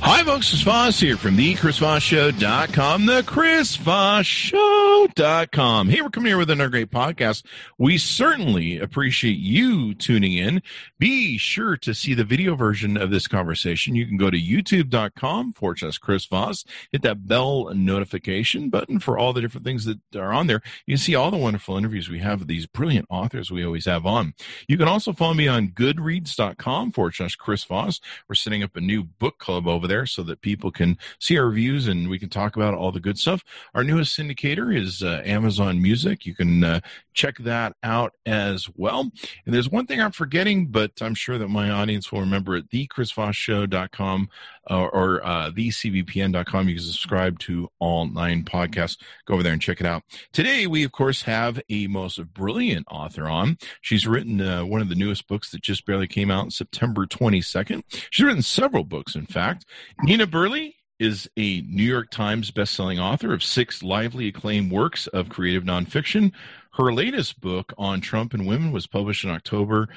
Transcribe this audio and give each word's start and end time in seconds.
Hi, 0.00 0.22
folks. 0.22 0.52
It's 0.52 0.62
Voss 0.62 1.00
here 1.00 1.16
from 1.16 1.34
the 1.34 1.56
ChrisVossShow.com, 1.56 3.06
the 3.06 3.22
ChrisVossShow.com. 3.22 5.88
Hey, 5.88 6.00
we're 6.00 6.08
coming 6.08 6.28
here 6.28 6.38
with 6.38 6.50
another 6.50 6.70
great 6.70 6.92
podcast. 6.92 7.44
We 7.78 7.98
certainly 7.98 8.78
appreciate 8.78 9.38
you 9.38 9.94
tuning 9.94 10.34
in. 10.34 10.62
Be 11.00 11.36
sure 11.36 11.76
to 11.78 11.92
see 11.94 12.14
the 12.14 12.22
video 12.22 12.54
version 12.54 12.96
of 12.96 13.10
this 13.10 13.26
conversation. 13.26 13.96
You 13.96 14.06
can 14.06 14.16
go 14.16 14.30
to 14.30 14.40
youtube.com 14.40 15.54
slash 15.76 15.98
Chris 15.98 16.26
Voss, 16.26 16.64
hit 16.92 17.02
that 17.02 17.26
bell 17.26 17.74
notification 17.74 18.70
button 18.70 19.00
for 19.00 19.18
all 19.18 19.32
the 19.32 19.40
different 19.40 19.66
things 19.66 19.84
that 19.84 19.98
are 20.14 20.32
on 20.32 20.46
there. 20.46 20.62
You 20.86 20.92
can 20.92 20.98
see 20.98 21.16
all 21.16 21.32
the 21.32 21.36
wonderful 21.36 21.76
interviews 21.76 22.08
we 22.08 22.20
have 22.20 22.38
with 22.38 22.46
these 22.48 22.66
brilliant 22.66 23.06
authors 23.10 23.50
we 23.50 23.64
always 23.64 23.86
have 23.86 24.06
on. 24.06 24.34
You 24.68 24.78
can 24.78 24.86
also 24.86 25.12
follow 25.12 25.34
me 25.34 25.48
on 25.48 25.66
goodreads.com 25.68 26.92
slash 27.12 27.34
Chris 27.34 27.64
Voss. 27.64 28.00
We're 28.28 28.36
setting 28.36 28.62
up 28.62 28.76
a 28.76 28.80
new 28.80 29.02
book 29.02 29.38
club 29.38 29.66
over 29.66 29.87
there 29.88 30.06
so 30.06 30.22
that 30.22 30.40
people 30.40 30.70
can 30.70 30.96
see 31.18 31.36
our 31.38 31.46
reviews 31.46 31.88
and 31.88 32.08
we 32.08 32.18
can 32.18 32.28
talk 32.28 32.56
about 32.56 32.74
all 32.74 32.92
the 32.92 33.00
good 33.00 33.18
stuff. 33.18 33.42
Our 33.74 33.82
newest 33.82 34.16
syndicator 34.16 34.76
is 34.76 35.02
uh, 35.02 35.22
Amazon 35.24 35.82
Music. 35.82 36.24
You 36.24 36.34
can 36.34 36.62
uh, 36.62 36.80
check 37.14 37.38
that 37.38 37.74
out 37.82 38.12
as 38.26 38.68
well. 38.76 39.10
And 39.44 39.54
there's 39.54 39.70
one 39.70 39.86
thing 39.86 40.00
I'm 40.00 40.12
forgetting, 40.12 40.66
but 40.66 40.92
I'm 41.00 41.14
sure 41.14 41.38
that 41.38 41.48
my 41.48 41.70
audience 41.70 42.12
will 42.12 42.20
remember 42.20 42.56
it. 42.56 42.70
TheChrisVossShow.com 42.70 44.28
or, 44.70 44.90
or 44.90 45.26
uh, 45.26 45.50
TheCVPN.com. 45.50 46.68
You 46.68 46.76
can 46.76 46.84
subscribe 46.84 47.38
to 47.40 47.68
all 47.78 48.06
nine 48.06 48.44
podcasts. 48.44 48.98
Go 49.26 49.34
over 49.34 49.42
there 49.42 49.52
and 49.52 49.62
check 49.62 49.80
it 49.80 49.86
out. 49.86 50.02
Today, 50.32 50.66
we, 50.66 50.84
of 50.84 50.92
course, 50.92 51.22
have 51.22 51.60
a 51.68 51.86
most 51.86 52.22
brilliant 52.32 52.86
author 52.90 53.28
on. 53.28 53.58
She's 53.80 54.06
written 54.06 54.40
uh, 54.40 54.64
one 54.64 54.80
of 54.80 54.88
the 54.88 54.94
newest 54.94 55.26
books 55.28 55.50
that 55.50 55.62
just 55.62 55.86
barely 55.86 56.06
came 56.06 56.30
out 56.30 56.52
September 56.52 57.06
22nd. 57.06 57.82
She's 58.10 58.24
written 58.24 58.42
several 58.42 58.84
books, 58.84 59.14
in 59.14 59.26
fact. 59.26 59.64
Nina 60.02 60.26
Burleigh 60.26 60.72
is 60.98 61.30
a 61.36 61.60
New 61.62 61.84
York 61.84 62.10
Times 62.10 62.50
bestselling 62.50 63.00
author 63.00 63.32
of 63.32 63.42
six 63.42 63.82
lively 63.82 64.28
acclaimed 64.28 64.72
works 64.72 65.06
of 65.08 65.28
creative 65.28 65.62
nonfiction. 65.62 66.32
Her 66.72 66.92
latest 66.92 67.40
book 67.40 67.72
on 67.78 68.00
Trump 68.00 68.34
and 68.34 68.46
women 68.46 68.72
was 68.72 68.86
published 68.86 69.24
in 69.24 69.30
October 69.30 69.88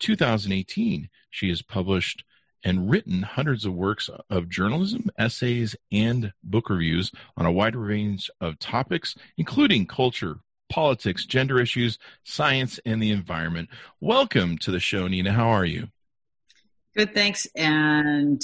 2018. 0.00 1.08
She 1.30 1.48
has 1.48 1.62
published 1.62 2.24
and 2.66 2.90
written 2.90 3.22
hundreds 3.22 3.64
of 3.64 3.72
works 3.72 4.10
of 4.28 4.48
journalism, 4.48 5.08
essays, 5.16 5.76
and 5.92 6.32
book 6.42 6.68
reviews 6.68 7.12
on 7.36 7.46
a 7.46 7.52
wide 7.52 7.76
range 7.76 8.28
of 8.40 8.58
topics, 8.58 9.14
including 9.38 9.86
culture, 9.86 10.40
politics, 10.68 11.24
gender 11.24 11.60
issues, 11.60 11.96
science, 12.24 12.80
and 12.84 13.00
the 13.00 13.12
environment. 13.12 13.68
Welcome 14.00 14.58
to 14.58 14.72
the 14.72 14.80
show, 14.80 15.06
Nina. 15.06 15.32
How 15.32 15.50
are 15.50 15.64
you? 15.64 15.86
Good, 16.96 17.14
thanks, 17.14 17.46
and 17.54 18.42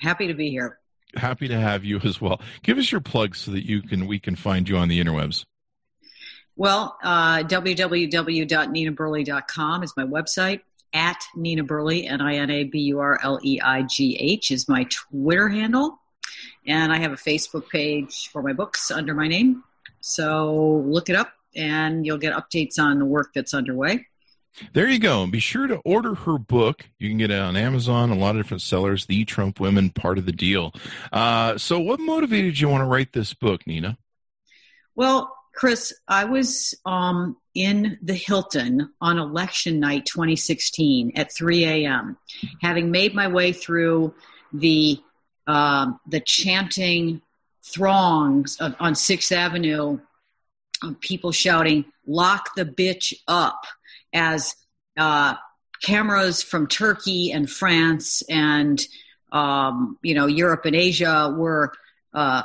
happy 0.00 0.28
to 0.28 0.34
be 0.34 0.50
here. 0.50 0.78
Happy 1.16 1.48
to 1.48 1.58
have 1.58 1.84
you 1.84 1.98
as 2.04 2.20
well. 2.20 2.40
Give 2.62 2.78
us 2.78 2.92
your 2.92 3.00
plug 3.00 3.34
so 3.34 3.50
that 3.50 3.68
you 3.68 3.82
can 3.82 4.06
we 4.06 4.20
can 4.20 4.36
find 4.36 4.68
you 4.68 4.76
on 4.76 4.86
the 4.86 5.02
interwebs. 5.02 5.44
Well, 6.54 6.96
uh, 7.02 7.38
www.ninaburleigh.com 7.38 9.82
is 9.82 9.92
my 9.96 10.04
website. 10.04 10.60
At 10.92 11.22
Nina 11.36 11.62
Burleigh, 11.62 12.06
N 12.06 12.20
I 12.20 12.36
N 12.36 12.50
A 12.50 12.64
B 12.64 12.80
U 12.80 12.98
R 12.98 13.18
L 13.22 13.38
E 13.44 13.60
I 13.60 13.82
G 13.82 14.16
H, 14.16 14.50
is 14.50 14.68
my 14.68 14.86
Twitter 14.90 15.48
handle. 15.48 15.98
And 16.66 16.92
I 16.92 16.98
have 16.98 17.12
a 17.12 17.16
Facebook 17.16 17.68
page 17.68 18.28
for 18.28 18.42
my 18.42 18.52
books 18.52 18.90
under 18.90 19.14
my 19.14 19.28
name. 19.28 19.64
So 20.00 20.84
look 20.86 21.08
it 21.08 21.16
up 21.16 21.32
and 21.54 22.04
you'll 22.06 22.18
get 22.18 22.34
updates 22.34 22.78
on 22.78 22.98
the 22.98 23.04
work 23.04 23.32
that's 23.34 23.54
underway. 23.54 24.06
There 24.72 24.88
you 24.88 24.98
go. 24.98 25.22
And 25.22 25.32
be 25.32 25.38
sure 25.38 25.66
to 25.66 25.76
order 25.84 26.14
her 26.14 26.38
book. 26.38 26.84
You 26.98 27.08
can 27.08 27.18
get 27.18 27.30
it 27.30 27.38
on 27.38 27.56
Amazon, 27.56 28.10
a 28.10 28.16
lot 28.16 28.36
of 28.36 28.42
different 28.42 28.62
sellers. 28.62 29.06
The 29.06 29.24
Trump 29.24 29.60
Women, 29.60 29.90
part 29.90 30.18
of 30.18 30.26
the 30.26 30.32
deal. 30.32 30.74
Uh, 31.12 31.56
so, 31.56 31.78
what 31.78 32.00
motivated 32.00 32.58
you 32.58 32.68
want 32.68 32.82
to 32.82 32.86
write 32.86 33.12
this 33.12 33.32
book, 33.32 33.66
Nina? 33.66 33.96
Well, 34.94 35.32
Chris, 35.54 35.92
I 36.08 36.24
was 36.24 36.74
um, 36.86 37.36
in 37.54 37.98
the 38.02 38.14
Hilton 38.14 38.90
on 39.00 39.18
election 39.18 39.80
night 39.80 40.06
2016 40.06 41.12
at 41.16 41.32
3 41.32 41.64
a.m., 41.64 42.16
having 42.62 42.90
made 42.90 43.14
my 43.14 43.28
way 43.28 43.52
through 43.52 44.14
the 44.52 45.00
uh, 45.46 45.92
the 46.06 46.20
chanting 46.20 47.22
throngs 47.64 48.56
of, 48.60 48.74
on 48.78 48.94
Sixth 48.94 49.32
Avenue, 49.32 49.98
of 50.82 51.00
people 51.00 51.32
shouting 51.32 51.84
"Lock 52.06 52.54
the 52.54 52.64
bitch 52.64 53.14
up!" 53.26 53.64
as 54.12 54.54
uh, 54.96 55.34
cameras 55.82 56.42
from 56.42 56.66
Turkey 56.66 57.32
and 57.32 57.50
France 57.50 58.22
and 58.28 58.80
um, 59.32 59.98
you 60.02 60.14
know 60.14 60.26
Europe 60.26 60.64
and 60.64 60.76
Asia 60.76 61.34
were 61.36 61.72
uh, 62.14 62.42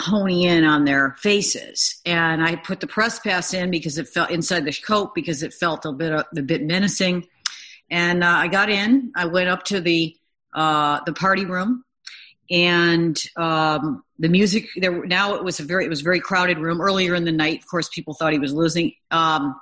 honing 0.00 0.42
in 0.42 0.64
on 0.64 0.84
their 0.84 1.16
faces. 1.18 2.00
And 2.04 2.42
I 2.42 2.56
put 2.56 2.80
the 2.80 2.86
press 2.86 3.18
pass 3.18 3.54
in 3.54 3.70
because 3.70 3.98
it 3.98 4.08
felt 4.08 4.30
inside 4.30 4.64
the 4.64 4.72
coat 4.72 5.14
because 5.14 5.42
it 5.42 5.54
felt 5.54 5.84
a 5.84 5.92
bit 5.92 6.12
a 6.12 6.42
bit 6.42 6.62
menacing. 6.62 7.26
And 7.90 8.22
uh, 8.22 8.28
I 8.28 8.48
got 8.48 8.68
in. 8.68 9.12
I 9.16 9.26
went 9.26 9.48
up 9.48 9.64
to 9.64 9.80
the 9.80 10.14
uh, 10.54 11.00
the 11.04 11.12
party 11.12 11.44
room, 11.44 11.84
and 12.50 13.20
um, 13.36 14.02
the 14.18 14.28
music 14.28 14.68
there. 14.76 15.04
Now 15.04 15.34
it 15.34 15.44
was 15.44 15.60
a 15.60 15.64
very 15.64 15.84
it 15.84 15.88
was 15.88 16.00
a 16.00 16.04
very 16.04 16.20
crowded 16.20 16.58
room. 16.58 16.80
Earlier 16.80 17.14
in 17.14 17.24
the 17.24 17.32
night, 17.32 17.60
of 17.60 17.66
course, 17.68 17.88
people 17.88 18.14
thought 18.14 18.32
he 18.32 18.38
was 18.38 18.52
losing. 18.52 18.92
Um, 19.10 19.58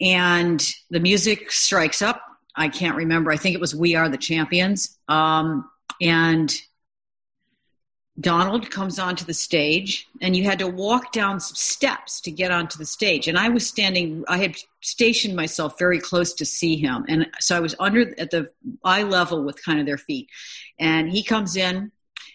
and 0.00 0.66
the 0.90 1.00
music 1.00 1.50
strikes 1.50 2.02
up. 2.02 2.20
I 2.56 2.68
can't 2.68 2.96
remember. 2.96 3.30
I 3.30 3.36
think 3.36 3.54
it 3.54 3.60
was 3.60 3.74
"We 3.74 3.96
Are 3.96 4.08
the 4.08 4.18
Champions." 4.18 4.98
Um, 5.08 5.68
and 6.00 6.54
Donald 8.20 8.70
comes 8.70 9.00
onto 9.00 9.24
the 9.24 9.34
stage, 9.34 10.08
and 10.20 10.36
you 10.36 10.44
had 10.44 10.60
to 10.60 10.68
walk 10.68 11.10
down 11.10 11.40
some 11.40 11.56
steps 11.56 12.20
to 12.20 12.30
get 12.30 12.52
onto 12.52 12.78
the 12.78 12.86
stage. 12.86 13.26
And 13.26 13.36
I 13.36 13.48
was 13.48 13.66
standing, 13.66 14.24
I 14.28 14.38
had 14.38 14.56
stationed 14.82 15.34
myself 15.34 15.78
very 15.78 15.98
close 15.98 16.32
to 16.34 16.44
see 16.44 16.76
him. 16.76 17.04
And 17.08 17.26
so 17.40 17.56
I 17.56 17.60
was 17.60 17.74
under 17.80 18.14
at 18.20 18.30
the 18.30 18.50
eye 18.84 19.02
level 19.02 19.42
with 19.42 19.64
kind 19.64 19.80
of 19.80 19.86
their 19.86 19.98
feet. 19.98 20.28
And 20.78 21.10
he 21.10 21.24
comes 21.24 21.56
in, 21.56 21.90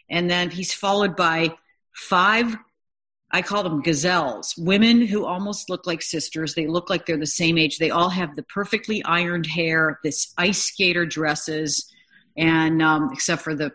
and 0.10 0.30
then 0.30 0.50
he's 0.50 0.74
followed 0.74 1.16
by 1.16 1.56
five, 1.94 2.58
I 3.32 3.42
call 3.42 3.64
them 3.64 3.82
gazelles, 3.82 4.56
women 4.58 5.06
who 5.06 5.24
almost 5.24 5.70
look 5.70 5.88
like 5.88 6.02
sisters. 6.02 6.56
They 6.56 6.68
look 6.68 6.90
like 6.90 7.06
they're 7.06 7.16
the 7.16 7.26
same 7.26 7.58
age. 7.58 7.78
They 7.78 7.92
all 7.92 8.10
have 8.10 8.36
the 8.36 8.44
perfectly 8.44 9.02
ironed 9.06 9.46
hair, 9.46 10.00
this 10.04 10.34
ice 10.38 10.62
skater 10.62 11.06
dresses, 11.06 11.90
and 12.36 12.82
um, 12.82 13.12
except 13.14 13.44
for 13.44 13.56
the 13.56 13.72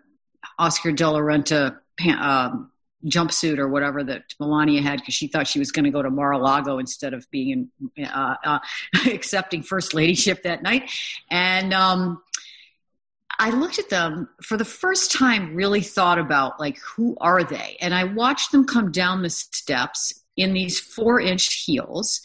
Oscar 0.58 0.92
de 0.92 1.08
la 1.08 1.20
Renta 1.20 1.78
um, 2.18 2.70
jumpsuit 3.06 3.58
or 3.58 3.68
whatever 3.68 4.02
that 4.02 4.22
Melania 4.40 4.80
had 4.80 5.00
because 5.00 5.14
she 5.14 5.26
thought 5.26 5.46
she 5.46 5.58
was 5.58 5.72
going 5.72 5.84
to 5.84 5.90
go 5.90 6.02
to 6.02 6.10
Mar-a-Lago 6.10 6.78
instead 6.78 7.12
of 7.14 7.30
being 7.30 7.70
in, 7.96 8.04
uh, 8.04 8.36
uh, 8.44 8.58
accepting 9.06 9.62
first 9.62 9.94
ladyship 9.94 10.42
that 10.42 10.62
night. 10.62 10.90
And 11.30 11.74
um, 11.74 12.22
I 13.38 13.50
looked 13.50 13.78
at 13.78 13.90
them 13.90 14.28
for 14.42 14.56
the 14.56 14.64
first 14.64 15.12
time, 15.12 15.54
really 15.54 15.82
thought 15.82 16.18
about 16.18 16.58
like, 16.58 16.78
who 16.78 17.16
are 17.20 17.44
they? 17.44 17.76
And 17.80 17.94
I 17.94 18.04
watched 18.04 18.52
them 18.52 18.66
come 18.66 18.90
down 18.90 19.22
the 19.22 19.30
steps 19.30 20.22
in 20.36 20.52
these 20.52 20.80
four 20.80 21.20
inch 21.20 21.64
heels. 21.64 22.20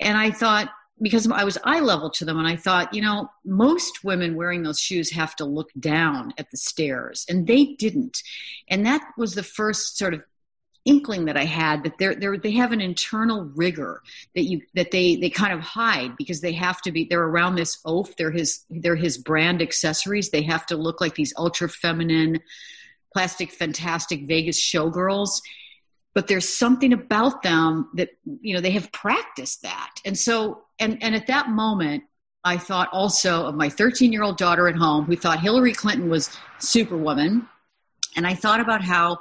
And 0.00 0.16
I 0.16 0.30
thought, 0.30 0.70
because 1.02 1.28
I 1.30 1.44
was 1.44 1.58
eye 1.64 1.80
level 1.80 2.10
to 2.10 2.24
them, 2.24 2.38
and 2.38 2.46
I 2.46 2.56
thought, 2.56 2.94
you 2.94 3.02
know, 3.02 3.28
most 3.44 4.04
women 4.04 4.36
wearing 4.36 4.62
those 4.62 4.78
shoes 4.78 5.10
have 5.10 5.34
to 5.36 5.44
look 5.44 5.70
down 5.78 6.32
at 6.38 6.50
the 6.50 6.56
stairs, 6.56 7.26
and 7.28 7.46
they 7.46 7.74
didn't. 7.74 8.22
And 8.68 8.86
that 8.86 9.02
was 9.16 9.34
the 9.34 9.42
first 9.42 9.98
sort 9.98 10.14
of 10.14 10.22
inkling 10.84 11.24
that 11.24 11.36
I 11.36 11.44
had 11.44 11.82
that 11.84 11.98
they're, 11.98 12.14
they're 12.14 12.36
they 12.36 12.50
have 12.52 12.72
an 12.72 12.80
internal 12.80 13.44
rigor 13.54 14.02
that 14.34 14.42
you 14.42 14.60
that 14.74 14.90
they 14.90 15.16
they 15.16 15.30
kind 15.30 15.52
of 15.52 15.60
hide 15.60 16.16
because 16.16 16.40
they 16.42 16.52
have 16.52 16.82
to 16.82 16.92
be 16.92 17.06
they're 17.08 17.22
around 17.22 17.54
this 17.54 17.78
oaf 17.86 18.14
they're 18.16 18.30
his 18.30 18.64
they're 18.68 18.96
his 18.96 19.16
brand 19.18 19.62
accessories. 19.62 20.30
They 20.30 20.42
have 20.42 20.66
to 20.66 20.76
look 20.76 21.00
like 21.00 21.14
these 21.14 21.32
ultra 21.36 21.68
feminine 21.68 22.40
plastic 23.12 23.50
fantastic 23.50 24.26
Vegas 24.26 24.60
showgirls. 24.60 25.40
But 26.14 26.28
there's 26.28 26.48
something 26.48 26.92
about 26.92 27.42
them 27.42 27.88
that 27.94 28.10
you 28.40 28.54
know 28.54 28.60
they 28.60 28.72
have 28.72 28.92
practiced 28.92 29.62
that. 29.62 29.94
And 30.04 30.18
so 30.18 30.63
and 30.78 31.02
and 31.02 31.14
at 31.14 31.26
that 31.26 31.48
moment 31.48 32.04
I 32.44 32.58
thought 32.58 32.90
also 32.92 33.46
of 33.46 33.54
my 33.54 33.70
13 33.70 34.12
year 34.12 34.22
old 34.22 34.36
daughter 34.36 34.68
at 34.68 34.76
home 34.76 35.06
who 35.06 35.16
thought 35.16 35.40
Hillary 35.40 35.72
Clinton 35.72 36.10
was 36.10 36.30
superwoman. 36.58 37.48
And 38.16 38.26
I 38.26 38.34
thought 38.34 38.60
about 38.60 38.82
how 38.82 39.18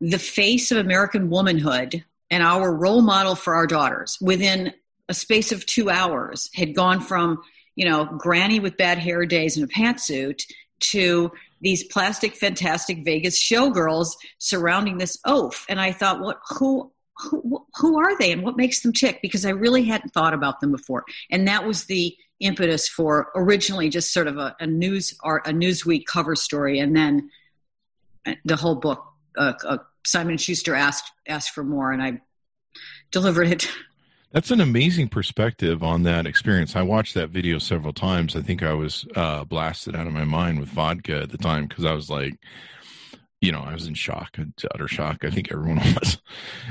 the 0.00 0.18
face 0.18 0.70
of 0.70 0.78
American 0.78 1.30
womanhood 1.30 2.04
and 2.30 2.42
our 2.42 2.72
role 2.72 3.00
model 3.00 3.34
for 3.34 3.54
our 3.54 3.66
daughters 3.66 4.18
within 4.20 4.72
a 5.08 5.14
space 5.14 5.50
of 5.50 5.64
two 5.64 5.88
hours 5.88 6.50
had 6.54 6.74
gone 6.74 7.00
from, 7.00 7.42
you 7.74 7.88
know, 7.88 8.04
granny 8.04 8.60
with 8.60 8.76
bad 8.76 8.98
hair 8.98 9.24
days 9.24 9.56
in 9.56 9.64
a 9.64 9.68
pantsuit 9.68 10.42
to 10.80 11.32
these 11.60 11.84
plastic, 11.84 12.36
fantastic 12.36 13.04
Vegas 13.04 13.42
showgirls 13.42 14.14
surrounding 14.38 14.98
this 14.98 15.18
oaf. 15.24 15.64
And 15.68 15.80
I 15.80 15.90
thought, 15.92 16.20
what, 16.20 16.38
who, 16.50 16.92
who, 17.18 17.98
are 17.98 18.16
they 18.18 18.32
and 18.32 18.42
what 18.42 18.56
makes 18.56 18.80
them 18.80 18.92
tick? 18.92 19.20
Because 19.22 19.44
I 19.44 19.50
really 19.50 19.84
hadn't 19.84 20.10
thought 20.10 20.34
about 20.34 20.60
them 20.60 20.70
before. 20.70 21.04
And 21.30 21.48
that 21.48 21.66
was 21.66 21.84
the 21.84 22.16
impetus 22.40 22.88
for 22.88 23.30
originally 23.34 23.88
just 23.88 24.12
sort 24.12 24.28
of 24.28 24.38
a, 24.38 24.54
a 24.60 24.66
news 24.66 25.16
or 25.24 25.38
a 25.38 25.50
Newsweek 25.50 26.06
cover 26.06 26.36
story. 26.36 26.78
And 26.78 26.96
then 26.96 27.30
the 28.44 28.56
whole 28.56 28.76
book, 28.76 29.04
uh, 29.36 29.54
uh, 29.64 29.78
Simon 30.06 30.36
Schuster 30.36 30.74
asked, 30.74 31.10
asked 31.26 31.50
for 31.50 31.64
more 31.64 31.92
and 31.92 32.02
I 32.02 32.20
delivered 33.10 33.48
it. 33.48 33.68
That's 34.30 34.50
an 34.50 34.60
amazing 34.60 35.08
perspective 35.08 35.82
on 35.82 36.02
that 36.02 36.26
experience. 36.26 36.76
I 36.76 36.82
watched 36.82 37.14
that 37.14 37.30
video 37.30 37.58
several 37.58 37.94
times. 37.94 38.36
I 38.36 38.42
think 38.42 38.62
I 38.62 38.74
was 38.74 39.06
uh, 39.16 39.44
blasted 39.44 39.96
out 39.96 40.06
of 40.06 40.12
my 40.12 40.24
mind 40.24 40.60
with 40.60 40.68
vodka 40.68 41.22
at 41.22 41.30
the 41.30 41.38
time 41.38 41.66
because 41.66 41.86
I 41.86 41.94
was 41.94 42.10
like, 42.10 42.34
you 43.40 43.52
know, 43.52 43.60
I 43.60 43.72
was 43.72 43.86
in 43.86 43.94
shock, 43.94 44.36
utter 44.74 44.88
shock. 44.88 45.24
I 45.24 45.30
think 45.30 45.52
everyone 45.52 45.76
was, 46.00 46.18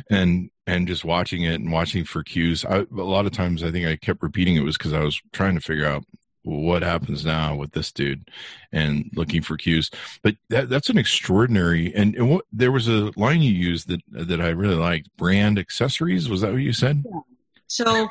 and 0.10 0.50
and 0.66 0.88
just 0.88 1.06
watching 1.06 1.44
it 1.44 1.56
and 1.56 1.72
watching 1.72 2.04
for 2.04 2.24
cues. 2.24 2.66
I, 2.66 2.80
a 2.80 2.86
lot 2.92 3.26
of 3.26 3.32
times, 3.32 3.64
I 3.64 3.72
think 3.72 3.88
I 3.88 3.96
kept 3.96 4.22
repeating 4.22 4.56
it 4.56 4.64
was 4.64 4.78
because 4.78 4.94
I 4.94 5.02
was 5.02 5.22
trying 5.32 5.56
to 5.56 5.62
figure 5.62 5.86
out 5.86 6.04
what 6.44 6.82
happens 6.82 7.26
now 7.26 7.56
with 7.56 7.72
this 7.72 7.92
dude 7.92 8.30
and 8.72 9.10
looking 9.14 9.42
for 9.42 9.58
cues. 9.58 9.92
But 10.22 10.38
that, 10.50 10.70
that's 10.70 10.90
an 10.90 10.98
extraordinary 10.98 11.94
and, 11.94 12.16
and 12.16 12.30
what 12.30 12.46
there 12.54 12.72
was 12.72 12.88
a 12.88 13.12
line 13.18 13.42
you 13.42 13.52
used 13.52 13.90
that 13.90 14.02
that 14.12 14.42
I 14.42 14.50
really 14.50 14.76
liked. 14.76 15.10
Brand 15.18 15.60
accessories 15.60 16.30
was 16.30 16.42
that 16.42 16.52
what 16.52 16.62
you 16.62 16.74
said? 16.74 17.04
Yeah. 17.06 17.20
So 17.68 18.10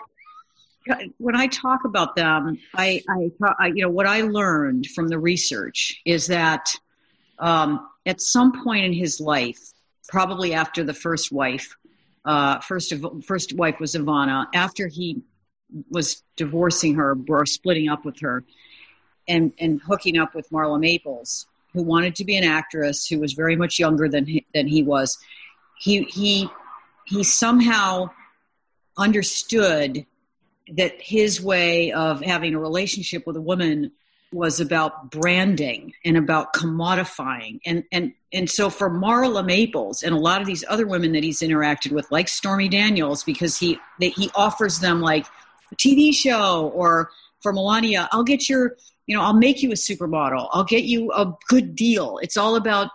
when 1.18 1.34
I 1.34 1.46
talk 1.48 1.84
about 1.84 2.14
them, 2.16 2.58
I, 2.74 3.02
I, 3.08 3.30
I, 3.58 3.66
you 3.68 3.82
know, 3.82 3.90
what 3.90 4.06
I 4.06 4.20
learned 4.22 4.86
from 4.88 5.08
the 5.08 5.18
research 5.18 6.00
is 6.04 6.26
that 6.28 6.72
um, 7.38 7.88
at 8.06 8.20
some 8.20 8.62
point 8.62 8.84
in 8.84 8.92
his 8.92 9.20
life, 9.20 9.58
probably 10.08 10.54
after 10.54 10.84
the 10.84 10.94
first 10.94 11.32
wife, 11.32 11.76
uh, 12.24 12.60
first 12.60 12.92
first 13.24 13.52
wife 13.54 13.78
was 13.80 13.94
Ivana. 13.94 14.46
After 14.54 14.86
he 14.86 15.22
was 15.90 16.22
divorcing 16.36 16.94
her 16.94 17.16
or 17.28 17.44
splitting 17.44 17.88
up 17.88 18.04
with 18.04 18.20
her, 18.20 18.44
and 19.28 19.52
and 19.58 19.80
hooking 19.80 20.16
up 20.16 20.34
with 20.34 20.48
Marla 20.50 20.80
Maples, 20.80 21.46
who 21.72 21.82
wanted 21.82 22.14
to 22.16 22.24
be 22.24 22.36
an 22.36 22.44
actress, 22.44 23.06
who 23.06 23.18
was 23.18 23.32
very 23.32 23.56
much 23.56 23.78
younger 23.78 24.08
than 24.08 24.26
he, 24.26 24.46
than 24.54 24.66
he 24.66 24.82
was. 24.82 25.18
He 25.78 26.02
he 26.04 26.48
he 27.04 27.22
somehow 27.22 28.10
understood 28.96 30.06
that 30.72 31.00
his 31.00 31.40
way 31.40 31.92
of 31.92 32.20
having 32.22 32.54
a 32.54 32.58
relationship 32.58 33.26
with 33.26 33.36
a 33.36 33.40
woman 33.40 33.92
was 34.32 34.60
about 34.60 35.10
branding 35.10 35.92
and 36.04 36.16
about 36.16 36.52
commodifying 36.52 37.60
and 37.64 37.84
and 37.92 38.12
and 38.32 38.50
so 38.50 38.68
for 38.68 38.90
Marla 38.90 39.44
Maples 39.44 40.02
and 40.02 40.14
a 40.14 40.18
lot 40.18 40.40
of 40.40 40.46
these 40.46 40.64
other 40.68 40.86
women 40.86 41.12
that 41.12 41.22
he's 41.22 41.40
interacted 41.40 41.92
with 41.92 42.10
like 42.10 42.28
Stormy 42.28 42.68
Daniels 42.68 43.22
because 43.22 43.56
he 43.56 43.78
that 44.00 44.12
he 44.12 44.30
offers 44.34 44.80
them 44.80 45.00
like 45.00 45.26
a 45.72 45.76
TV 45.76 46.12
show 46.12 46.70
or 46.74 47.10
for 47.40 47.52
Melania 47.52 48.08
I'll 48.12 48.24
get 48.24 48.48
your 48.48 48.76
you 49.06 49.16
know 49.16 49.22
I'll 49.22 49.32
make 49.32 49.62
you 49.62 49.70
a 49.70 49.74
supermodel 49.74 50.48
I'll 50.52 50.64
get 50.64 50.84
you 50.84 51.12
a 51.12 51.32
good 51.48 51.76
deal 51.76 52.18
it's 52.20 52.36
all 52.36 52.56
about 52.56 52.90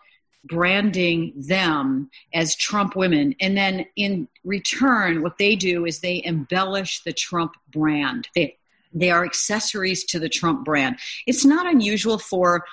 branding 0.46 1.34
them 1.36 2.10
as 2.34 2.56
Trump 2.56 2.96
women. 2.96 3.36
And 3.40 3.56
then 3.56 3.86
in 3.96 4.28
return, 4.44 5.22
what 5.22 5.38
they 5.38 5.56
do 5.56 5.86
is 5.86 6.00
they 6.00 6.24
embellish 6.24 7.04
the 7.04 7.14
Trump 7.14 7.54
brand. 7.72 8.28
They, 8.36 8.58
they 8.94 9.12
are 9.12 9.26
accessories 9.26 10.04
to 10.06 10.20
the 10.20 10.30
Trump 10.30 10.66
brand. 10.66 10.98
It's 11.26 11.46
not 11.46 11.66
unusual 11.66 12.18
for, 12.18 12.66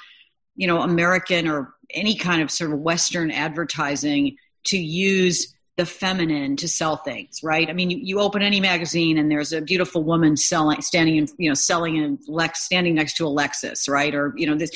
you 0.56 0.66
know, 0.66 0.80
American 0.80 1.48
or 1.48 1.74
any 1.90 2.16
kind 2.16 2.42
of 2.42 2.50
sort 2.50 2.72
of 2.72 2.80
Western 2.80 3.30
advertising 3.30 4.36
to 4.64 4.78
use 4.78 5.54
the 5.76 5.86
feminine 5.86 6.56
to 6.56 6.68
sell 6.68 6.96
things, 6.96 7.40
right? 7.42 7.70
I 7.70 7.72
mean, 7.72 7.88
you, 7.90 7.98
you 7.98 8.20
open 8.20 8.42
any 8.42 8.58
magazine 8.58 9.16
and 9.16 9.30
there's 9.30 9.52
a 9.52 9.60
beautiful 9.60 10.02
woman 10.02 10.36
selling, 10.36 10.82
standing 10.82 11.16
in, 11.16 11.28
you 11.38 11.48
know, 11.48 11.54
selling 11.54 11.96
in 11.96 12.18
Lex, 12.26 12.64
standing 12.64 12.96
next 12.96 13.16
to 13.18 13.26
a 13.26 13.30
Lexus, 13.30 13.88
right? 13.88 14.12
Or 14.12 14.34
you 14.36 14.46
know, 14.48 14.56
this, 14.56 14.72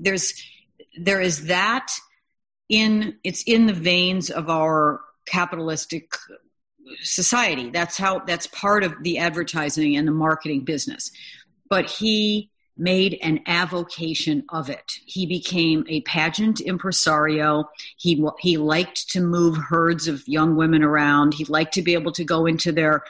there's 0.00 0.34
there 0.98 1.20
is 1.20 1.46
that 1.46 1.92
in 2.68 3.16
it's 3.24 3.42
in 3.42 3.66
the 3.66 3.72
veins 3.72 4.30
of 4.30 4.48
our 4.48 5.00
capitalistic 5.26 6.12
society. 7.02 7.70
That's 7.70 7.96
how 7.96 8.20
that's 8.20 8.46
part 8.48 8.84
of 8.84 8.94
the 9.02 9.18
advertising 9.18 9.96
and 9.96 10.06
the 10.06 10.12
marketing 10.12 10.64
business. 10.64 11.10
But 11.68 11.90
he 11.90 12.50
made 12.76 13.18
an 13.22 13.40
avocation 13.46 14.42
of 14.48 14.70
it. 14.70 14.92
He 15.04 15.26
became 15.26 15.84
a 15.88 16.00
pageant 16.02 16.60
impresario. 16.60 17.68
He 17.96 18.26
he 18.40 18.56
liked 18.56 19.10
to 19.10 19.20
move 19.20 19.56
herds 19.56 20.08
of 20.08 20.26
young 20.26 20.56
women 20.56 20.82
around. 20.82 21.34
He 21.34 21.44
liked 21.44 21.74
to 21.74 21.82
be 21.82 21.94
able 21.94 22.12
to 22.12 22.24
go 22.24 22.46
into 22.46 22.72
their 22.72 23.02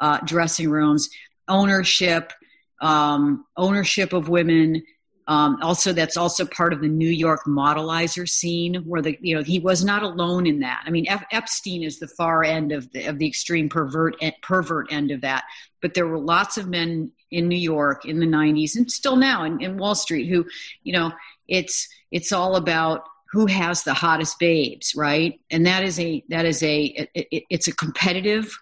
uh, 0.00 0.18
dressing 0.24 0.70
rooms. 0.70 1.10
Ownership, 1.48 2.32
um, 2.80 3.44
ownership 3.56 4.12
of 4.12 4.28
women, 4.28 4.82
um, 5.28 5.58
also, 5.60 5.92
that's 5.92 6.16
also 6.16 6.46
part 6.46 6.72
of 6.72 6.80
the 6.80 6.88
New 6.88 7.08
York 7.08 7.44
modelizer 7.46 8.28
scene, 8.28 8.76
where 8.84 9.02
the 9.02 9.18
you 9.20 9.34
know 9.34 9.42
he 9.42 9.58
was 9.58 9.84
not 9.84 10.04
alone 10.04 10.46
in 10.46 10.60
that. 10.60 10.84
I 10.86 10.90
mean, 10.90 11.06
F- 11.08 11.26
Epstein 11.32 11.82
is 11.82 11.98
the 11.98 12.06
far 12.06 12.44
end 12.44 12.70
of 12.70 12.90
the 12.92 13.06
of 13.06 13.18
the 13.18 13.26
extreme 13.26 13.68
pervert 13.68 14.16
pervert 14.42 14.92
end 14.92 15.10
of 15.10 15.22
that, 15.22 15.44
but 15.82 15.94
there 15.94 16.06
were 16.06 16.20
lots 16.20 16.58
of 16.58 16.68
men 16.68 17.10
in 17.32 17.48
New 17.48 17.58
York 17.58 18.04
in 18.04 18.20
the 18.20 18.26
'90s 18.26 18.76
and 18.76 18.90
still 18.90 19.16
now 19.16 19.42
in, 19.42 19.60
in 19.60 19.78
Wall 19.78 19.96
Street 19.96 20.28
who, 20.28 20.46
you 20.84 20.92
know, 20.92 21.12
it's 21.48 21.88
it's 22.12 22.30
all 22.30 22.54
about 22.54 23.02
who 23.32 23.46
has 23.46 23.82
the 23.82 23.94
hottest 23.94 24.38
babes, 24.38 24.94
right? 24.94 25.40
And 25.50 25.66
that 25.66 25.82
is 25.82 25.98
a 25.98 26.22
that 26.28 26.46
is 26.46 26.62
a 26.62 26.84
it, 26.84 27.10
it, 27.14 27.42
it's 27.50 27.66
a 27.66 27.74
competitive, 27.74 28.56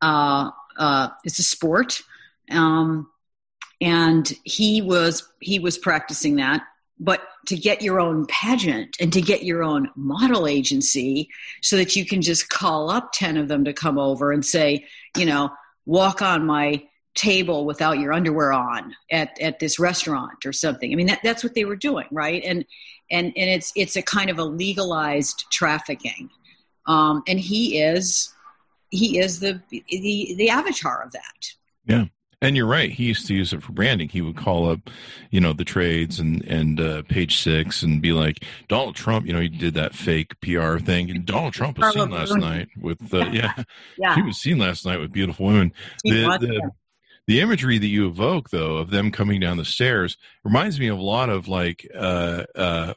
uh, 0.00 0.50
uh, 0.78 1.08
it's 1.24 1.40
a 1.40 1.42
sport. 1.42 2.00
Um, 2.48 3.10
and 3.80 4.32
he 4.44 4.82
was 4.82 5.28
he 5.40 5.58
was 5.58 5.78
practicing 5.78 6.36
that. 6.36 6.62
But 6.98 7.22
to 7.48 7.56
get 7.56 7.82
your 7.82 8.00
own 8.00 8.26
pageant 8.26 8.96
and 9.00 9.12
to 9.12 9.20
get 9.20 9.44
your 9.44 9.62
own 9.62 9.90
model 9.96 10.46
agency 10.46 11.28
so 11.62 11.76
that 11.76 11.94
you 11.94 12.06
can 12.06 12.22
just 12.22 12.48
call 12.48 12.90
up 12.90 13.10
10 13.12 13.36
of 13.36 13.48
them 13.48 13.64
to 13.64 13.72
come 13.72 13.98
over 13.98 14.32
and 14.32 14.44
say 14.44 14.86
you 15.16 15.26
know 15.26 15.50
walk 15.84 16.22
on 16.22 16.46
my 16.46 16.82
table 17.14 17.64
without 17.64 17.98
your 17.98 18.12
underwear 18.12 18.52
on 18.52 18.94
at, 19.10 19.40
at 19.40 19.58
this 19.58 19.78
restaurant 19.78 20.44
or 20.44 20.52
something. 20.52 20.92
I 20.92 20.96
mean 20.96 21.06
that, 21.06 21.20
that's 21.22 21.44
what 21.44 21.54
they 21.54 21.64
were 21.64 21.76
doing 21.76 22.06
right? 22.10 22.42
And 22.44 22.64
and 23.10 23.26
and 23.26 23.50
it's 23.50 23.72
it's 23.76 23.96
a 23.96 24.02
kind 24.02 24.30
of 24.30 24.38
a 24.38 24.44
legalized 24.44 25.44
trafficking. 25.50 26.30
Um, 26.86 27.22
and 27.28 27.38
he 27.38 27.80
is 27.80 28.32
he 28.90 29.18
is 29.18 29.40
the 29.40 29.60
the 29.70 30.34
the 30.38 30.48
avatar 30.48 31.02
of 31.02 31.12
that. 31.12 31.52
Yeah 31.86 32.06
and 32.42 32.56
you're 32.56 32.66
right. 32.66 32.90
He 32.90 33.04
used 33.04 33.26
to 33.28 33.34
use 33.34 33.52
it 33.52 33.62
for 33.62 33.72
branding. 33.72 34.08
He 34.08 34.20
would 34.20 34.36
call 34.36 34.70
up, 34.70 34.90
you 35.30 35.40
know, 35.40 35.52
the 35.52 35.64
trades 35.64 36.20
and 36.20 36.42
and 36.44 36.80
uh, 36.80 37.02
page 37.08 37.38
six 37.38 37.82
and 37.82 38.02
be 38.02 38.12
like, 38.12 38.44
Donald 38.68 38.94
Trump. 38.94 39.26
You 39.26 39.32
know, 39.32 39.40
he 39.40 39.48
did 39.48 39.74
that 39.74 39.94
fake 39.94 40.38
PR 40.40 40.78
thing, 40.78 41.10
and 41.10 41.24
Donald 41.24 41.54
Trump 41.54 41.78
was 41.78 41.94
seen 41.94 42.10
last 42.10 42.36
night 42.36 42.68
with, 42.80 43.12
uh, 43.12 43.26
yeah, 43.32 43.52
yeah, 43.98 44.14
he 44.14 44.22
was 44.22 44.38
seen 44.38 44.58
last 44.58 44.84
night 44.84 45.00
with 45.00 45.12
beautiful 45.12 45.46
women. 45.46 45.72
The, 46.04 46.38
the, 46.40 46.70
the 47.26 47.40
imagery 47.40 47.78
that 47.78 47.86
you 47.86 48.06
evoke, 48.06 48.50
though, 48.50 48.76
of 48.76 48.90
them 48.90 49.10
coming 49.10 49.40
down 49.40 49.56
the 49.56 49.64
stairs 49.64 50.16
reminds 50.44 50.78
me 50.78 50.88
of 50.88 50.98
a 50.98 51.02
lot 51.02 51.30
of 51.30 51.48
like, 51.48 51.88
uh, 51.94 52.44
uh, 52.54 52.94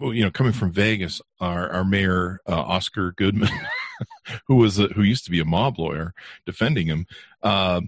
you 0.00 0.22
know, 0.22 0.30
coming 0.30 0.52
from 0.52 0.72
Vegas, 0.72 1.20
our 1.40 1.70
our 1.70 1.84
mayor 1.84 2.40
uh, 2.46 2.60
Oscar 2.60 3.12
Goodman, 3.12 3.50
who 4.46 4.56
was 4.56 4.78
a, 4.78 4.88
who 4.88 5.02
used 5.02 5.24
to 5.24 5.30
be 5.30 5.40
a 5.40 5.44
mob 5.44 5.78
lawyer, 5.78 6.14
defending 6.46 6.86
him. 6.86 7.06
Uh, 7.42 7.80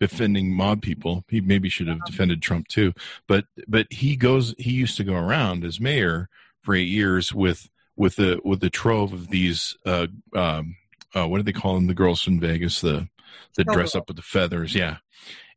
defending 0.00 0.54
mob 0.54 0.82
people. 0.82 1.24
He 1.28 1.40
maybe 1.40 1.68
should 1.68 1.88
have 1.88 2.04
defended 2.04 2.42
Trump 2.42 2.68
too. 2.68 2.92
But 3.26 3.46
but 3.66 3.86
he 3.90 4.16
goes. 4.16 4.54
He 4.58 4.72
used 4.72 4.96
to 4.96 5.04
go 5.04 5.14
around 5.14 5.64
as 5.64 5.80
mayor 5.80 6.28
for 6.62 6.74
eight 6.74 6.88
years 6.88 7.32
with 7.32 7.68
with 7.96 8.16
the 8.16 8.40
with 8.44 8.60
the 8.60 8.70
trove 8.70 9.12
of 9.12 9.28
these. 9.28 9.76
Uh, 9.84 10.08
um, 10.34 10.76
uh, 11.14 11.28
what 11.28 11.38
do 11.38 11.44
they 11.44 11.52
call 11.52 11.74
them? 11.74 11.86
The 11.86 11.94
girls 11.94 12.22
from 12.22 12.40
Vegas. 12.40 12.80
The 12.80 13.08
that 13.56 13.66
dress 13.68 13.94
up 13.94 14.08
with 14.08 14.16
the 14.16 14.22
feathers. 14.22 14.74
Yeah. 14.74 14.98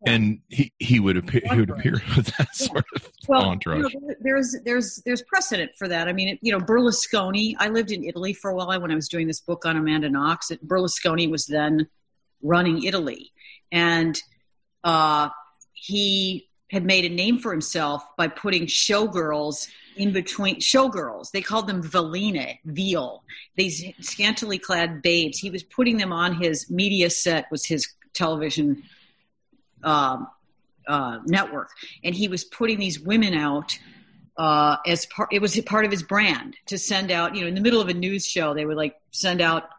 And 0.06 0.42
he 0.50 0.72
he 0.78 1.00
would 1.00 1.18
appear 1.18 1.42
he 1.52 1.60
would 1.60 1.72
appear 1.72 1.94
with 2.16 2.28
that 2.38 2.56
sort 2.56 2.86
of 2.96 3.12
well, 3.28 3.46
entourage. 3.46 3.92
You 3.92 4.00
know, 4.00 4.14
there's 4.22 4.56
there's 4.64 5.02
there's 5.06 5.24
precedent 5.24 5.72
for 5.76 5.88
that. 5.88 6.08
I 6.08 6.14
mean, 6.14 6.30
it, 6.30 6.40
you 6.42 6.52
know, 6.52 6.60
Berlusconi. 6.60 7.56
I 7.58 7.70
lived 7.70 7.92
in 7.92 8.04
Italy 8.04 8.34
for 8.34 8.52
a 8.52 8.56
while 8.56 8.80
when 8.80 8.92
I 8.92 8.96
was 8.96 9.10
doing 9.10 9.26
this 9.26 9.42
book 9.42 9.66
on 9.66 9.76
Amanda 9.76 10.08
Knox. 10.10 10.52
It, 10.52 10.66
Berlusconi 10.68 11.30
was 11.32 11.48
then 11.48 11.88
running 12.44 12.84
Italy, 12.84 13.32
and 13.72 14.22
uh, 14.84 15.30
he 15.74 16.48
had 16.72 16.84
made 16.86 17.06
a 17.06 17.10
name 17.10 17.40
for 17.40 17.52
himself 17.52 18.04
by 18.18 18.28
putting 18.28 18.66
showgirls 18.66 19.68
in 19.96 20.12
between 20.12 20.58
showgirls. 20.58 21.32
They 21.32 21.42
called 21.42 21.68
them 21.68 21.82
veline, 21.82 22.60
veal. 22.66 23.24
These 23.56 23.86
scantily 24.02 24.60
clad 24.60 25.02
babes. 25.02 25.40
He 25.40 25.50
was 25.50 25.64
putting 25.64 25.98
them 25.98 26.12
on 26.12 26.36
his 26.36 26.70
media 26.70 27.10
set. 27.10 27.46
Was 27.52 27.66
his 27.66 27.88
television 28.14 28.84
um, 29.84 30.28
uh, 30.88 31.20
network, 31.26 31.70
and 32.04 32.16
he 32.16 32.28
was 32.28 32.44
putting 32.44 32.80
these 32.80 33.00
women 33.00 33.34
out 33.34 33.78
uh, 34.38 34.78
as 34.86 35.06
part. 35.08 35.30
It 35.32 35.42
was 35.42 35.60
part 35.62 35.86
of 35.86 35.92
his 35.92 36.04
brand 36.04 36.56
to 36.68 36.78
send 36.78 37.12
out. 37.12 37.36
You 37.36 37.42
know, 37.42 37.48
in 37.48 37.56
the 37.56 37.62
middle 37.62 37.82
of 37.82 37.88
a 37.88 37.94
news 37.94 38.26
show, 38.26 38.54
they 38.54 38.66
would 38.66 38.78
like 38.78 38.96
send 39.12 39.42
out, 39.42 39.70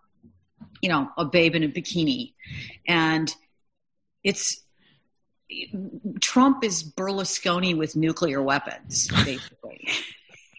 you 0.81 0.89
know, 0.89 1.11
a 1.17 1.25
babe 1.25 1.55
in 1.55 1.65
a 1.65 1.69
bikini, 1.69 2.33
and 2.87 3.35
it's 4.29 4.61
Trump 6.21 6.63
is 6.63 6.85
Berlusconi 6.85 7.75
with 7.75 7.97
nuclear 7.97 8.43
weapons, 8.43 9.09
basically. 9.25 9.89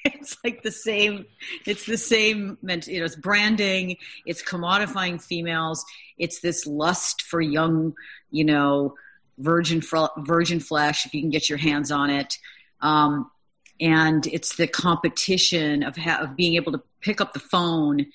it's 0.04 0.36
like 0.44 0.64
the 0.64 0.72
same. 0.72 1.28
It's 1.68 1.86
the 1.86 1.98
same. 1.98 2.58
You 2.64 3.00
know, 3.00 3.06
it's 3.06 3.16
branding. 3.16 3.98
It's 4.26 4.42
commodifying 4.42 5.22
females. 5.22 5.86
It's 6.18 6.40
this 6.40 6.66
lust 6.66 7.22
for 7.22 7.40
young, 7.40 7.94
you 8.32 8.44
know, 8.44 8.96
virgin 9.38 9.84
virgin 10.18 10.60
flesh 10.60 11.06
if 11.06 11.14
you 11.14 11.22
can 11.22 11.30
get 11.30 11.48
your 11.48 11.60
hands 11.60 11.92
on 11.92 12.10
it. 12.10 12.40
Um, 12.82 13.30
and 13.80 14.26
it's 14.26 14.56
the 14.56 14.66
competition 14.66 15.84
of 15.84 15.96
ha- 15.96 16.22
of 16.22 16.36
being 16.36 16.56
able 16.56 16.72
to 16.72 16.82
pick 17.02 17.22
up 17.22 17.34
the 17.34 17.40
phone 17.40 18.08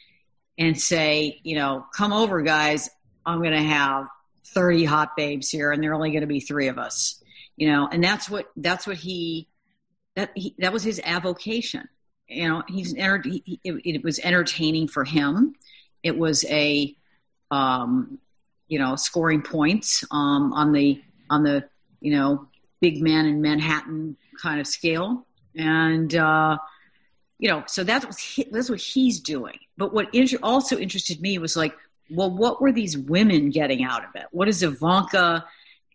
and 0.58 0.80
say, 0.80 1.40
you 1.44 1.54
know, 1.54 1.86
come 1.94 2.12
over, 2.12 2.42
guys. 2.42 2.90
I'm 3.24 3.38
going 3.38 3.52
to 3.52 3.62
have 3.62 4.08
30 4.46 4.84
hot 4.84 5.16
babes 5.16 5.48
here, 5.48 5.72
and 5.72 5.82
there 5.82 5.90
are 5.90 5.94
only 5.94 6.10
going 6.10 6.22
to 6.22 6.26
be 6.26 6.40
three 6.40 6.68
of 6.68 6.78
us. 6.78 7.22
You 7.56 7.70
know, 7.70 7.88
and 7.90 8.02
that's 8.02 8.28
what 8.28 8.50
that's 8.56 8.86
what 8.86 8.96
he 8.96 9.48
that 10.16 10.30
he, 10.34 10.54
that 10.58 10.72
was 10.72 10.82
his 10.82 11.00
avocation. 11.04 11.88
You 12.28 12.48
know, 12.48 12.62
he's. 12.68 12.92
He, 12.92 13.60
it, 13.62 13.72
it 13.84 14.04
was 14.04 14.18
entertaining 14.20 14.88
for 14.88 15.04
him. 15.04 15.54
It 16.02 16.16
was 16.16 16.44
a, 16.46 16.94
um, 17.50 18.18
you 18.68 18.78
know, 18.78 18.96
scoring 18.96 19.42
points 19.42 20.04
um, 20.10 20.52
on 20.52 20.72
the 20.72 21.02
on 21.30 21.42
the 21.42 21.68
you 22.00 22.12
know 22.12 22.48
big 22.80 23.02
man 23.02 23.26
in 23.26 23.40
Manhattan 23.40 24.16
kind 24.42 24.60
of 24.60 24.66
scale, 24.66 25.26
and 25.54 26.14
uh, 26.14 26.58
you 27.38 27.48
know, 27.48 27.64
so 27.66 27.84
that's 27.84 28.04
what 28.04 28.18
he, 28.18 28.46
that's 28.50 28.70
what 28.70 28.80
he's 28.80 29.20
doing. 29.20 29.58
But 29.76 29.92
what 29.92 30.14
inter- 30.14 30.38
also 30.42 30.78
interested 30.78 31.20
me 31.20 31.38
was 31.38 31.56
like, 31.56 31.74
well, 32.10 32.30
what 32.30 32.60
were 32.60 32.72
these 32.72 32.96
women 32.96 33.50
getting 33.50 33.84
out 33.84 34.04
of 34.04 34.10
it? 34.14 34.26
What 34.30 34.48
is 34.48 34.62
Ivanka? 34.62 35.44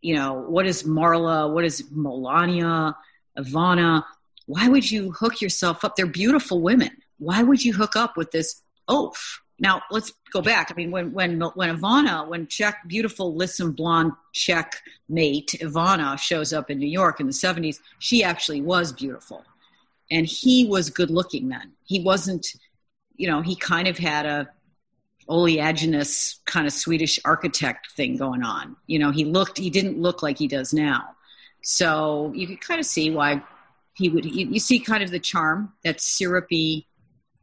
You 0.01 0.16
know, 0.16 0.34
what 0.34 0.66
is 0.66 0.84
Marla? 0.84 1.51
What 1.51 1.66
is 1.66 1.84
Melania? 1.92 2.96
Ivana? 3.38 4.04
Why 4.46 4.68
would 4.68 4.89
you 4.89 5.12
hook 5.12 5.42
yourself 5.42 5.86
up? 5.86 5.96
They're 5.96 6.08
beautiful 6.08 6.62
women. 6.62 6.92
Why 7.18 7.44
would 7.44 7.63
you 7.63 7.74
hook 7.74 7.96
up 7.96 8.18
with 8.18 8.32
this 8.32 8.62
oaf? 8.88 9.42
Now 9.60 9.82
let's 9.92 10.13
go 10.32 10.42
back. 10.42 10.72
I 10.72 10.74
mean, 10.74 10.89
when 10.89 11.12
when 11.12 11.39
when 11.42 11.78
Ivana, 11.78 12.28
when 12.28 12.48
Czech, 12.48 12.88
beautiful, 12.88 13.36
listen, 13.36 13.74
blonde 13.74 14.13
Czech 14.34 14.82
mate 15.10 15.56
Ivana 15.60 16.18
shows 16.18 16.54
up 16.54 16.70
in 16.72 16.80
New 16.80 16.88
York 16.88 17.20
in 17.20 17.28
the 17.28 17.34
'70s, 17.34 17.80
she 18.00 18.24
actually 18.24 18.62
was 18.62 18.94
beautiful, 18.94 19.44
and 20.10 20.25
he 20.25 20.66
was 20.66 20.89
good 20.89 21.12
looking 21.12 21.50
then. 21.50 21.74
He 21.84 22.00
wasn't, 22.00 22.48
you 23.18 23.28
know, 23.28 23.42
he 23.42 23.56
kind 23.56 23.88
of 23.88 23.98
had 23.98 24.25
a 24.25 24.48
oleaginous 25.29 26.39
kind 26.45 26.65
of 26.65 26.74
Swedish 26.74 27.19
architect 27.24 27.91
thing 27.91 28.17
going 28.17 28.43
on. 28.43 28.75
You 28.88 29.00
know, 29.00 29.12
he 29.12 29.25
looked, 29.25 29.57
he 29.57 29.69
didn't 29.69 30.00
look 30.00 30.24
like 30.24 30.38
he 30.38 30.48
does 30.48 30.74
now. 30.74 31.15
So 31.62 32.31
you 32.36 32.48
could 32.48 32.62
kind 32.62 32.79
of 32.79 32.86
see 32.86 33.12
why 33.12 33.43
he 33.93 34.09
would. 34.09 34.25
You, 34.25 34.48
you 34.48 34.59
see 34.59 34.79
kind 34.79 35.03
of 35.03 35.12
the 35.12 35.19
charm, 35.19 35.74
that 35.83 36.01
syrupy 36.01 36.88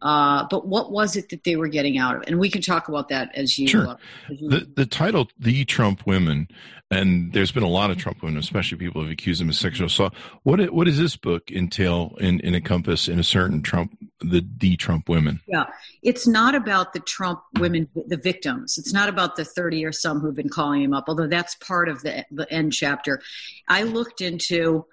uh, 0.03 0.47
but 0.51 0.67
what 0.67 0.93
was 0.93 1.17
it 1.17 1.31
that 1.31 1.45
they 1.45 1.57
were 1.57 1.69
getting 1.69 1.97
out 1.97 2.17
of 2.17 2.23
it? 2.23 2.29
And 2.29 2.39
we 2.39 2.51
can 2.51 2.61
talk 2.61 2.89
about 2.89 3.09
that 3.09 3.35
as 3.35 3.59
you. 3.59 3.67
Sure. 3.67 3.89
Uh, 3.89 3.97
as 4.31 4.41
you 4.41 4.51
the 4.51 4.69
the 4.77 4.87
title, 4.87 5.29
"The 5.39 5.65
Trump 5.65 6.07
Women," 6.07 6.49
and 6.91 7.33
there's 7.33 7.51
been 7.51 7.63
a 7.63 7.69
lot 7.69 7.91
of 7.91 7.97
Trump 7.97 8.23
women, 8.23 8.39
especially 8.39 8.77
people 8.77 9.03
have 9.03 9.11
accused 9.11 9.41
them 9.41 9.49
of 9.49 9.57
sexual 9.57 9.87
assault. 9.87 10.13
What 10.43 10.71
what 10.71 10.85
does 10.85 10.99
this 10.99 11.17
book 11.17 11.51
entail 11.51 12.15
and, 12.21 12.43
and 12.45 12.55
encompass 12.55 13.09
in 13.09 13.19
a 13.19 13.25
certain 13.25 13.63
Trump 13.63 13.97
the 14.21 14.47
the 14.59 14.77
Trump 14.77 15.09
women? 15.09 15.41
Yeah, 15.49 15.65
it's 16.03 16.27
not 16.27 16.55
about 16.55 16.93
the 16.93 17.01
Trump 17.01 17.41
women, 17.59 17.89
the 17.95 18.19
victims. 18.19 18.77
It's 18.77 18.93
not 18.93 19.09
about 19.09 19.37
the 19.37 19.47
thirty 19.47 19.83
or 19.83 19.93
some 19.93 20.21
who've 20.21 20.37
been 20.37 20.51
calling 20.51 20.83
him 20.83 20.93
up, 20.93 21.05
although 21.09 21.27
that's 21.27 21.55
part 21.55 21.89
of 21.89 22.03
the 22.03 22.27
the 22.31 22.51
end 22.53 22.75
chapter. 22.75 23.23
I 23.67 23.85
looked 23.85 24.21
into 24.21 24.85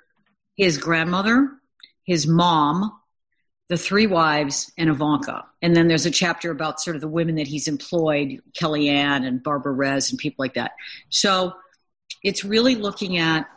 his 0.55 0.77
grandmother, 0.77 1.51
his 2.05 2.25
mom 2.25 2.91
the 3.69 3.77
three 3.77 4.07
wives 4.07 4.71
and 4.77 4.89
Ivanka. 4.89 5.45
And 5.61 5.75
then 5.75 5.87
there's 5.87 6.05
a 6.05 6.11
chapter 6.11 6.51
about 6.51 6.81
sort 6.81 6.95
of 6.95 7.01
the 7.01 7.07
women 7.07 7.35
that 7.35 7.47
he's 7.47 7.67
employed, 7.67 8.41
Kellyanne 8.53 9.25
and 9.25 9.41
Barbara 9.41 9.71
Res 9.71 10.11
and 10.11 10.19
people 10.19 10.43
like 10.43 10.55
that. 10.55 10.73
So 11.09 11.53
it's 12.23 12.43
really 12.43 12.75
looking 12.75 13.17
at 13.17 13.47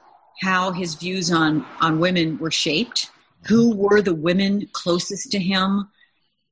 how 0.40 0.72
his 0.72 0.94
views 0.94 1.32
on, 1.32 1.64
on 1.80 1.98
women 1.98 2.38
were 2.38 2.50
shaped, 2.50 3.10
who 3.46 3.74
were 3.74 4.00
the 4.00 4.14
women 4.14 4.68
closest 4.72 5.32
to 5.32 5.38
him, 5.38 5.88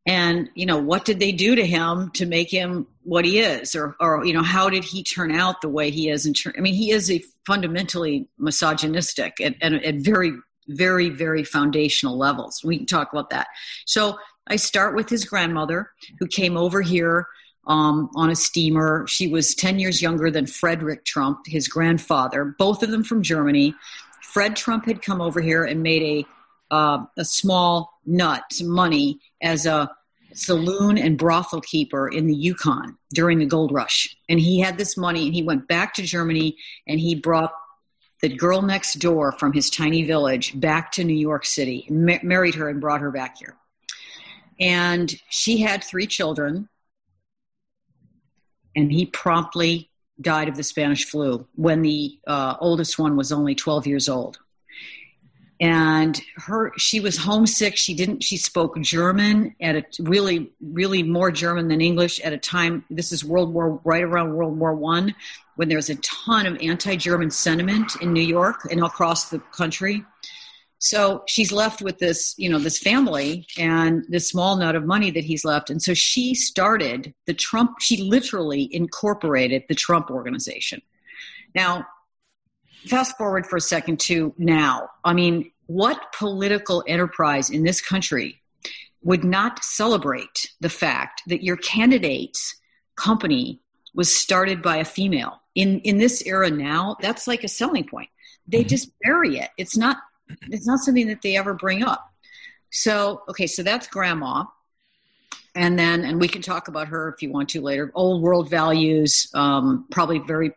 and 0.07 0.51
you 0.55 0.67
know 0.67 0.79
what 0.79 1.05
did 1.05 1.19
they 1.19 1.33
do 1.33 1.55
to 1.55 1.67
him 1.67 2.11
to 2.11 2.27
make 2.27 2.51
him 2.51 2.87
what 3.03 3.25
he 3.25 3.39
is 3.39 3.75
or 3.75 3.97
or 4.01 4.25
you 4.25 4.33
know 4.33 4.43
how 4.43 4.69
did 4.69 4.85
he 4.85 5.03
turn 5.03 5.33
out 5.33 5.61
the 5.61 5.69
way 5.69 5.91
he 5.91 6.11
is 6.11 6.31
ter- 6.33 6.53
i 6.57 6.61
mean 6.61 6.75
he 6.75 6.91
is 6.91 7.11
a 7.11 7.23
fundamentally 7.47 8.29
misogynistic 8.39 9.41
and, 9.41 9.57
and, 9.61 9.75
and 9.77 10.05
very 10.05 10.33
very, 10.69 11.09
very 11.11 11.45
foundational 11.45 12.17
levels. 12.17 12.63
We 12.65 12.79
can 12.79 12.87
talk 12.87 13.13
about 13.13 13.31
that. 13.31 13.49
So 13.87 14.19
I 14.47 14.57
start 14.57 14.95
with 14.95 15.09
his 15.09 15.25
grandmother, 15.25 15.91
who 16.19 16.27
came 16.27 16.57
over 16.57 16.83
here 16.83 17.27
um, 17.67 18.11
on 18.15 18.31
a 18.31 18.37
steamer. 18.37 19.07
She 19.09 19.27
was 19.27 19.55
10 19.55 19.79
years 19.79 20.03
younger 20.03 20.31
than 20.31 20.47
Frederick 20.47 21.05
Trump, 21.05 21.47
his 21.47 21.69
grandfather, 21.69 22.55
both 22.59 22.83
of 22.83 22.91
them 22.91 23.05
from 23.05 23.23
Germany. 23.23 23.75
Fred 24.23 24.57
Trump 24.57 24.87
had 24.87 25.03
come 25.03 25.21
over 25.21 25.41
here 25.41 25.65
and 25.65 25.83
made 25.83 26.03
a, 26.71 26.75
uh, 26.75 27.05
a 27.17 27.25
small 27.25 28.01
nut, 28.05 28.45
money, 28.63 29.21
as 29.41 29.65
a 29.67 29.91
saloon 30.35 30.99
and 30.99 31.17
brothel 31.17 31.61
keeper 31.61 32.09
in 32.09 32.27
the 32.27 32.35
Yukon 32.35 32.99
during 33.13 33.39
the 33.39 33.47
gold 33.47 33.73
rush. 33.73 34.17
And 34.29 34.41
he 34.41 34.61
had 34.61 34.77
this 34.77 34.97
money 34.97 35.27
and 35.27 35.35
he 35.35 35.43
went 35.43 35.69
back 35.69 35.95
to 35.95 36.03
Germany 36.03 36.57
and 36.87 36.99
he 36.99 37.15
brought 37.15 37.53
the 38.25 38.35
girl 38.35 38.63
next 38.63 38.95
door 39.01 39.33
from 39.33 39.53
his 39.53 39.69
tiny 39.69 40.03
village 40.03 40.59
back 40.59 40.91
to 40.93 41.05
New 41.05 41.13
York 41.13 41.45
City, 41.45 41.87
ma- 41.91 42.17
married 42.23 42.55
her, 42.55 42.71
and 42.71 42.81
brought 42.81 43.03
her 43.03 43.11
back 43.11 43.37
here. 43.37 43.55
And 44.59 45.15
she 45.29 45.59
had 45.59 45.85
three 45.85 46.07
children, 46.07 46.71
and 48.75 48.91
he 48.91 49.05
promptly 49.05 49.91
died 50.19 50.49
of 50.49 50.57
the 50.57 50.63
Spanish 50.63 51.05
flu 51.05 51.47
when 51.55 51.83
the 51.83 52.19
uh, 52.27 52.57
oldest 52.61 52.99
one 52.99 53.15
was 53.15 53.31
only 53.31 53.55
12 53.55 53.87
years 53.87 54.09
old. 54.09 54.39
And 55.61 56.19
her 56.37 56.73
she 56.79 57.01
was 57.01 57.19
homesick. 57.19 57.77
She 57.77 57.95
didn't 57.95 58.25
she 58.25 58.39
spoke 58.39 58.81
german 58.81 59.55
at 59.61 59.77
a 59.77 59.85
really 60.01 60.51
really 60.61 61.03
more 61.05 61.31
german 61.31 61.69
than 61.69 61.81
english 61.81 62.19
at 62.21 62.33
a 62.33 62.39
time 62.39 62.85
this 62.91 63.13
is 63.13 63.25
world 63.25 63.55
war 63.55 63.81
right 63.85 64.03
around 64.03 64.35
world 64.35 64.59
war 64.59 64.75
one 64.75 65.15
when 65.57 65.69
there's 65.69 65.91
a 65.91 65.97
ton 65.97 66.47
of 66.47 66.57
anti-german 66.61 67.31
sentiment 67.31 67.93
in 68.01 68.13
new 68.13 68.21
york 68.21 68.67
and 68.71 68.83
across 68.83 69.31
the 69.31 69.39
country 69.53 70.05
so 70.79 71.23
she's 71.27 71.51
left 71.53 71.81
with 71.81 71.99
this 71.99 72.35
you 72.37 72.49
know 72.49 72.59
this 72.59 72.79
family 72.79 73.47
and 73.59 74.05
this 74.09 74.29
small 74.29 74.57
nut 74.57 74.75
of 74.75 74.85
money 74.85 75.11
that 75.11 75.25
he's 75.25 75.45
left 75.45 75.71
and 75.71 75.83
so 75.83 75.95
she 75.95 76.35
started 76.35 77.15
the 77.27 77.35
trump 77.35 77.81
she 77.81 78.03
literally 78.03 78.69
incorporated 78.75 79.63
the 79.69 79.75
trump 79.75 80.11
organization 80.11 80.81
now 81.55 81.87
fast 82.87 83.17
forward 83.17 83.47
for 83.47 83.57
a 83.57 83.61
second 83.61 83.99
to 84.01 84.35
now. 84.39 84.89
I 85.05 85.13
mean, 85.13 85.51
what 85.67 86.13
political 86.17 86.85
enterprise 86.87 87.51
in 87.51 87.65
this 87.65 87.81
country 87.81 88.41
would 89.03 89.25
not 89.25 89.65
celebrate 89.65 90.51
the 90.61 90.69
fact 90.69 91.23
that 91.27 91.43
your 91.43 91.57
candidate's 91.57 92.57
company 92.97 93.61
was 93.95 94.15
started 94.15 94.63
by 94.63 94.77
a 94.77 94.85
female? 94.85 95.41
In 95.55 95.81
in 95.81 95.99
this 95.99 96.23
era 96.27 96.51
now, 96.51 96.97
that's 97.01 97.27
like 97.27 97.45
a 97.45 97.49
selling 97.49 97.87
point. 97.87 98.09
They 98.47 98.61
mm-hmm. 98.61 98.69
just 98.69 98.91
bury 99.03 99.39
it. 99.39 99.51
It's 99.57 99.77
not 99.77 99.99
it's 100.51 100.67
not 100.67 100.81
something 100.81 101.07
that 101.09 101.23
they 101.23 101.37
ever 101.37 101.55
bring 101.55 101.83
up. 101.83 102.11
So, 102.71 103.23
okay, 103.29 103.47
so 103.47 103.63
that's 103.63 103.87
grandma. 103.87 104.45
And 105.55 105.79
then, 105.79 106.05
and 106.05 106.21
we 106.21 106.27
can 106.27 106.43
talk 106.43 106.67
about 106.67 106.89
her 106.89 107.09
if 107.15 107.23
you 107.23 107.31
want 107.31 107.51
to 107.51 107.61
later. 107.61 107.93
Old 107.95 108.21
world 108.23 108.51
values, 108.51 109.31
um, 109.35 109.87
probably 109.93 110.19
very 110.19 110.53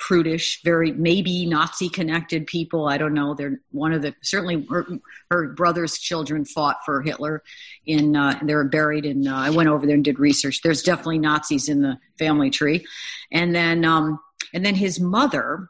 prudish, 0.00 0.62
very 0.64 0.90
maybe 0.92 1.46
Nazi 1.46 1.88
connected 1.88 2.46
people. 2.46 2.88
I 2.88 2.98
don't 2.98 3.14
know. 3.14 3.34
They're 3.34 3.60
one 3.70 3.92
of 3.92 4.02
the 4.02 4.14
certainly 4.22 4.66
her, 4.68 4.86
her 5.30 5.48
brother's 5.50 5.98
children 5.98 6.44
fought 6.44 6.78
for 6.84 7.02
Hitler. 7.02 7.44
In 7.86 8.16
uh, 8.16 8.40
they're 8.42 8.64
buried 8.64 9.06
in. 9.06 9.28
Uh, 9.28 9.36
I 9.36 9.50
went 9.50 9.68
over 9.68 9.86
there 9.86 9.94
and 9.94 10.04
did 10.04 10.18
research. 10.18 10.62
There's 10.62 10.82
definitely 10.82 11.18
Nazis 11.18 11.68
in 11.68 11.82
the 11.82 11.98
family 12.18 12.50
tree, 12.50 12.84
and 13.30 13.54
then 13.54 13.84
um, 13.84 14.18
and 14.52 14.66
then 14.66 14.74
his 14.74 14.98
mother, 14.98 15.68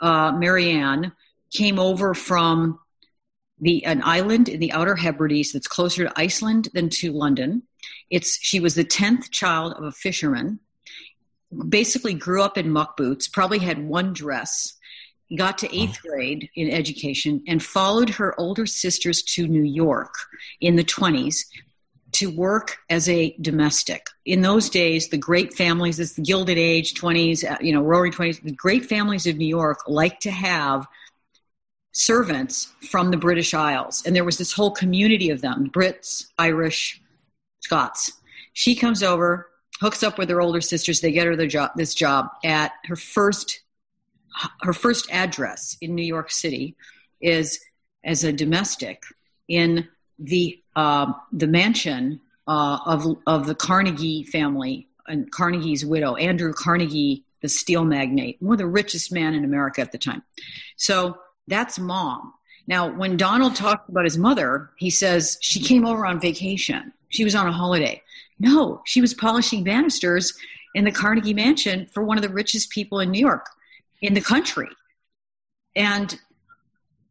uh, 0.00 0.32
Marianne. 0.32 1.12
came 1.50 1.78
over 1.78 2.12
from 2.12 2.78
the 3.60 3.84
an 3.84 4.02
island 4.04 4.48
in 4.48 4.60
the 4.60 4.72
Outer 4.72 4.94
Hebrides 4.96 5.52
that's 5.52 5.66
closer 5.66 6.04
to 6.04 6.20
Iceland 6.20 6.68
than 6.74 6.88
to 6.90 7.12
London. 7.12 7.62
It's 8.10 8.38
she 8.44 8.60
was 8.60 8.74
the 8.74 8.84
tenth 8.84 9.30
child 9.30 9.72
of 9.74 9.84
a 9.84 9.92
fisherman. 9.92 10.60
Basically, 11.68 12.14
grew 12.14 12.42
up 12.42 12.58
in 12.58 12.70
muck 12.70 12.96
boots. 12.96 13.28
Probably 13.28 13.58
had 13.58 13.86
one 13.86 14.12
dress. 14.12 14.74
Got 15.36 15.58
to 15.58 15.76
eighth 15.76 16.00
grade 16.02 16.48
in 16.54 16.70
education 16.70 17.42
and 17.46 17.62
followed 17.62 18.10
her 18.10 18.38
older 18.40 18.66
sisters 18.66 19.22
to 19.24 19.46
New 19.46 19.62
York 19.62 20.14
in 20.60 20.76
the 20.76 20.84
twenties 20.84 21.46
to 22.12 22.30
work 22.30 22.78
as 22.88 23.08
a 23.08 23.36
domestic. 23.40 24.06
In 24.24 24.40
those 24.40 24.70
days, 24.70 25.08
the 25.08 25.18
great 25.18 25.54
families, 25.54 25.98
this 25.98 26.14
the 26.14 26.22
Gilded 26.22 26.58
Age, 26.58 26.94
20s, 26.94 27.48
uh, 27.48 27.58
you 27.60 27.72
know, 27.72 27.82
roaring 27.82 28.12
20s, 28.12 28.42
the 28.42 28.52
great 28.52 28.86
families 28.86 29.26
of 29.26 29.36
New 29.36 29.46
York 29.46 29.80
like 29.86 30.20
to 30.20 30.30
have 30.30 30.86
servants 31.92 32.72
from 32.90 33.10
the 33.10 33.16
British 33.16 33.54
Isles. 33.54 34.02
And 34.06 34.14
there 34.14 34.24
was 34.24 34.38
this 34.38 34.52
whole 34.52 34.70
community 34.70 35.30
of 35.30 35.40
them 35.40 35.70
Brits, 35.70 36.26
Irish, 36.38 37.00
Scots. 37.60 38.12
She 38.52 38.74
comes 38.74 39.02
over, 39.02 39.47
hooks 39.80 40.02
up 40.02 40.18
with 40.18 40.28
her 40.30 40.40
older 40.40 40.60
sisters. 40.60 41.00
They 41.00 41.12
get 41.12 41.26
her 41.26 41.46
job, 41.46 41.72
this 41.76 41.94
job 41.94 42.28
at 42.44 42.72
her 42.84 42.96
first 42.96 43.60
her 44.60 44.72
first 44.72 45.10
address 45.10 45.76
in 45.80 45.94
New 45.94 46.04
York 46.04 46.30
City 46.30 46.76
is 47.20 47.60
as 48.04 48.24
a 48.24 48.32
domestic 48.32 49.02
in 49.48 49.88
the 50.18 50.60
uh, 50.76 51.12
the 51.32 51.46
mansion 51.46 52.20
uh, 52.46 52.78
of 52.86 53.06
of 53.26 53.46
the 53.46 53.54
Carnegie 53.54 54.24
family 54.24 54.88
and 55.06 55.30
Carnegie's 55.30 55.84
widow, 55.84 56.16
Andrew 56.16 56.52
Carnegie, 56.52 57.24
the 57.40 57.48
steel 57.48 57.84
magnate, 57.84 58.36
one 58.40 58.54
of 58.54 58.58
the 58.58 58.66
richest 58.66 59.12
man 59.12 59.34
in 59.34 59.44
America 59.44 59.80
at 59.80 59.92
the 59.92 59.98
time. 59.98 60.22
So 60.76 61.18
that's 61.46 61.78
mom. 61.78 62.34
Now, 62.66 62.94
when 62.94 63.16
Donald 63.16 63.56
talks 63.56 63.88
about 63.88 64.04
his 64.04 64.18
mother, 64.18 64.70
he 64.76 64.90
says 64.90 65.38
she 65.40 65.60
came 65.60 65.86
over 65.86 66.04
on 66.04 66.20
vacation. 66.20 66.92
She 67.08 67.24
was 67.24 67.34
on 67.34 67.46
a 67.46 67.52
holiday. 67.52 68.02
No, 68.38 68.82
she 68.84 69.00
was 69.00 69.14
polishing 69.14 69.64
banisters 69.64 70.32
in 70.74 70.84
the 70.84 70.92
Carnegie 70.92 71.34
Mansion 71.34 71.86
for 71.86 72.02
one 72.02 72.18
of 72.18 72.22
the 72.22 72.28
richest 72.28 72.70
people 72.70 73.00
in 73.00 73.10
New 73.10 73.18
York, 73.18 73.46
in 74.00 74.14
the 74.14 74.20
country. 74.20 74.68
And 75.74 76.18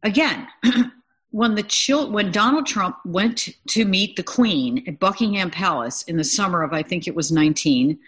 again, 0.04 0.48
when 1.32 1.56
the 1.56 1.64
chil- 1.64 2.12
when 2.12 2.32
Donald 2.32 2.66
Trump 2.66 2.98
went 3.06 3.50
to 3.70 3.86
meet 3.86 4.16
the 4.16 4.24
Queen 4.24 4.84
at 4.88 5.00
Buckingham 5.00 5.52
Palace 5.52 6.04
in 6.04 6.18
the 6.18 6.24
summer 6.24 6.64
of 6.64 6.74
I 6.74 6.84
think 6.84 7.08
it 7.08 7.16
was 7.16 7.32
19, 7.32 8.00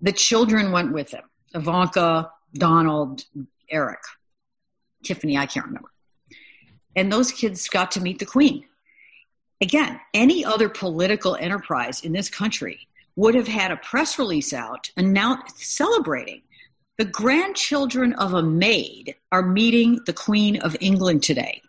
the 0.00 0.12
children 0.12 0.72
went 0.72 0.92
with 0.92 1.12
him. 1.12 1.22
Ivanka, 1.54 2.30
Donald, 2.54 3.24
Eric. 3.70 4.00
Tiffany, 5.02 5.36
I 5.36 5.46
can't 5.46 5.66
remember. 5.66 5.90
And 6.94 7.12
those 7.12 7.32
kids 7.32 7.68
got 7.68 7.90
to 7.92 8.00
meet 8.00 8.18
the 8.18 8.26
Queen. 8.26 8.64
Again, 9.62 10.00
any 10.12 10.44
other 10.44 10.68
political 10.68 11.36
enterprise 11.36 12.00
in 12.00 12.12
this 12.12 12.28
country 12.28 12.88
would 13.14 13.36
have 13.36 13.46
had 13.46 13.70
a 13.70 13.76
press 13.76 14.18
release 14.18 14.52
out 14.52 14.90
announced 14.96 15.60
celebrating 15.60 16.42
the 16.98 17.04
grandchildren 17.04 18.12
of 18.14 18.34
a 18.34 18.42
maid 18.42 19.14
are 19.30 19.42
meeting 19.42 20.00
the 20.04 20.12
Queen 20.12 20.60
of 20.60 20.76
England 20.80 21.22
today. 21.22 21.62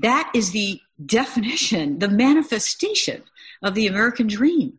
That 0.00 0.30
is 0.34 0.50
the 0.50 0.80
definition, 1.04 1.98
the 2.00 2.08
manifestation 2.08 3.22
of 3.62 3.74
the 3.74 3.86
American 3.86 4.26
dream. 4.26 4.78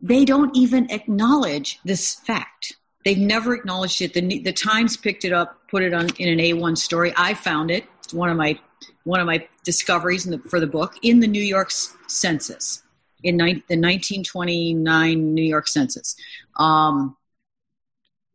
They 0.00 0.24
don't 0.24 0.54
even 0.56 0.90
acknowledge 0.90 1.78
this 1.84 2.14
fact. 2.14 2.76
They've 3.04 3.16
never 3.16 3.54
acknowledged 3.54 4.02
it. 4.02 4.14
The, 4.14 4.40
the 4.40 4.52
Times 4.52 4.96
picked 4.96 5.24
it 5.24 5.32
up, 5.32 5.68
put 5.68 5.82
it 5.82 5.94
on 5.94 6.08
in 6.18 6.28
an 6.28 6.38
A1 6.38 6.76
story. 6.76 7.14
I 7.16 7.34
found 7.34 7.70
it. 7.70 7.84
It's 8.02 8.12
one 8.12 8.30
of 8.30 8.36
my 8.36 8.58
one 9.06 9.20
of 9.20 9.26
my 9.26 9.46
discoveries 9.64 10.24
the, 10.24 10.38
for 10.38 10.60
the 10.60 10.66
book 10.66 10.94
in 11.02 11.20
the 11.20 11.26
New 11.26 11.42
York 11.42 11.70
Census 12.06 12.82
in 13.22 13.36
ni- 13.36 13.64
the 13.68 13.78
1929 13.78 15.34
New 15.34 15.42
York 15.42 15.68
Census. 15.68 16.16
Um, 16.56 17.16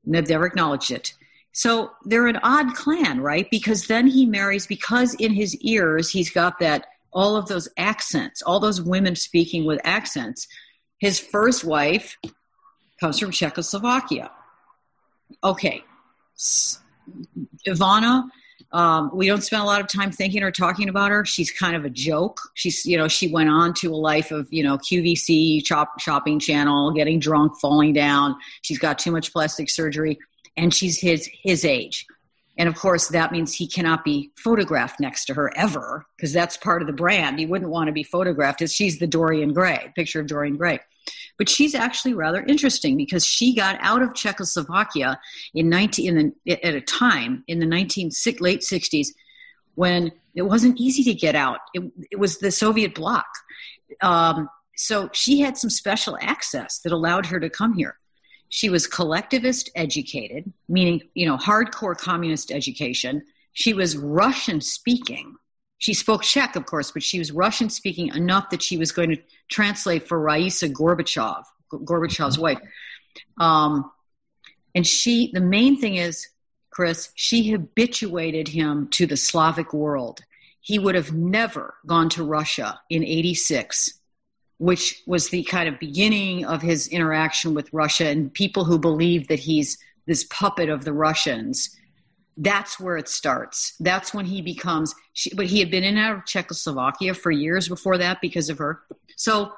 they've 0.06 0.28
never 0.28 0.46
acknowledged 0.46 0.92
it. 0.92 1.14
So 1.52 1.92
they're 2.06 2.28
an 2.28 2.40
odd 2.44 2.74
clan, 2.76 3.20
right? 3.22 3.50
Because 3.52 3.88
then 3.88 4.08
he 4.08 4.26
marries 4.26 4.66
because 4.66 5.14
in 5.16 5.34
his 5.34 5.56
ears 5.58 6.10
he's 6.10 6.30
got 6.30 6.60
that 6.60 6.88
all 7.14 7.36
of 7.36 7.48
those 7.48 7.68
accents, 7.78 8.42
all 8.42 8.60
those 8.60 8.82
women 8.82 9.16
speaking 9.16 9.66
with 9.66 9.82
accents. 9.84 10.48
His 11.00 11.20
first 11.20 11.66
wife 11.66 12.18
comes 13.00 13.20
from 13.20 13.32
Czechoslovakia 13.32 14.32
okay, 15.44 15.84
Ivana, 17.68 18.24
um, 18.74 19.12
we 19.14 19.28
don't 19.28 19.42
spend 19.42 19.62
a 19.62 19.66
lot 19.66 19.82
of 19.82 19.88
time 19.88 20.12
thinking 20.12 20.44
or 20.44 20.52
talking 20.52 20.88
about 20.88 21.12
her. 21.12 21.26
She's 21.26 21.52
kind 21.52 21.76
of 21.76 21.84
a 21.84 21.90
joke. 21.90 22.40
She's, 22.54 22.86
you 22.86 22.98
know, 22.98 23.08
she 23.08 23.28
went 23.28 23.50
on 23.50 23.74
to 23.76 23.94
a 23.94 23.96
life 23.96 24.32
of, 24.32 24.48
you 24.52 24.64
know, 24.64 24.78
QVC, 24.78 25.64
chop, 25.66 26.00
shopping 26.00 26.40
channel, 26.40 26.92
getting 26.92 27.20
drunk, 27.20 27.60
falling 27.60 27.94
down. 27.94 28.36
She's 28.62 28.80
got 28.80 28.98
too 28.98 29.12
much 29.12 29.34
plastic 29.34 29.70
surgery, 29.70 30.20
and 30.56 30.74
she's 30.74 31.00
his 31.00 31.30
his 31.44 31.66
age. 31.66 32.06
And 32.62 32.70
of 32.70 32.76
course, 32.76 33.08
that 33.08 33.32
means 33.32 33.56
he 33.56 33.68
cannot 33.68 34.04
be 34.04 34.32
photographed 34.36 35.00
next 35.00 35.26
to 35.26 35.34
her 35.34 35.52
ever, 35.58 36.06
because 36.16 36.32
that's 36.32 36.58
part 36.58 36.84
of 36.84 36.88
the 36.88 36.94
brand. 36.94 37.40
He 37.40 37.48
wouldn't 37.48 37.72
want 37.72 37.88
to 37.88 37.92
be 37.92 38.04
photographed 38.04 38.62
as 38.62 38.72
she's 38.72 39.00
the 39.00 39.08
Dorian 39.08 39.52
Gray, 39.52 39.92
picture 39.96 40.20
of 40.20 40.28
Dorian 40.28 40.58
Gray. 40.58 40.80
But 41.40 41.50
she's 41.50 41.74
actually 41.74 42.14
rather 42.14 42.44
interesting 42.44 42.98
because 42.98 43.26
she 43.26 43.56
got 43.56 43.80
out 43.80 44.04
of 44.04 44.14
Czechoslovakia 44.14 45.20
in 45.56 45.70
19, 45.70 46.16
in 46.16 46.36
the, 46.46 46.64
at 46.64 46.76
a 46.76 46.82
time 46.82 47.44
in 47.48 47.58
the 47.58 47.66
19, 47.66 48.12
late 48.40 48.62
60s 48.62 49.08
when 49.74 50.12
it 50.36 50.44
wasn't 50.44 50.80
easy 50.80 51.04
to 51.06 51.16
get 51.16 51.36
out. 51.36 51.62
It, 51.74 51.92
it 52.12 52.20
was 52.20 52.38
the 52.38 52.52
Soviet 52.52 52.94
bloc. 52.94 53.26
Um, 54.04 54.48
so 54.76 55.10
she 55.14 55.40
had 55.40 55.58
some 55.58 55.72
special 55.72 56.16
access 56.22 56.78
that 56.82 56.94
allowed 56.94 57.26
her 57.26 57.40
to 57.40 57.50
come 57.50 57.74
here. 57.74 57.98
She 58.54 58.70
was 58.70 58.86
collectivist 58.86 59.70
educated, 59.76 60.52
meaning, 60.68 61.04
you 61.14 61.26
know, 61.26 61.38
hardcore 61.38 61.98
communist 61.98 62.52
education. 62.52 63.24
She 63.54 63.74
was 63.74 63.96
Russian 63.96 64.60
speaking. 64.60 65.38
She 65.78 65.94
spoke 65.94 66.24
Czech, 66.24 66.58
of 66.58 66.66
course, 66.66 66.92
but 66.92 67.02
she 67.02 67.18
was 67.18 67.32
Russian 67.32 67.70
speaking 67.70 68.10
enough 68.10 68.50
that 68.50 68.62
she 68.62 68.76
was 68.76 68.92
going 68.92 69.10
to 69.12 69.22
translate 69.50 70.06
for 70.06 70.20
Raisa 70.20 70.68
Gorbachev, 70.68 71.46
Gorbachev's 71.72 72.38
wife. 72.38 72.60
Um, 73.38 73.90
and 74.76 74.86
she, 74.86 75.32
the 75.32 75.40
main 75.40 75.80
thing 75.80 75.96
is, 75.96 76.28
Chris, 76.72 77.10
she 77.16 77.52
habituated 77.52 78.50
him 78.50 78.90
to 78.90 79.06
the 79.06 79.16
Slavic 79.16 79.74
world. 79.74 80.20
He 80.60 80.78
would 80.78 80.96
have 80.96 81.14
never 81.14 81.76
gone 81.86 82.10
to 82.10 82.24
Russia 82.26 82.82
in 82.90 83.06
86 83.06 84.01
which 84.62 85.02
was 85.08 85.30
the 85.30 85.42
kind 85.46 85.68
of 85.68 85.80
beginning 85.80 86.46
of 86.46 86.62
his 86.62 86.88
interaction 86.90 87.56
with 87.56 87.74
Russia 87.74 88.06
and 88.06 88.32
people 88.32 88.64
who 88.64 88.78
believe 88.78 89.28
that 89.28 89.40
he's 89.40 89.76
this 90.06 90.24
puppet 90.26 90.70
of 90.70 90.86
the 90.86 90.94
Russians. 90.94 91.76
That's 92.38 92.80
where 92.80 92.96
it 92.96 93.10
starts. 93.10 93.74
That's 93.80 94.14
when 94.14 94.26
he 94.26 94.44
becomes, 94.44 94.94
but 95.36 95.48
he 95.48 95.60
had 95.60 95.72
been 95.72 95.84
in 95.84 95.98
and 95.98 96.06
out 96.06 96.16
of 96.16 96.26
Czechoslovakia 96.28 97.16
for 97.16 97.32
years 97.32 97.68
before 97.68 97.98
that 97.98 98.22
because 98.22 98.52
of 98.52 98.60
her. 98.60 98.84
So 99.16 99.52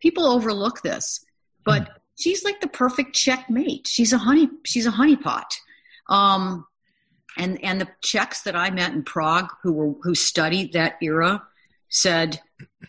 people 0.00 0.24
overlook 0.24 0.80
this, 0.80 1.22
but 1.62 1.82
mm. 1.82 1.88
she's 2.18 2.42
like 2.42 2.62
the 2.62 2.68
perfect 2.68 3.14
checkmate. 3.14 3.86
She's 3.86 4.14
a 4.14 4.18
honey, 4.18 4.48
she's 4.64 4.86
a 4.86 4.90
honeypot. 4.90 5.52
Um, 6.08 6.66
and, 7.36 7.62
and 7.62 7.78
the 7.78 7.88
Czechs 8.00 8.40
that 8.44 8.56
I 8.56 8.70
met 8.70 8.94
in 8.94 9.02
Prague 9.02 9.52
who 9.62 9.74
were, 9.74 9.94
who 10.02 10.14
studied 10.14 10.72
that 10.72 10.96
era 11.02 11.42
said, 11.88 12.40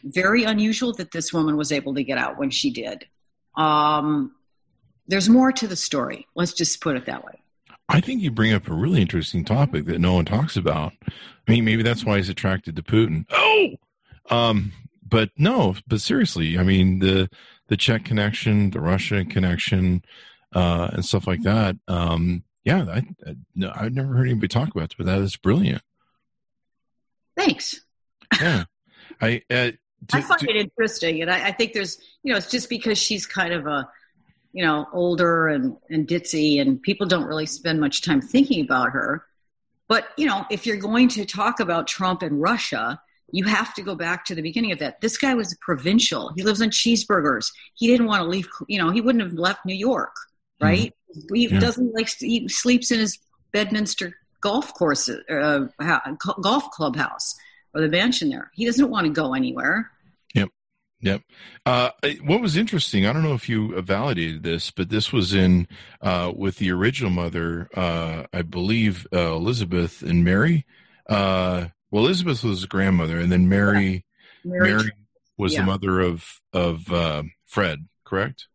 very 0.03 0.43
unusual 0.43 0.93
that 0.93 1.11
this 1.11 1.33
woman 1.33 1.57
was 1.57 1.71
able 1.71 1.93
to 1.95 2.03
get 2.03 2.17
out 2.17 2.37
when 2.37 2.49
she 2.49 2.71
did. 2.71 3.05
Um, 3.55 4.33
there's 5.07 5.29
more 5.29 5.51
to 5.51 5.67
the 5.67 5.75
story. 5.75 6.27
Let's 6.35 6.53
just 6.53 6.81
put 6.81 6.95
it 6.95 7.05
that 7.05 7.23
way. 7.23 7.41
I 7.89 8.01
think 8.01 8.21
you 8.21 8.31
bring 8.31 8.53
up 8.53 8.67
a 8.67 8.73
really 8.73 9.01
interesting 9.01 9.45
topic 9.45 9.85
that 9.85 9.99
no 9.99 10.13
one 10.13 10.25
talks 10.25 10.57
about. 10.57 10.93
I 11.07 11.51
mean, 11.51 11.63
maybe 11.63 11.83
that's 11.83 12.03
why 12.03 12.17
he's 12.17 12.29
attracted 12.29 12.75
to 12.75 12.83
Putin. 12.83 13.25
Oh, 13.31 13.69
um, 14.29 14.73
but 15.07 15.29
no, 15.37 15.75
but 15.87 16.01
seriously, 16.01 16.57
I 16.57 16.63
mean 16.63 16.99
the 16.99 17.29
the 17.67 17.77
Czech 17.77 18.03
connection, 18.03 18.71
the 18.71 18.81
Russia 18.81 19.23
connection, 19.23 20.03
uh, 20.53 20.89
and 20.93 21.05
stuff 21.05 21.27
like 21.27 21.43
that. 21.43 21.77
Um, 21.87 22.43
yeah, 22.65 22.85
I, 22.89 22.97
I, 23.25 23.35
no, 23.55 23.71
I've 23.73 23.93
never 23.93 24.13
heard 24.13 24.27
anybody 24.27 24.49
talk 24.49 24.69
about 24.69 24.91
it, 24.91 24.95
but 24.97 25.05
that 25.05 25.19
is 25.19 25.37
brilliant. 25.37 25.81
Thanks. 27.37 27.81
Yeah. 28.39 28.65
I 29.21 29.41
uh, 29.49 29.71
to, 30.09 30.17
I 30.17 30.21
find 30.21 30.39
to, 30.41 30.49
it 30.49 30.55
interesting, 30.55 31.21
and 31.21 31.31
I, 31.31 31.47
I, 31.47 31.51
think 31.51 31.73
there's 31.73 31.97
you 32.23 32.31
know 32.31 32.37
it's 32.37 32.49
just 32.49 32.69
because 32.69 32.97
she's 32.97 33.25
kind 33.25 33.53
of 33.53 33.67
a 33.67 33.89
you 34.53 34.63
know 34.63 34.87
older 34.93 35.47
and 35.47 35.75
and 35.89 36.07
ditzy, 36.07 36.61
and 36.61 36.81
people 36.81 37.07
don't 37.07 37.25
really 37.25 37.45
spend 37.45 37.79
much 37.79 38.01
time 38.01 38.21
thinking 38.21 38.63
about 38.63 38.91
her. 38.91 39.25
But 39.87 40.07
you 40.17 40.25
know, 40.25 40.45
if 40.51 40.65
you're 40.65 40.77
going 40.77 41.09
to 41.09 41.25
talk 41.25 41.59
about 41.59 41.87
Trump 41.87 42.21
and 42.21 42.41
Russia, 42.41 43.01
you 43.31 43.45
have 43.45 43.73
to 43.75 43.81
go 43.81 43.95
back 43.95 44.25
to 44.25 44.35
the 44.35 44.41
beginning 44.41 44.71
of 44.71 44.79
that. 44.79 45.01
This 45.01 45.17
guy 45.17 45.33
was 45.33 45.51
a 45.51 45.57
provincial. 45.61 46.31
He 46.35 46.43
lives 46.43 46.61
on 46.61 46.69
cheeseburgers. 46.69 47.51
He 47.73 47.87
didn't 47.87 48.07
want 48.07 48.21
to 48.21 48.27
leave. 48.27 48.47
You 48.67 48.79
know, 48.79 48.91
he 48.91 49.01
wouldn't 49.01 49.23
have 49.23 49.33
left 49.33 49.65
New 49.65 49.75
York, 49.75 50.15
right? 50.61 50.93
Mm-hmm. 51.15 51.35
He 51.35 51.47
yeah. 51.47 51.59
doesn't 51.59 51.93
like 51.93 52.09
he 52.19 52.47
sleeps 52.47 52.91
in 52.91 52.99
his 52.99 53.17
Bedminster 53.51 54.13
golf 54.41 54.73
course, 54.73 55.09
uh, 55.09 55.65
golf 56.41 56.69
clubhouse 56.71 57.35
or 57.77 57.81
the 57.81 57.89
mansion 57.89 58.29
there. 58.29 58.51
He 58.53 58.65
doesn't 58.65 58.89
want 58.89 59.05
to 59.05 59.13
go 59.13 59.33
anywhere. 59.33 59.91
Yep. 60.33 60.49
Yep. 61.01 61.21
Uh, 61.65 61.89
what 62.23 62.41
was 62.41 62.57
interesting, 62.57 63.05
I 63.05 63.13
don't 63.13 63.23
know 63.23 63.35
if 63.35 63.47
you 63.47 63.79
validated 63.81 64.41
this, 64.41 64.71
but 64.71 64.89
this 64.89 65.13
was 65.13 65.33
in 65.33 65.67
uh, 66.01 66.33
with 66.35 66.57
the 66.57 66.71
original 66.71 67.11
mother, 67.11 67.69
uh, 67.75 68.23
I 68.33 68.41
believe 68.41 69.05
uh, 69.13 69.33
Elizabeth 69.33 70.01
and 70.01 70.23
Mary. 70.23 70.65
Uh, 71.07 71.67
well, 71.91 72.05
Elizabeth 72.05 72.43
was 72.43 72.61
the 72.61 72.67
grandmother, 72.67 73.19
and 73.19 73.31
then 73.31 73.47
Mary, 73.47 74.05
yeah. 74.43 74.51
Mary, 74.51 74.73
Mary, 74.73 74.91
was 75.37 75.53
yeah. 75.53 75.61
the 75.61 75.65
mother 75.67 75.99
of 75.99 76.41
of 76.51 76.91
uh, 76.91 77.23
Fred, 77.45 77.87
correct? 78.03 78.47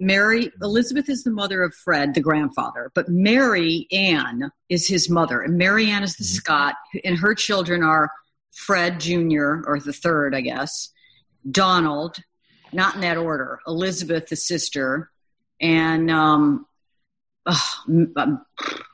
Mary 0.00 0.50
Elizabeth 0.62 1.10
is 1.10 1.24
the 1.24 1.30
mother 1.30 1.62
of 1.62 1.74
Fred, 1.74 2.14
the 2.14 2.22
grandfather, 2.22 2.90
but 2.94 3.08
Mary 3.08 3.86
Ann 3.92 4.50
is 4.70 4.88
his 4.88 5.10
mother, 5.10 5.42
and 5.42 5.58
Mary 5.58 5.90
Ann 5.90 6.02
is 6.02 6.16
the 6.16 6.24
mm-hmm. 6.24 6.36
Scot, 6.36 6.74
and 7.04 7.18
her 7.18 7.34
children 7.34 7.82
are 7.82 8.10
Fred 8.52 9.00
Jr. 9.00 9.62
or 9.66 9.78
the 9.80 9.92
third, 9.92 10.34
I 10.34 10.40
guess, 10.40 10.90
Donald, 11.50 12.18
not 12.72 12.96
in 12.96 13.00
that 13.02 13.16
order, 13.16 13.60
Elizabeth, 13.66 14.28
the 14.28 14.36
sister, 14.36 15.10
and 15.60 16.10
um, 16.10 16.66
um, 17.46 18.44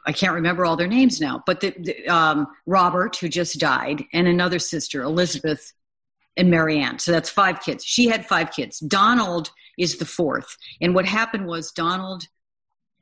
I 0.06 0.12
can't 0.12 0.34
remember 0.34 0.64
all 0.64 0.76
their 0.76 0.86
names 0.86 1.20
now, 1.20 1.42
but 1.46 1.60
the, 1.60 1.74
the, 1.78 2.08
um, 2.08 2.46
Robert, 2.66 3.16
who 3.16 3.28
just 3.28 3.58
died, 3.58 4.04
and 4.12 4.28
another 4.28 4.58
sister, 4.58 5.02
Elizabeth, 5.02 5.72
and 6.36 6.50
Marianne. 6.50 6.98
So 6.98 7.12
that's 7.12 7.30
five 7.30 7.60
kids. 7.60 7.84
She 7.84 8.08
had 8.08 8.26
five 8.26 8.52
kids. 8.52 8.78
Donald 8.80 9.50
is 9.78 9.96
the 9.96 10.04
fourth. 10.04 10.56
And 10.80 10.94
what 10.94 11.06
happened 11.06 11.46
was 11.46 11.72
Donald, 11.72 12.24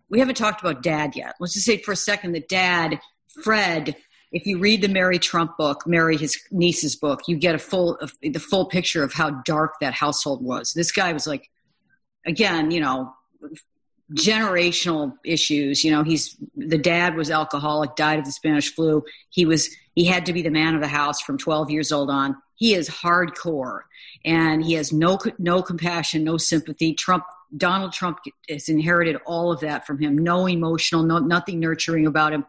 we 0.09 0.19
haven't 0.19 0.37
talked 0.37 0.61
about 0.61 0.83
dad 0.83 1.17
yet. 1.17 1.35
Let's 1.41 1.55
just 1.55 1.67
say 1.67 1.79
for 1.79 1.93
a 1.93 1.97
second 1.97 2.33
that 2.33 2.49
dad, 2.49 3.01
Fred, 3.43 3.97
if 4.35 4.47
you 4.47 4.59
read 4.59 4.83
the 4.83 4.89
Mary 4.89 5.19
Trump 5.21 5.57
book, 5.57 5.87
Mary, 5.87 6.17
his 6.17 6.37
niece's 6.51 6.97
book, 6.97 7.21
you 7.29 7.37
get 7.37 7.55
a 7.55 7.59
full, 7.59 7.97
the 8.21 8.41
full 8.41 8.67
picture 8.67 9.05
of 9.05 9.13
how 9.13 9.31
dark 9.31 9.75
that 9.81 9.95
household 9.95 10.43
was. 10.45 10.73
This 10.73 10.91
guy 10.91 11.13
was 11.13 11.25
like, 11.25 11.49
again, 12.27 12.73
you 12.73 12.81
know, 12.81 13.15
generational 14.13 15.15
issues. 15.25 15.85
You 15.85 15.93
know, 15.93 16.03
he's 16.03 16.37
the 16.57 16.77
dad 16.77 17.15
was 17.15 17.31
alcoholic, 17.31 17.95
died 17.95 18.19
of 18.19 18.25
the 18.25 18.33
Spanish 18.33 18.75
flu. 18.75 19.05
He 19.31 19.47
was 19.47 19.71
he 19.95 20.05
had 20.05 20.27
to 20.27 20.33
be 20.33 20.43
the 20.43 20.51
man 20.51 20.75
of 20.75 20.81
the 20.81 20.89
house 20.89 21.21
from 21.21 21.39
12 21.39 21.71
years 21.71 21.93
old 21.93 22.11
on. 22.11 22.37
He 22.57 22.75
is 22.75 22.89
hardcore, 22.89 23.83
and 24.25 24.65
he 24.65 24.75
has 24.75 24.93
no 24.93 25.17
no 25.39 25.63
compassion, 25.63 26.25
no 26.25 26.39
sympathy. 26.39 26.93
Trump, 26.93 27.23
Donald 27.57 27.93
Trump, 27.93 28.19
has 28.49 28.69
inherited 28.69 29.17
all 29.27 29.53
of 29.53 29.61
that 29.61 29.87
from 29.87 30.01
him. 30.01 30.19
No 30.19 30.49
emotional, 30.49 31.05
no 31.05 31.19
nothing 31.19 31.61
nurturing 31.61 32.07
about 32.07 32.33
him. 32.33 32.45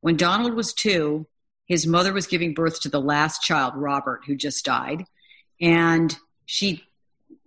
When 0.00 0.16
Donald 0.16 0.54
was 0.54 0.72
two, 0.72 1.26
his 1.66 1.86
mother 1.86 2.12
was 2.12 2.26
giving 2.26 2.54
birth 2.54 2.80
to 2.82 2.88
the 2.88 3.00
last 3.00 3.42
child, 3.42 3.74
Robert, 3.76 4.22
who 4.26 4.34
just 4.34 4.64
died, 4.64 5.04
and 5.60 6.16
she 6.46 6.84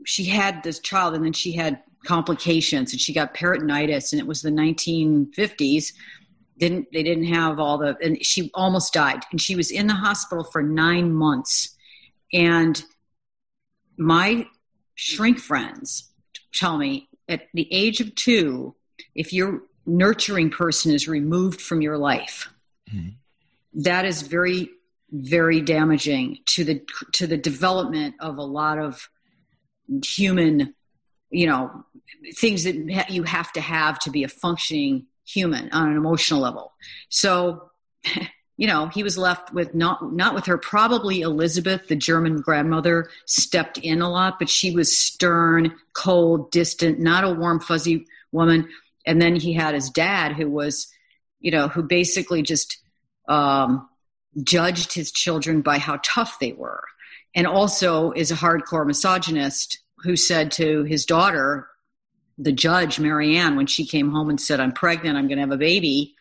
she 0.06 0.26
had 0.26 0.64
this 0.64 0.80
child, 0.80 1.16
and 1.16 1.26
then 1.26 1.34
she 1.34 1.54
had 1.54 1.82
complications 2.06 2.92
and 2.92 3.00
she 3.00 3.14
got 3.14 3.34
peritonitis 3.34 4.12
and 4.12 4.20
it 4.20 4.28
was 4.28 4.42
the 4.42 4.50
1950s 4.50 5.94
didn't 6.58 6.88
they 6.94 7.04
didn't 7.04 7.26
have 7.26 7.60
all 7.60 7.78
the 7.78 7.98
and 8.02 8.24
she 8.24 8.52
almost 8.54 8.94
died. 8.94 9.24
And 9.32 9.42
she 9.42 9.56
was 9.56 9.72
in 9.72 9.88
the 9.88 9.94
hospital 9.94 10.44
for 10.44 10.62
9 10.62 11.14
months. 11.14 11.76
And 12.32 12.84
my 13.98 14.48
shrink 14.96 15.40
friends 15.40 16.12
tell 16.54 16.78
me 16.78 17.10
at 17.28 17.48
the 17.54 17.68
age 17.72 18.02
of 18.02 18.14
2 18.16 18.76
if 19.16 19.34
your 19.34 19.64
nurturing 19.86 20.50
person 20.50 20.94
is 20.94 21.08
removed 21.08 21.62
from 21.62 21.82
your 21.82 21.98
life. 21.98 22.50
Mm-hmm. 22.94 23.10
that 23.82 24.06
is 24.06 24.22
very 24.24 24.70
very 25.12 25.62
damaging 25.62 26.40
to 26.48 26.64
the 26.64 26.82
to 27.14 27.26
the 27.28 27.38
development 27.38 28.16
of 28.20 28.38
a 28.38 28.44
lot 28.44 28.78
of 28.78 29.10
human 30.04 30.76
you 31.30 31.48
know 31.48 31.86
things 32.36 32.64
that 32.66 33.10
you 33.10 33.24
have 33.24 33.52
to 33.54 33.62
have 33.62 34.00
to 34.00 34.12
be 34.12 34.24
a 34.24 34.28
functioning 34.28 35.06
human 35.26 35.72
on 35.72 35.90
an 35.90 35.98
emotional 35.98 36.42
level. 36.42 36.74
So 37.10 37.72
you 38.58 38.68
know 38.68 38.88
he 38.88 39.04
was 39.04 39.18
left 39.18 39.54
with 39.54 39.74
not 39.74 40.14
not 40.14 40.36
with 40.36 40.46
her. 40.46 40.58
Probably 40.58 41.22
elizabeth 41.22 41.88
the 41.88 41.96
german 41.96 42.42
grandmother 42.42 43.10
stepped 43.26 43.78
in 43.80 44.02
a 44.02 44.10
lot 44.10 44.38
but 44.40 44.50
she 44.50 44.72
was 44.72 44.98
stern 44.98 45.74
cold 45.94 46.52
distant 46.52 47.00
not 47.00 47.24
a 47.24 47.34
warm 47.34 47.60
fuzzy 47.60 48.06
woman 48.32 48.68
and 49.06 49.22
then 49.22 49.36
he 49.36 49.54
had 49.54 49.74
his 49.74 49.90
dad 49.90 50.34
who 50.34 50.50
was 50.50 50.88
you 51.40 51.52
know 51.52 51.68
who 51.68 51.84
basically 51.84 52.42
just 52.42 52.80
um, 53.30 53.88
judged 54.44 54.94
his 54.94 55.12
children 55.12 55.62
by 55.62 55.78
how 55.78 56.00
tough 56.04 56.40
they 56.40 56.54
were 56.54 56.84
and 57.36 57.48
also 57.48 58.12
is 58.12 58.32
a 58.32 58.36
hardcore 58.36 58.86
misogynist 58.86 59.80
who 60.04 60.16
said 60.16 60.52
to 60.52 60.84
his 60.84 61.06
daughter, 61.06 61.68
the 62.38 62.52
judge, 62.52 63.00
Marianne, 63.00 63.56
when 63.56 63.68
she 63.68 63.86
came 63.86 64.12
home 64.12 64.30
and 64.30 64.40
said, 64.40 64.60
I'm 64.60 64.72
pregnant, 64.72 65.18
I'm 65.18 65.28
going 65.28 65.38
to 65.38 65.44
have 65.44 65.52
a 65.52 65.58
baby, 65.58 66.16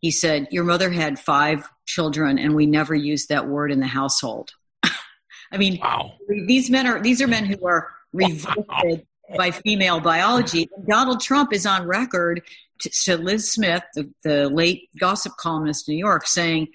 he 0.00 0.10
said, 0.10 0.48
Your 0.50 0.64
mother 0.64 0.90
had 0.90 1.18
five 1.18 1.68
children, 1.86 2.38
and 2.38 2.54
we 2.54 2.66
never 2.66 2.94
used 2.94 3.28
that 3.28 3.48
word 3.48 3.70
in 3.72 3.80
the 3.80 3.86
household. 3.86 4.52
I 5.52 5.56
mean, 5.56 5.78
wow. 5.80 6.12
these 6.28 6.70
men 6.70 6.86
are 6.86 7.00
these 7.00 7.22
are 7.22 7.28
men 7.28 7.44
who 7.44 7.64
are 7.66 7.88
revolted 8.12 8.66
wow. 8.68 9.00
By 9.36 9.50
female 9.50 10.00
biology. 10.00 10.68
Donald 10.88 11.20
Trump 11.20 11.52
is 11.52 11.66
on 11.66 11.86
record 11.86 12.42
to, 12.80 12.90
to 13.04 13.16
Liz 13.16 13.50
Smith, 13.52 13.82
the, 13.94 14.10
the 14.22 14.48
late 14.48 14.88
gossip 14.98 15.34
columnist 15.38 15.88
in 15.88 15.94
New 15.94 15.98
York, 15.98 16.26
saying, 16.26 16.68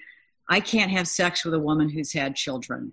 I 0.48 0.60
can't 0.60 0.90
have 0.90 1.06
sex 1.08 1.44
with 1.44 1.54
a 1.54 1.60
woman 1.60 1.88
who's 1.90 2.12
had 2.12 2.34
children. 2.36 2.92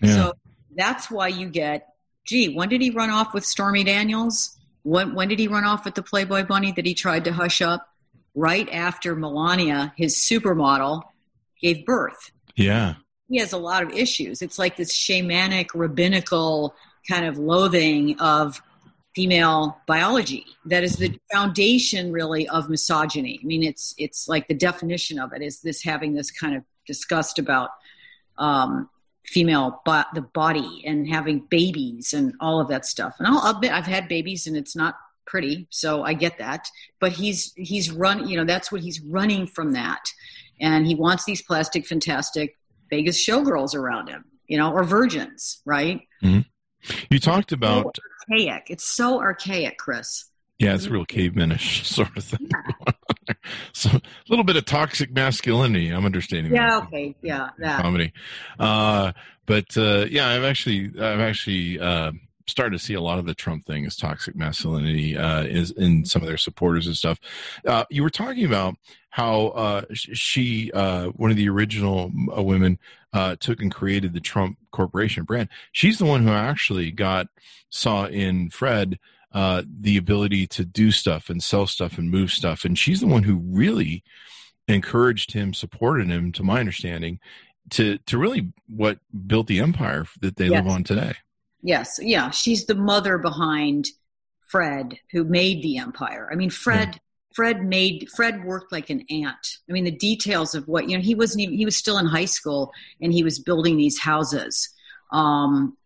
Yeah. 0.00 0.14
So 0.14 0.32
that's 0.74 1.10
why 1.10 1.28
you 1.28 1.48
get 1.48 1.86
gee, 2.24 2.54
when 2.54 2.68
did 2.68 2.80
he 2.80 2.90
run 2.90 3.10
off 3.10 3.34
with 3.34 3.44
Stormy 3.44 3.84
Daniels? 3.84 4.58
When, 4.82 5.14
when 5.14 5.28
did 5.28 5.38
he 5.38 5.48
run 5.48 5.64
off 5.64 5.84
with 5.84 5.94
the 5.94 6.02
Playboy 6.02 6.44
Bunny 6.44 6.72
that 6.72 6.86
he 6.86 6.94
tried 6.94 7.24
to 7.24 7.32
hush 7.32 7.62
up? 7.62 7.88
Right 8.34 8.68
after 8.72 9.14
Melania, 9.14 9.92
his 9.96 10.16
supermodel, 10.16 11.02
gave 11.60 11.84
birth. 11.84 12.32
Yeah. 12.56 12.94
He 13.28 13.38
has 13.38 13.52
a 13.52 13.58
lot 13.58 13.82
of 13.82 13.90
issues. 13.90 14.42
It's 14.42 14.58
like 14.58 14.76
this 14.76 14.96
shamanic, 14.96 15.68
rabbinical 15.74 16.74
kind 17.08 17.26
of 17.26 17.38
loathing 17.38 18.18
of 18.20 18.62
female 19.14 19.78
biology 19.86 20.46
that 20.64 20.82
is 20.82 20.96
the 20.96 21.18
foundation 21.30 22.12
really 22.12 22.48
of 22.48 22.70
misogyny. 22.70 23.38
I 23.42 23.46
mean 23.46 23.62
it's 23.62 23.94
it's 23.98 24.28
like 24.28 24.48
the 24.48 24.54
definition 24.54 25.18
of 25.18 25.32
it 25.32 25.42
is 25.42 25.60
this 25.60 25.82
having 25.82 26.14
this 26.14 26.30
kind 26.30 26.54
of 26.54 26.62
disgust 26.86 27.38
about 27.38 27.70
um, 28.38 28.88
female 29.26 29.82
but 29.84 30.06
the 30.14 30.22
body 30.22 30.82
and 30.86 31.08
having 31.08 31.40
babies 31.50 32.12
and 32.12 32.34
all 32.40 32.60
of 32.60 32.68
that 32.68 32.86
stuff. 32.86 33.14
And 33.18 33.28
I'll 33.28 33.54
admit 33.54 33.72
I've 33.72 33.86
had 33.86 34.08
babies 34.08 34.46
and 34.46 34.56
it's 34.56 34.74
not 34.74 34.96
pretty 35.26 35.66
so 35.70 36.02
I 36.02 36.14
get 36.14 36.38
that. 36.38 36.68
But 36.98 37.12
he's 37.12 37.52
he's 37.56 37.90
run 37.90 38.28
you 38.28 38.36
know 38.36 38.44
that's 38.44 38.72
what 38.72 38.80
he's 38.80 39.00
running 39.00 39.46
from 39.46 39.72
that. 39.72 40.04
And 40.60 40.86
he 40.86 40.94
wants 40.94 41.24
these 41.24 41.42
plastic 41.42 41.86
fantastic 41.86 42.56
Vegas 42.88 43.22
showgirls 43.24 43.74
around 43.74 44.08
him 44.08 44.24
you 44.46 44.56
know 44.56 44.72
or 44.72 44.84
virgins 44.84 45.60
right? 45.66 46.00
Mm-hmm. 46.22 46.40
You 47.10 47.18
talked 47.18 47.52
about 47.52 47.96
so 47.96 48.02
archaic 48.30 48.66
it's 48.68 48.84
so 48.84 49.20
archaic 49.20 49.78
Chris 49.78 50.26
yeah, 50.62 50.74
it's 50.74 50.86
real 50.86 51.04
cavemanish 51.04 51.84
sort 51.92 52.16
of 52.16 52.22
thing. 52.22 52.48
Yeah. 52.48 53.34
so 53.72 53.90
a 53.90 54.00
little 54.28 54.44
bit 54.44 54.54
of 54.54 54.64
toxic 54.64 55.12
masculinity. 55.12 55.90
I'm 55.90 56.04
understanding. 56.04 56.54
Yeah. 56.54 56.68
That. 56.68 56.82
Okay. 56.84 57.16
Yeah. 57.20 57.50
That. 57.58 57.82
Comedy. 57.82 58.12
Uh, 58.60 59.12
but 59.44 59.76
uh, 59.76 60.06
yeah, 60.08 60.28
I've 60.28 60.44
actually, 60.44 60.92
I've 61.00 61.18
actually 61.18 61.80
uh, 61.80 62.12
started 62.46 62.78
to 62.78 62.84
see 62.84 62.94
a 62.94 63.00
lot 63.00 63.18
of 63.18 63.26
the 63.26 63.34
Trump 63.34 63.64
thing 63.66 63.86
as 63.86 63.96
toxic 63.96 64.34
masculinity 64.34 65.16
uh, 65.16 65.42
is 65.42 65.70
in 65.72 66.04
some 66.04 66.22
of 66.22 66.28
their 66.28 66.36
supporters 66.36 66.86
and 66.86 66.96
stuff. 66.96 67.18
Uh, 67.66 67.84
you 67.90 68.02
were 68.02 68.10
talking 68.10 68.44
about 68.44 68.76
how 69.10 69.48
uh, 69.48 69.82
she, 69.92 70.70
uh, 70.72 71.06
one 71.08 71.30
of 71.30 71.36
the 71.36 71.48
original 71.48 72.10
uh, 72.36 72.42
women, 72.42 72.78
uh, 73.12 73.36
took 73.38 73.60
and 73.60 73.74
created 73.74 74.14
the 74.14 74.20
Trump 74.20 74.56
Corporation 74.70 75.24
brand. 75.24 75.48
She's 75.72 75.98
the 75.98 76.06
one 76.06 76.22
who 76.22 76.30
actually 76.30 76.90
got 76.90 77.26
saw 77.68 78.06
in 78.06 78.50
Fred 78.50 78.98
uh, 79.32 79.62
the 79.80 79.96
ability 79.96 80.46
to 80.46 80.64
do 80.64 80.90
stuff 80.90 81.30
and 81.30 81.42
sell 81.42 81.66
stuff 81.66 81.98
and 81.98 82.10
move 82.10 82.30
stuff. 82.30 82.64
And 82.64 82.78
she's 82.78 83.00
the 83.00 83.06
one 83.06 83.22
who 83.22 83.36
really 83.36 84.02
encouraged 84.68 85.32
him, 85.32 85.54
supported 85.54 86.08
him, 86.08 86.32
to 86.32 86.42
my 86.42 86.60
understanding, 86.60 87.18
to 87.70 87.98
to 87.98 88.18
really 88.18 88.52
what 88.66 88.98
built 89.26 89.46
the 89.46 89.60
empire 89.60 90.06
that 90.20 90.36
they 90.36 90.46
yes. 90.46 90.64
live 90.64 90.68
on 90.68 90.84
today. 90.84 91.14
Yes, 91.62 91.98
yeah, 92.02 92.30
she's 92.30 92.66
the 92.66 92.74
mother 92.74 93.18
behind 93.18 93.88
Fred, 94.40 94.98
who 95.12 95.24
made 95.24 95.62
the 95.62 95.78
empire. 95.78 96.28
I 96.30 96.36
mean, 96.36 96.50
Fred. 96.50 96.88
Yeah. 96.92 96.98
Fred 97.34 97.64
made 97.64 98.10
Fred 98.14 98.44
worked 98.44 98.72
like 98.72 98.90
an 98.90 99.06
ant. 99.08 99.56
I 99.66 99.72
mean, 99.72 99.84
the 99.84 99.90
details 99.90 100.54
of 100.54 100.68
what 100.68 100.90
you 100.90 100.98
know, 100.98 101.02
he 101.02 101.14
wasn't 101.14 101.40
even 101.40 101.56
he 101.56 101.64
was 101.64 101.78
still 101.78 101.96
in 101.96 102.04
high 102.04 102.26
school 102.26 102.72
and 103.00 103.10
he 103.10 103.24
was 103.24 103.38
building 103.38 103.78
these 103.78 103.98
houses. 103.98 104.68
Um, 105.12 105.78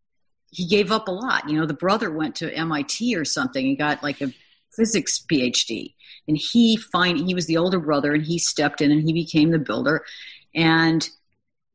he 0.50 0.66
gave 0.66 0.90
up 0.90 1.06
a 1.06 1.12
lot. 1.12 1.48
You 1.48 1.60
know, 1.60 1.66
the 1.66 1.72
brother 1.72 2.10
went 2.10 2.34
to 2.36 2.52
MIT 2.52 3.14
or 3.14 3.24
something 3.24 3.64
and 3.64 3.78
got 3.78 4.02
like 4.02 4.20
a 4.20 4.32
physics 4.74 5.24
PhD, 5.30 5.94
and 6.26 6.36
he 6.36 6.76
find 6.76 7.18
he 7.18 7.34
was 7.34 7.46
the 7.46 7.58
older 7.58 7.78
brother, 7.78 8.12
and 8.12 8.24
he 8.24 8.38
stepped 8.38 8.80
in 8.80 8.90
and 8.90 9.02
he 9.02 9.12
became 9.12 9.52
the 9.52 9.58
builder, 9.60 10.04
and 10.52 11.08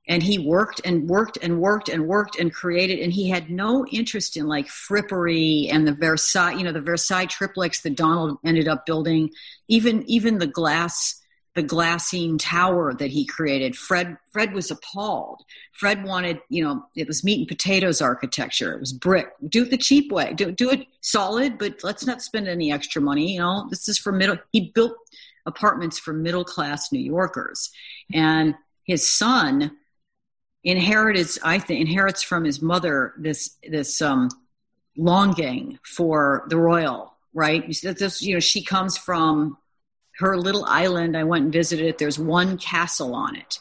and 0.07 0.23
he 0.23 0.39
worked 0.39 0.81
and 0.83 1.07
worked 1.07 1.37
and 1.41 1.59
worked 1.59 1.89
and 1.89 2.07
worked 2.07 2.37
and 2.39 2.53
created 2.53 2.99
and 2.99 3.13
he 3.13 3.29
had 3.29 3.49
no 3.49 3.85
interest 3.87 4.35
in 4.35 4.47
like 4.47 4.67
frippery 4.67 5.71
and 5.71 5.87
the 5.87 5.93
versailles 5.93 6.53
you 6.53 6.63
know 6.63 6.71
the 6.71 6.81
versailles 6.81 7.25
triplex 7.25 7.81
that 7.81 7.95
donald 7.95 8.37
ended 8.43 8.67
up 8.67 8.85
building 8.85 9.29
even 9.67 10.03
even 10.09 10.39
the 10.39 10.47
glass 10.47 11.21
the 11.53 11.63
glassine 11.63 12.37
tower 12.39 12.93
that 12.93 13.09
he 13.11 13.25
created. 13.25 13.75
Fred 13.75 14.17
fred 14.31 14.53
was 14.53 14.71
appalled. 14.71 15.43
Fred 15.73 16.03
wanted 16.03 16.39
you 16.49 16.63
know 16.63 16.85
it 16.95 17.07
was 17.07 17.23
meat 17.23 17.39
and 17.39 17.47
potatoes 17.47 18.01
architecture. 18.01 18.73
It 18.73 18.79
was 18.79 18.93
brick. 18.93 19.29
Do 19.47 19.63
it 19.63 19.71
the 19.71 19.77
cheap 19.77 20.11
way. 20.11 20.33
Do, 20.33 20.51
do 20.51 20.69
it 20.69 20.87
solid 21.01 21.57
but 21.57 21.83
let's 21.83 22.05
not 22.05 22.21
spend 22.21 22.47
any 22.47 22.71
extra 22.71 23.01
money 23.01 23.33
you 23.33 23.39
know? 23.39 23.67
This 23.69 23.89
is 23.89 23.97
for 23.97 24.11
middle 24.11 24.37
he 24.51 24.71
built 24.73 24.93
apartments 25.45 25.99
for 25.99 26.13
middle 26.13 26.45
class 26.45 26.91
new 26.91 26.99
yorkers. 26.99 27.71
And 28.13 28.55
his 28.85 29.09
son 29.09 29.77
inherited 30.63 31.27
i 31.43 31.57
think 31.57 31.81
inherits 31.81 32.21
from 32.21 32.43
his 32.43 32.61
mother 32.61 33.13
this 33.17 33.57
this 33.69 34.01
um 34.01 34.29
longing 34.97 35.79
for 35.83 36.45
the 36.49 36.57
royal 36.57 37.11
right? 37.33 37.65
This 37.81 38.21
you 38.21 38.33
know 38.33 38.39
she 38.39 38.63
comes 38.63 38.97
from 38.97 39.57
her 40.17 40.37
little 40.37 40.65
island. 40.65 41.15
I 41.15 41.23
went 41.23 41.45
and 41.45 41.53
visited 41.53 41.85
it. 41.85 41.97
There's 41.97 42.19
one 42.19 42.57
castle 42.57 43.15
on 43.15 43.35
it. 43.35 43.59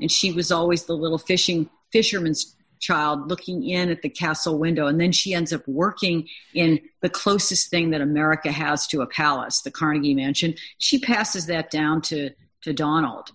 And 0.00 0.10
she 0.10 0.32
was 0.32 0.50
always 0.50 0.84
the 0.84 0.96
little 0.96 1.18
fishing 1.18 1.68
fisherman's 1.92 2.56
child 2.80 3.28
looking 3.28 3.62
in 3.68 3.90
at 3.90 4.00
the 4.02 4.08
castle 4.08 4.58
window. 4.58 4.86
And 4.86 4.98
then 4.98 5.12
she 5.12 5.34
ends 5.34 5.52
up 5.52 5.66
working 5.68 6.26
in 6.54 6.80
the 7.02 7.10
closest 7.10 7.68
thing 7.68 7.90
that 7.90 8.00
america 8.00 8.50
has 8.50 8.86
to 8.86 9.02
a 9.02 9.06
palace 9.06 9.60
the 9.60 9.70
carnegie 9.70 10.14
mansion. 10.14 10.54
She 10.78 10.98
passes 10.98 11.46
that 11.46 11.70
down 11.70 12.00
to 12.02 12.30
to 12.62 12.72
donald. 12.72 13.32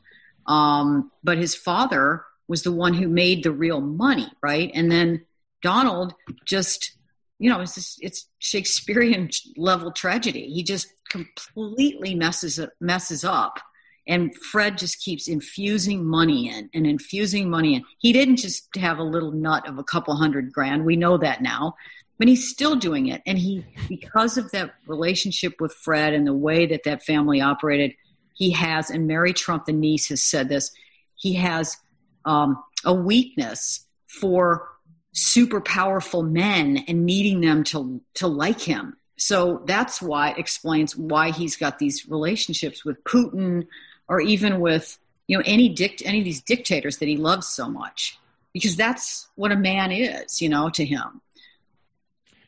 Um, 0.48 1.12
but 1.24 1.38
his 1.38 1.56
father 1.56 2.24
was 2.48 2.64
the 2.64 2.72
one 2.72 2.94
who 2.94 3.08
made 3.08 3.44
the 3.44 3.52
real 3.52 3.82
money 3.82 4.28
right 4.42 4.72
and 4.74 4.92
then 4.92 5.24
donald 5.62 6.14
just 6.46 6.98
you 7.40 7.50
know 7.50 7.62
it's 7.62 7.76
just, 7.76 7.98
it's 8.02 8.28
shakespearean 8.40 9.30
level 9.58 9.92
tragedy 9.92 10.50
he 10.52 10.64
just 10.64 10.88
completely 11.10 12.16
messes 12.16 12.60
messes 12.80 13.24
up 13.24 13.60
and 14.08 14.36
Fred 14.36 14.78
just 14.78 15.02
keeps 15.02 15.28
infusing 15.28 16.06
money 16.06 16.50
in 16.50 16.70
and 16.74 16.86
infusing 16.86 17.50
money 17.50 17.76
in. 17.76 17.84
He 17.98 18.14
didn't 18.14 18.38
just 18.38 18.68
have 18.76 19.00
a 19.00 19.04
little 19.04 19.32
nut 19.32 19.68
of 19.68 19.80
a 19.80 19.84
couple 19.84 20.16
hundred 20.16 20.54
grand. 20.54 20.86
We 20.86 20.96
know 20.96 21.18
that 21.18 21.42
now, 21.42 21.76
but 22.20 22.28
he's 22.28 22.48
still 22.48 22.76
doing 22.76 23.08
it. 23.08 23.22
And 23.26 23.38
he, 23.38 23.66
because 23.90 24.38
of 24.38 24.52
that 24.52 24.76
relationship 24.86 25.60
with 25.60 25.74
Fred 25.74 26.14
and 26.14 26.28
the 26.28 26.34
way 26.34 26.66
that 26.68 26.84
that 26.84 27.04
family 27.04 27.42
operated, 27.42 27.94
he 28.34 28.52
has, 28.52 28.90
and 28.90 29.08
Mary 29.08 29.34
Trump, 29.34 29.66
the 29.66 29.74
niece, 29.74 30.10
has 30.10 30.22
said 30.22 30.50
this, 30.50 30.72
he 31.16 31.34
has 31.36 31.78
um, 32.26 32.64
a 32.84 32.94
weakness 32.94 33.86
for 34.08 34.70
super 35.14 35.62
powerful 35.62 36.24
men 36.24 36.84
and 36.88 37.06
needing 37.06 37.42
them 37.42 37.64
to, 37.64 38.02
to 38.16 38.28
like 38.28 38.60
him. 38.60 38.98
So 39.18 39.64
that's 39.66 40.02
why 40.02 40.32
explains 40.32 40.96
why 40.96 41.32
he's 41.32 41.56
got 41.56 41.80
these 41.80 42.08
relationships 42.08 42.84
with 42.84 43.02
Putin 43.06 43.68
or 44.08 44.20
even 44.20 44.60
with 44.60 44.98
you 45.28 45.38
know 45.38 45.44
any 45.46 45.70
dict 45.70 46.04
any 46.06 46.20
of 46.20 46.26
these 46.26 46.42
dictators 46.42 46.98
that 46.98 47.08
he 47.08 47.16
loves 47.16 47.48
so 47.48 47.70
much. 47.70 48.20
Because 48.54 48.76
that's 48.76 49.28
what 49.36 49.54
a 49.54 49.56
man 49.56 49.92
is 49.92 50.42
you 50.42 50.50
know 50.50 50.70
to 50.72 50.84
him. 50.84 51.22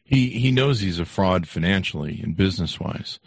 He 0.04 0.30
he 0.30 0.52
knows 0.52 0.82
he's 0.82 1.00
a 1.00 1.06
fraud 1.06 1.48
financially 1.48 2.20
and 2.22 2.36
business 2.36 2.80
wise 2.82 3.20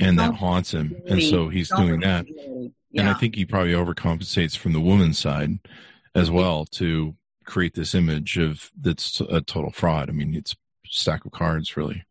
and 0.00 0.18
that 0.18 0.34
haunts 0.34 0.72
him 0.72 0.96
and 1.06 1.22
so 1.22 1.48
he's 1.48 1.68
doing 1.70 2.00
that. 2.00 2.26
yeah. 2.28 3.00
and 3.00 3.10
i 3.10 3.14
think 3.14 3.34
he 3.34 3.44
probably 3.44 3.72
overcompensates 3.72 4.56
from 4.56 4.72
the 4.72 4.80
woman's 4.80 5.18
side 5.18 5.58
as 6.14 6.30
well 6.30 6.64
to 6.64 7.14
create 7.44 7.74
this 7.74 7.94
image 7.94 8.36
of 8.36 8.70
that's 8.78 9.20
a 9.20 9.40
total 9.40 9.70
fraud 9.70 10.10
i 10.10 10.12
mean 10.12 10.34
it's 10.34 10.54
stack 10.84 11.24
of 11.24 11.32
cards 11.32 11.76
really 11.76 12.04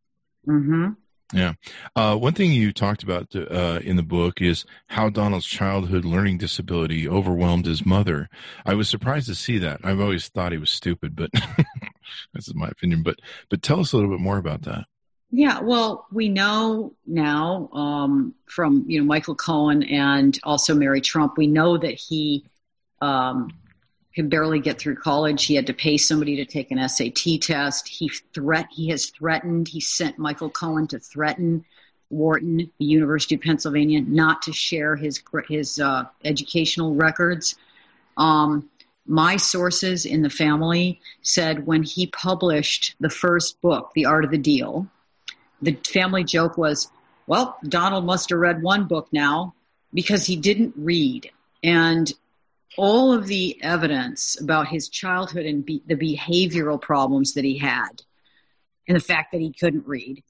Mm-hmm. 0.48 0.90
Yeah. 1.34 1.54
Uh, 1.96 2.16
one 2.16 2.34
thing 2.34 2.54
you 2.54 2.72
talked 2.72 3.04
about 3.04 3.36
uh, 3.36 3.80
in 3.84 3.98
the 3.98 4.04
book 4.04 4.42
is 4.42 4.66
how 4.88 5.10
Donald's 5.10 5.46
childhood 5.46 6.06
learning 6.06 6.38
disability 6.38 7.08
overwhelmed 7.08 7.66
his 7.66 7.86
mother. 7.86 8.30
I 8.66 8.76
was 8.76 8.88
surprised 8.88 9.28
to 9.28 9.36
see 9.36 9.58
that. 9.58 9.82
I've 9.84 10.00
always 10.00 10.30
thought 10.30 10.54
he 10.54 10.58
was 10.58 10.72
stupid, 10.72 11.18
but 11.18 11.30
this 12.34 12.48
is 12.48 12.56
my 12.56 12.70
opinion. 12.70 13.04
But 13.04 13.20
but 13.50 13.62
tell 13.62 13.82
us 13.82 13.92
a 13.92 13.98
little 13.98 14.12
bit 14.12 14.22
more 14.22 14.38
about 14.38 14.62
that. 14.64 14.86
Yeah, 15.30 15.60
well, 15.60 16.08
we 16.14 16.30
know 16.30 16.96
now 17.06 17.68
um, 17.74 18.34
from 18.46 18.86
you 18.88 19.02
know 19.02 19.06
Michael 19.06 19.36
Cohen 19.36 19.84
and 19.84 20.40
also 20.44 20.74
Mary 20.74 21.02
Trump. 21.02 21.38
We 21.38 21.48
know 21.48 21.78
that 21.78 21.96
he 21.96 22.46
um, 23.02 23.50
could 24.18 24.32
barely 24.32 24.60
get 24.60 24.80
through 24.80 24.96
college. 24.96 25.46
He 25.46 25.54
had 25.54 25.68
to 25.68 25.76
pay 25.76 25.96
somebody 25.96 26.38
to 26.38 26.46
take 26.46 26.72
an 26.72 26.90
SAT 26.90 27.40
test. 27.40 27.88
He 27.88 28.10
threat 28.34 28.68
he 28.72 28.90
has 28.90 29.12
threatened. 29.12 29.68
He 29.68 29.80
sent 29.80 30.18
Michael 30.18 30.50
Cohen 30.50 30.88
to 30.88 30.98
threaten 30.98 31.64
Wharton, 32.10 32.72
the 32.80 32.86
University 32.86 33.36
of 33.36 33.42
Pennsylvania, 33.42 34.02
not 34.02 34.42
to 34.42 34.54
share 34.54 34.96
his 34.96 35.22
his 35.48 35.80
uh, 35.80 36.06
educational 36.26 36.96
records. 36.96 37.58
Um, 38.18 38.68
my 39.06 39.38
sources 39.38 40.04
in 40.08 40.24
the 40.24 40.32
family 40.32 41.00
said 41.22 41.68
when 41.68 41.84
he 41.84 42.08
published 42.08 42.96
the 43.00 43.12
first 43.12 43.62
book, 43.62 43.92
The 43.94 44.08
Art 44.08 44.26
of 44.26 44.32
the 44.32 44.40
Deal, 44.40 44.88
the 45.62 45.78
family 45.88 46.24
joke 46.24 46.58
was, 46.58 46.90
"Well, 47.28 47.56
Donald 47.70 48.06
must 48.06 48.32
have 48.32 48.40
read 48.40 48.64
one 48.64 48.86
book 48.86 49.10
now 49.12 49.54
because 49.94 50.26
he 50.26 50.38
didn't 50.38 50.74
read." 50.76 51.30
And 51.64 52.12
all 52.78 53.14
of 53.14 53.28
the 53.28 53.62
evidence 53.64 54.40
about 54.40 54.68
his 54.68 54.90
childhood 54.90 55.46
and 55.46 55.66
be- 55.66 55.84
the 55.88 55.96
behavioral 55.96 56.82
problems 56.82 57.34
that 57.34 57.44
he 57.44 57.58
had 57.58 58.04
and 58.88 58.96
the 58.96 59.04
fact 59.04 59.32
that 59.32 59.42
he 59.42 59.54
couldn't 59.54 59.88
read 59.88 60.24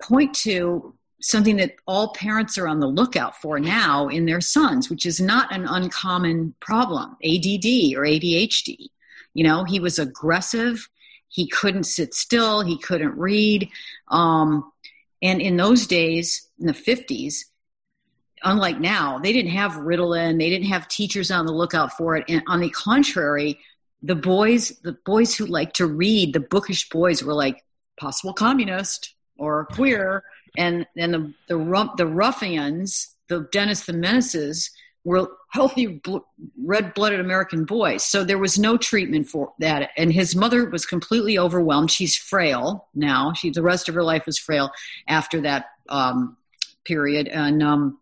point 0.00 0.34
to 0.34 0.94
something 1.20 1.56
that 1.56 1.76
all 1.86 2.14
parents 2.14 2.56
are 2.56 2.66
on 2.66 2.80
the 2.80 2.86
lookout 2.86 3.36
for 3.40 3.60
now 3.60 4.08
in 4.08 4.24
their 4.24 4.40
sons, 4.40 4.88
which 4.88 5.04
is 5.04 5.20
not 5.20 5.54
an 5.54 5.66
uncommon 5.66 6.54
problem 6.60 7.10
ADD 7.22 7.94
or 7.94 8.04
ADHD. 8.04 8.88
You 9.34 9.44
know, 9.44 9.64
he 9.64 9.78
was 9.78 9.98
aggressive, 9.98 10.88
he 11.28 11.46
couldn't 11.46 11.84
sit 11.84 12.14
still, 12.14 12.62
he 12.62 12.78
couldn't 12.78 13.16
read. 13.16 13.68
Um, 14.08 14.72
and 15.22 15.40
in 15.40 15.56
those 15.56 15.86
days, 15.86 16.48
in 16.58 16.66
the 16.66 16.72
50s, 16.72 17.44
unlike 18.42 18.80
now, 18.80 19.18
they 19.18 19.32
didn't 19.32 19.52
have 19.52 19.72
Ritalin, 19.72 20.38
they 20.38 20.50
didn't 20.50 20.68
have 20.68 20.88
teachers 20.88 21.30
on 21.30 21.46
the 21.46 21.52
lookout 21.52 21.92
for 21.96 22.16
it. 22.16 22.24
And 22.28 22.42
on 22.46 22.60
the 22.60 22.70
contrary, 22.70 23.58
the 24.02 24.14
boys, 24.14 24.70
the 24.82 24.96
boys 25.04 25.34
who 25.34 25.46
like 25.46 25.74
to 25.74 25.86
read, 25.86 26.32
the 26.32 26.40
bookish 26.40 26.88
boys 26.88 27.22
were 27.22 27.34
like 27.34 27.64
possible 27.98 28.32
communist 28.32 29.14
or 29.36 29.66
queer, 29.66 30.24
and 30.56 30.86
and 30.96 31.14
the 31.14 31.34
the, 31.48 31.90
the 31.96 32.06
ruffians, 32.06 33.14
the 33.28 33.48
Dennis 33.52 33.84
the 33.84 33.92
Menaces, 33.92 34.70
were 35.04 35.30
healthy, 35.50 36.00
red-blooded 36.62 37.20
American 37.20 37.64
boys. 37.64 38.04
So 38.04 38.22
there 38.22 38.38
was 38.38 38.58
no 38.58 38.76
treatment 38.76 39.28
for 39.28 39.52
that. 39.58 39.90
And 39.96 40.12
his 40.12 40.36
mother 40.36 40.68
was 40.68 40.86
completely 40.86 41.38
overwhelmed. 41.38 41.90
She's 41.90 42.14
frail 42.14 42.88
now. 42.94 43.32
She 43.32 43.50
the 43.50 43.62
rest 43.62 43.88
of 43.88 43.94
her 43.94 44.04
life 44.04 44.26
was 44.26 44.38
frail 44.38 44.70
after 45.08 45.40
that 45.42 45.66
um, 45.88 46.36
period, 46.84 47.28
and 47.28 47.62
um, 47.62 47.98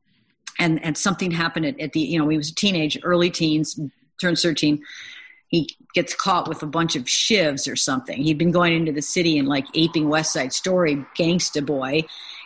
and 0.59 0.83
and 0.85 0.97
something 0.97 1.31
happened 1.31 1.66
at, 1.66 1.81
at 1.81 1.92
the 1.92 2.01
you 2.01 2.18
know 2.18 2.29
he 2.29 2.37
was 2.37 2.51
a 2.51 2.55
teenage 2.55 2.99
early 3.03 3.31
teens 3.31 3.79
turned 4.21 4.38
13 4.38 4.83
he 5.49 5.68
gets 5.94 6.14
caught 6.14 6.47
with 6.47 6.62
a 6.62 6.66
bunch 6.66 6.94
of 6.94 7.05
shivs 7.05 7.71
or 7.71 7.75
something. 7.75 8.23
He'd 8.23 8.37
been 8.37 8.51
going 8.51 8.75
into 8.75 8.92
the 8.92 9.01
city 9.01 9.38
and 9.38 9.49
like 9.49 9.64
aping 9.75 10.09
west 10.11 10.35
side 10.35 10.53
story 10.53 11.05
gangsta 11.18 11.64
boy 11.64 12.03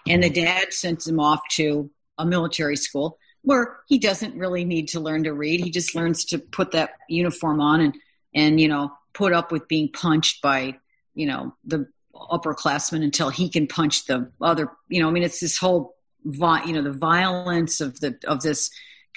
and 0.07 0.23
the 0.23 0.31
dad 0.31 0.73
sends 0.73 1.07
him 1.07 1.21
off 1.21 1.41
to 1.53 1.91
a 2.19 2.25
military 2.25 2.77
school 2.77 3.19
where 3.43 3.79
he 3.89 3.99
doesn't 3.99 4.37
really 4.37 4.65
need 4.65 4.89
to 4.89 5.01
learn 5.01 5.25
to 5.25 5.33
read. 5.33 5.61
He 5.61 5.71
just 5.71 5.95
learns 5.97 6.25
to 6.27 6.39
put 6.39 6.71
that 6.73 6.91
uniform 7.09 7.61
on 7.61 7.81
and 7.81 7.95
and 8.35 8.61
you 8.61 8.69
know 8.69 8.93
put 9.13 9.33
up 9.33 9.53
with 9.53 9.69
being 9.69 9.91
punched 9.91 10.41
by 10.43 10.79
you 11.15 11.27
know 11.27 11.55
the 11.65 11.87
upperclassmen 12.15 13.03
until 13.03 13.31
he 13.31 13.49
can 13.49 13.67
punch 13.67 14.07
the 14.07 14.31
other 14.41 14.71
you 14.89 15.03
know 15.03 15.09
i 15.09 15.11
mean 15.11 15.23
it's 15.23 15.41
this 15.41 15.59
whole 15.59 15.97
you 16.25 16.73
know 16.73 16.83
the 16.83 16.93
violence 16.93 17.81
of 17.81 18.01
the 18.01 18.19
of 18.27 18.43
this 18.43 18.71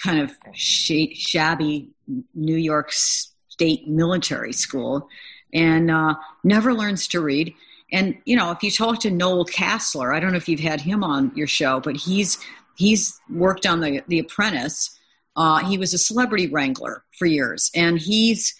kind 0.04 0.20
of 0.20 0.32
shabby 0.54 1.90
New 2.34 2.58
York 2.58 2.92
State 2.92 3.88
military 3.88 4.54
school, 4.54 5.08
and 5.54 5.90
uh, 5.90 6.16
never 6.44 6.74
learns 6.74 7.08
to 7.10 7.22
read. 7.22 7.54
And 7.92 8.18
you 8.26 8.36
know, 8.36 8.52
if 8.52 8.64
you 8.64 8.72
talk 8.72 9.00
to 9.02 9.12
Noel 9.12 9.46
Casler, 9.46 10.14
I 10.14 10.20
don't 10.20 10.32
know 10.32 10.38
if 10.38 10.50
you've 10.50 10.60
had 10.60 10.82
him 10.82 11.04
on 11.04 11.32
your 11.36 11.48
show, 11.48 11.80
but 11.80 11.96
he's 11.96 12.38
he's 12.76 13.20
worked 13.30 13.66
on 13.66 13.80
the 13.80 14.02
The 14.08 14.20
Apprentice. 14.20 14.98
Uh, 15.36 15.60
he 15.66 15.78
was 15.78 15.94
a 15.94 15.98
celebrity 15.98 16.48
wrangler 16.48 17.04
for 17.18 17.26
years, 17.26 17.70
and 17.76 18.00
he's 18.00 18.56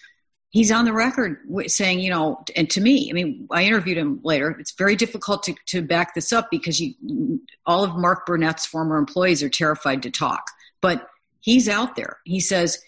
he's 0.56 0.72
on 0.72 0.86
the 0.86 0.92
record 0.94 1.38
saying, 1.66 2.00
you 2.00 2.08
know, 2.08 2.42
and 2.56 2.70
to 2.70 2.80
me, 2.80 3.10
I 3.10 3.12
mean, 3.12 3.46
I 3.50 3.64
interviewed 3.64 3.98
him 3.98 4.20
later. 4.22 4.56
It's 4.58 4.72
very 4.72 4.96
difficult 4.96 5.42
to, 5.42 5.54
to 5.66 5.82
back 5.82 6.14
this 6.14 6.32
up 6.32 6.50
because 6.50 6.80
you, 6.80 7.42
all 7.66 7.84
of 7.84 7.94
Mark 7.94 8.24
Burnett's 8.24 8.64
former 8.64 8.96
employees 8.96 9.42
are 9.42 9.50
terrified 9.50 10.02
to 10.04 10.10
talk. 10.10 10.46
But 10.80 11.10
he's 11.40 11.68
out 11.68 11.94
there. 11.94 12.20
He 12.24 12.40
says, 12.40 12.78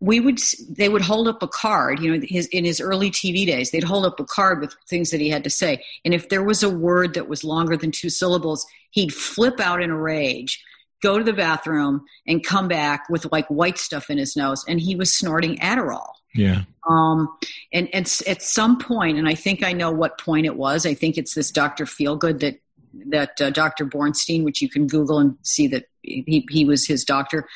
we 0.00 0.20
would 0.20 0.38
they 0.68 0.90
would 0.90 1.00
hold 1.00 1.28
up 1.28 1.42
a 1.42 1.48
card 1.48 2.00
you 2.00 2.16
know 2.16 2.26
his 2.26 2.46
in 2.46 2.64
his 2.64 2.80
early 2.80 3.10
tv 3.10 3.44
days 3.44 3.70
they'd 3.70 3.84
hold 3.84 4.06
up 4.06 4.18
a 4.18 4.24
card 4.24 4.58
with 4.58 4.74
things 4.88 5.10
that 5.10 5.20
he 5.20 5.28
had 5.28 5.44
to 5.44 5.50
say 5.50 5.84
and 6.06 6.14
if 6.14 6.30
there 6.30 6.42
was 6.42 6.62
a 6.62 6.70
word 6.70 7.12
that 7.12 7.28
was 7.28 7.44
longer 7.44 7.76
than 7.76 7.90
two 7.90 8.08
syllables 8.08 8.66
he'd 8.92 9.12
flip 9.12 9.60
out 9.60 9.82
in 9.82 9.90
a 9.90 9.98
rage 9.98 10.64
go 11.02 11.18
to 11.18 11.24
the 11.24 11.34
bathroom 11.34 12.02
and 12.26 12.42
come 12.42 12.66
back 12.66 13.10
with 13.10 13.30
like 13.30 13.46
white 13.48 13.76
stuff 13.76 14.08
in 14.08 14.16
his 14.16 14.36
nose 14.36 14.64
and 14.66 14.80
he 14.80 14.96
was 14.96 15.14
snorting 15.14 15.58
adderall 15.58 16.12
yeah 16.34 16.62
um 16.88 17.28
and, 17.72 17.88
and 17.92 18.20
at 18.26 18.42
some 18.42 18.78
point 18.78 19.18
and 19.18 19.28
i 19.28 19.34
think 19.34 19.62
i 19.62 19.72
know 19.72 19.90
what 19.90 20.18
point 20.18 20.46
it 20.46 20.56
was 20.56 20.86
i 20.86 20.94
think 20.94 21.18
it's 21.18 21.34
this 21.34 21.50
dr 21.50 21.84
feelgood 21.84 22.40
that 22.40 22.58
that 23.06 23.40
uh, 23.40 23.50
dr 23.50 23.84
bornstein 23.86 24.44
which 24.44 24.62
you 24.62 24.68
can 24.68 24.86
google 24.86 25.18
and 25.18 25.36
see 25.42 25.66
that 25.66 25.84
he, 26.02 26.46
he 26.50 26.64
was 26.64 26.86
his 26.86 27.04
doctor 27.04 27.46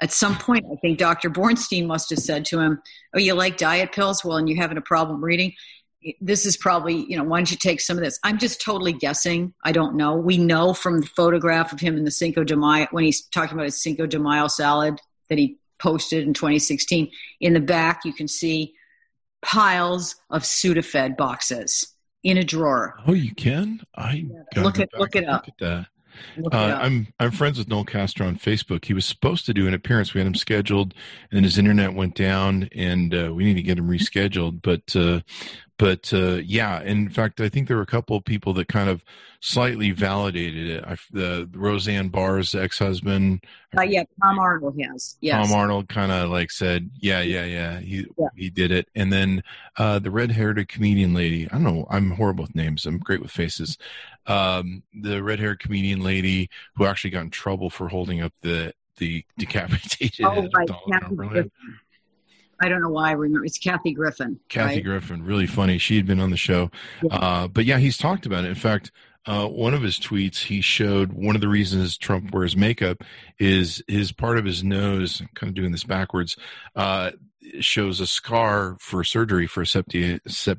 at 0.00 0.12
some 0.12 0.36
point 0.36 0.64
i 0.72 0.76
think 0.76 0.98
dr 0.98 1.28
bornstein 1.30 1.86
must 1.86 2.10
have 2.10 2.18
said 2.18 2.44
to 2.44 2.58
him 2.58 2.80
oh 3.14 3.18
you 3.18 3.34
like 3.34 3.56
diet 3.56 3.92
pills 3.92 4.24
well 4.24 4.36
and 4.36 4.48
you're 4.48 4.60
having 4.60 4.78
a 4.78 4.82
problem 4.82 5.22
reading 5.22 5.52
this 6.20 6.46
is 6.46 6.56
probably, 6.56 7.06
you 7.08 7.16
know, 7.16 7.24
why 7.24 7.38
don't 7.38 7.50
you 7.50 7.56
take 7.56 7.80
some 7.80 7.96
of 7.96 8.02
this? 8.02 8.18
I'm 8.24 8.38
just 8.38 8.60
totally 8.60 8.92
guessing. 8.92 9.54
I 9.64 9.72
don't 9.72 9.94
know. 9.94 10.16
We 10.16 10.36
know 10.36 10.74
from 10.74 11.00
the 11.00 11.06
photograph 11.06 11.72
of 11.72 11.80
him 11.80 11.96
in 11.96 12.04
the 12.04 12.10
Cinco 12.10 12.44
de 12.44 12.56
Mayo, 12.56 12.86
when 12.90 13.04
he's 13.04 13.22
talking 13.26 13.54
about 13.54 13.66
his 13.66 13.82
Cinco 13.82 14.06
de 14.06 14.18
Mayo 14.18 14.48
salad 14.48 15.00
that 15.28 15.38
he 15.38 15.58
posted 15.82 16.26
in 16.26 16.32
2016, 16.32 17.10
in 17.40 17.54
the 17.54 17.60
back, 17.60 18.04
you 18.04 18.12
can 18.12 18.28
see 18.28 18.74
piles 19.42 20.16
of 20.30 20.42
Sudafed 20.42 21.16
boxes 21.16 21.94
in 22.22 22.38
a 22.38 22.44
drawer. 22.44 22.94
Oh, 23.06 23.12
you 23.12 23.34
can? 23.34 23.80
I 23.94 24.26
yeah, 24.54 24.62
look 24.62 24.78
at 24.78 24.88
look 24.96 25.16
it 25.16 25.28
up. 25.28 25.46
Look 25.46 25.54
at 25.54 25.58
that. 25.58 25.86
Uh, 26.52 26.78
I'm 26.80 27.08
I'm 27.18 27.30
friends 27.30 27.58
with 27.58 27.68
Noel 27.68 27.84
Casler 27.84 28.26
on 28.26 28.36
Facebook. 28.36 28.84
He 28.84 28.94
was 28.94 29.06
supposed 29.06 29.46
to 29.46 29.54
do 29.54 29.66
an 29.66 29.74
appearance. 29.74 30.14
We 30.14 30.20
had 30.20 30.26
him 30.26 30.34
scheduled, 30.34 30.94
and 31.32 31.44
his 31.44 31.58
internet 31.58 31.94
went 31.94 32.14
down, 32.14 32.68
and 32.74 33.14
uh, 33.14 33.32
we 33.34 33.44
need 33.44 33.54
to 33.54 33.62
get 33.62 33.78
him 33.78 33.88
rescheduled. 33.88 34.60
But 34.62 34.94
uh, 34.94 35.20
but 35.82 36.14
uh, 36.14 36.34
yeah, 36.44 36.80
in 36.82 37.08
fact, 37.08 37.40
I 37.40 37.48
think 37.48 37.66
there 37.66 37.76
were 37.76 37.82
a 37.82 37.86
couple 37.86 38.16
of 38.16 38.24
people 38.24 38.52
that 38.54 38.68
kind 38.68 38.88
of 38.88 39.04
slightly 39.40 39.90
validated 39.90 40.68
it. 40.68 40.84
I, 40.84 40.96
the 41.10 41.50
Roseanne 41.52 42.08
Barr's 42.08 42.54
ex-husband. 42.54 43.44
Uh, 43.76 43.82
yeah, 43.82 44.04
Tom 44.22 44.38
Arnold 44.38 44.80
has. 44.80 45.16
Yes. 45.20 45.44
Tom 45.44 45.58
Arnold 45.58 45.88
kind 45.88 46.12
of 46.12 46.30
like 46.30 46.52
said, 46.52 46.88
"Yeah, 47.00 47.22
yeah, 47.22 47.46
yeah, 47.46 47.80
he 47.80 48.06
yeah. 48.16 48.28
he 48.36 48.48
did 48.48 48.70
it." 48.70 48.90
And 48.94 49.12
then 49.12 49.42
uh, 49.76 49.98
the 49.98 50.12
red-haired 50.12 50.68
comedian 50.68 51.14
lady. 51.14 51.48
I 51.50 51.54
don't 51.54 51.64
know. 51.64 51.88
I'm 51.90 52.12
horrible 52.12 52.44
with 52.44 52.54
names. 52.54 52.86
I'm 52.86 52.98
great 52.98 53.20
with 53.20 53.32
faces. 53.32 53.76
Um, 54.28 54.84
the 54.94 55.20
red-haired 55.20 55.58
comedian 55.58 56.00
lady 56.00 56.48
who 56.76 56.86
actually 56.86 57.10
got 57.10 57.22
in 57.22 57.30
trouble 57.30 57.70
for 57.70 57.88
holding 57.88 58.20
up 58.20 58.32
the 58.42 58.72
the 58.98 59.24
decapitated 59.36 60.24
oh, 60.24 60.48
right. 60.54 60.68
Donald 60.68 61.50
I 62.62 62.68
don't 62.68 62.80
know 62.80 62.90
why 62.90 63.08
I 63.08 63.12
remember. 63.12 63.44
It's 63.44 63.58
Kathy 63.58 63.92
Griffin. 63.92 64.38
Kathy 64.48 64.76
right? 64.76 64.84
Griffin, 64.84 65.24
really 65.24 65.48
funny. 65.48 65.78
She 65.78 65.96
had 65.96 66.06
been 66.06 66.20
on 66.20 66.30
the 66.30 66.36
show. 66.36 66.70
Yeah. 67.02 67.16
Uh, 67.16 67.48
but 67.48 67.64
yeah, 67.64 67.78
he's 67.78 67.98
talked 67.98 68.24
about 68.24 68.44
it. 68.44 68.48
In 68.48 68.54
fact, 68.54 68.92
uh, 69.26 69.48
one 69.48 69.74
of 69.74 69.82
his 69.82 69.98
tweets, 69.98 70.44
he 70.44 70.60
showed 70.60 71.12
one 71.12 71.34
of 71.34 71.40
the 71.40 71.48
reasons 71.48 71.98
Trump 71.98 72.32
wears 72.32 72.56
makeup 72.56 73.02
is 73.40 73.82
his 73.88 74.12
part 74.12 74.38
of 74.38 74.44
his 74.44 74.62
nose, 74.62 75.20
I'm 75.20 75.28
kind 75.34 75.48
of 75.48 75.54
doing 75.54 75.72
this 75.72 75.82
backwards, 75.82 76.36
uh, 76.76 77.10
shows 77.58 77.98
a 77.98 78.06
scar 78.06 78.76
for 78.78 79.02
surgery 79.02 79.48
for 79.48 79.64
septi, 79.64 80.20
sep, 80.28 80.58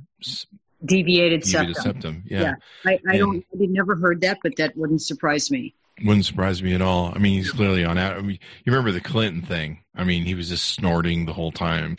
deviated, 0.84 1.44
deviated 1.44 1.76
septum. 1.78 1.94
septum. 1.94 2.24
Yeah. 2.28 2.42
yeah. 2.42 2.56
I, 2.86 3.00
I 3.08 3.18
don't, 3.18 3.46
I 3.54 3.66
never 3.66 3.96
heard 3.96 4.20
that, 4.22 4.40
but 4.44 4.58
that 4.58 4.76
wouldn't 4.76 5.02
surprise 5.02 5.50
me. 5.50 5.74
Wouldn't 6.04 6.26
surprise 6.26 6.62
me 6.62 6.74
at 6.74 6.82
all. 6.82 7.14
I 7.16 7.20
mean, 7.20 7.38
he's 7.38 7.52
clearly 7.52 7.86
on 7.86 7.98
out. 7.98 8.18
I 8.18 8.22
mean, 8.22 8.40
you 8.66 8.72
remember 8.72 8.92
the 8.92 9.02
Clinton 9.02 9.42
thing? 9.42 9.84
I 9.96 10.04
mean, 10.04 10.24
he 10.26 10.36
was 10.36 10.50
just 10.50 10.66
snorting 10.66 11.26
the 11.26 11.34
whole 11.34 11.52
time. 11.52 11.98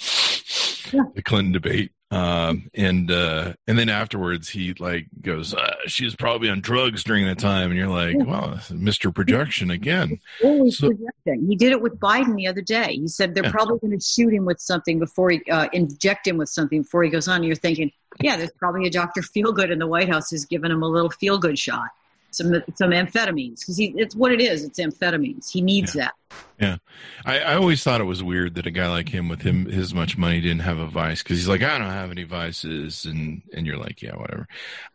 Yeah. 0.92 1.04
The 1.14 1.22
Clinton 1.22 1.52
debate, 1.52 1.92
um, 2.10 2.70
and 2.74 3.10
uh, 3.10 3.54
and 3.66 3.78
then 3.78 3.88
afterwards, 3.88 4.48
he 4.48 4.74
like 4.74 5.06
goes, 5.20 5.54
uh, 5.54 5.74
"She 5.86 6.04
was 6.04 6.14
probably 6.14 6.48
on 6.48 6.60
drugs 6.60 7.02
during 7.02 7.26
that 7.26 7.38
time," 7.38 7.70
and 7.70 7.78
you're 7.78 7.88
like, 7.88 8.14
yeah. 8.16 8.24
"Well, 8.24 8.60
Mr. 8.70 9.12
Projection 9.12 9.70
again." 9.70 10.20
Always 10.42 10.78
so, 10.78 10.88
projecting. 10.88 11.48
He 11.48 11.56
did 11.56 11.72
it 11.72 11.80
with 11.80 11.98
Biden 11.98 12.36
the 12.36 12.46
other 12.46 12.60
day. 12.60 12.96
He 12.96 13.08
said 13.08 13.34
they're 13.34 13.44
yeah. 13.44 13.50
probably 13.50 13.78
going 13.80 13.98
to 13.98 14.04
shoot 14.04 14.32
him 14.32 14.44
with 14.44 14.60
something 14.60 14.98
before 14.98 15.30
he 15.30 15.42
uh, 15.50 15.68
inject 15.72 16.28
him 16.28 16.36
with 16.36 16.50
something 16.50 16.82
before 16.82 17.02
he 17.02 17.10
goes 17.10 17.26
on. 17.26 17.36
And 17.36 17.46
you're 17.46 17.56
thinking, 17.56 17.90
"Yeah, 18.20 18.36
there's 18.36 18.52
probably 18.52 18.86
a 18.86 18.90
Dr. 18.90 19.22
Feelgood 19.22 19.72
in 19.72 19.78
the 19.80 19.86
White 19.86 20.08
House 20.08 20.30
who's 20.30 20.44
giving 20.44 20.70
him 20.70 20.82
a 20.82 20.88
little 20.88 21.10
feel 21.10 21.38
good 21.38 21.58
shot." 21.58 21.88
Some 22.34 22.52
some 22.74 22.90
amphetamines 22.90 23.60
because 23.60 23.78
it's 23.78 24.14
what 24.14 24.32
it 24.32 24.40
is. 24.40 24.64
It's 24.64 24.78
amphetamines. 24.78 25.50
He 25.50 25.60
needs 25.60 25.94
yeah. 25.94 26.04
that. 26.04 26.14
Yeah, 26.60 26.76
I, 27.24 27.40
I 27.40 27.54
always 27.54 27.82
thought 27.82 28.00
it 28.00 28.04
was 28.04 28.22
weird 28.22 28.54
that 28.54 28.66
a 28.66 28.70
guy 28.70 28.88
like 28.88 29.08
him 29.08 29.28
with 29.28 29.42
him 29.42 29.66
his 29.66 29.92
much 29.92 30.16
money 30.16 30.40
didn't 30.40 30.60
have 30.60 30.78
a 30.78 30.86
vice 30.86 31.22
because 31.22 31.38
he's 31.38 31.48
like 31.48 31.62
I 31.62 31.78
don't 31.78 31.90
have 31.90 32.10
any 32.10 32.24
vices 32.24 33.04
and 33.04 33.42
and 33.52 33.66
you're 33.66 33.76
like 33.76 34.02
yeah 34.02 34.16
whatever. 34.16 34.46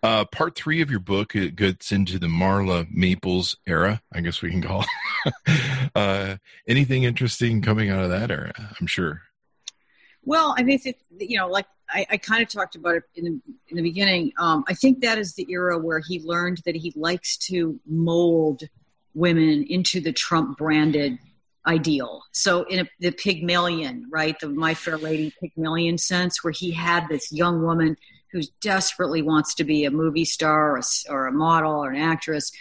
Uh, 0.02 0.26
part 0.26 0.56
three 0.56 0.82
of 0.82 0.90
your 0.90 1.00
book 1.00 1.36
it 1.36 1.56
gets 1.56 1.92
into 1.92 2.20
the 2.20 2.28
Marla 2.28 2.88
Maples 2.92 3.58
era. 3.68 4.02
I 4.14 4.22
guess 4.22 4.42
we 4.42 4.52
can 4.52 4.62
call. 4.62 4.86
It. 5.46 5.92
uh, 5.96 6.38
anything 6.66 7.04
interesting 7.04 7.62
coming 7.62 7.90
out 7.90 8.06
of 8.06 8.10
that 8.10 8.32
era? 8.32 8.54
I'm 8.80 8.88
sure. 8.88 9.24
Well, 10.24 10.54
I 10.58 10.64
mean, 10.64 10.80
you 11.18 11.38
know, 11.38 11.48
like 11.48 11.66
I, 11.90 12.06
I 12.12 12.18
kind 12.18 12.44
of 12.44 12.50
talked 12.50 12.76
about 12.76 12.96
it 12.96 13.04
in 13.16 13.24
the, 13.26 13.42
in 13.70 13.78
the 13.78 13.82
beginning. 13.82 14.32
Um, 14.38 14.64
I 14.68 14.74
think 14.74 15.02
that 15.02 15.18
is 15.18 15.34
the 15.34 15.48
era 15.50 15.78
where 15.78 16.00
he 16.00 16.20
learned 16.22 16.62
that 16.66 16.76
he 16.76 16.94
likes 16.96 17.38
to 17.48 17.80
mold 17.86 18.64
women 19.14 19.64
into 19.64 20.00
the 20.00 20.12
Trump 20.12 20.58
branded 20.58 21.18
ideal. 21.66 22.24
So 22.32 22.64
in 22.64 22.80
a, 22.80 22.90
the 23.00 23.12
Pygmalion, 23.12 24.08
right, 24.12 24.40
the 24.40 24.50
My 24.50 24.74
Fair 24.74 24.98
Lady 24.98 25.34
Pygmalion 25.40 25.98
sense, 25.98 26.44
where 26.44 26.54
he 26.54 26.72
had 26.72 27.08
this 27.10 27.32
young 27.32 27.64
woman 27.64 27.98
who 28.32 28.42
desperately 28.62 29.22
wants 29.22 29.56
to 29.56 29.64
be 29.64 29.86
a 29.86 29.92
movie 29.92 30.26
star 30.26 30.76
or 30.76 30.78
a, 30.78 30.84
or 31.10 31.28
a 31.28 31.32
model 31.32 31.84
or 31.84 31.92
an 31.92 32.02
actress, 32.02 32.52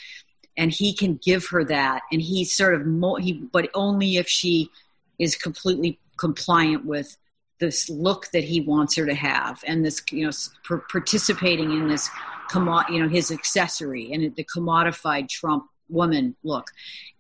and 0.57 0.73
he 0.73 0.94
can 0.94 1.21
give 1.23 1.47
her 1.49 1.64
that, 1.64 2.03
and 2.11 2.21
he 2.21 2.44
sort 2.44 2.75
of 2.75 2.83
he, 3.21 3.35
but 3.53 3.71
only 3.75 4.16
if 4.16 4.27
she 4.29 4.71
is 5.18 5.37
completely 5.37 5.99
compliant 6.16 6.85
with 6.85 7.16
this 7.61 7.88
look 7.88 8.31
that 8.33 8.44
he 8.44 8.61
wants 8.61 8.97
her 8.97 9.07
to 9.07 9.14
have 9.14 9.62
and 9.66 9.85
this 9.85 10.03
you 10.11 10.27
know 10.27 10.81
participating 10.88 11.73
in 11.73 11.88
this 11.88 12.09
you 12.55 13.01
know 13.01 13.09
his 13.09 13.31
accessory 13.31 14.12
and 14.12 14.35
the 14.37 14.44
commodified 14.44 15.29
trump 15.29 15.64
woman 15.90 16.37
look. 16.42 16.66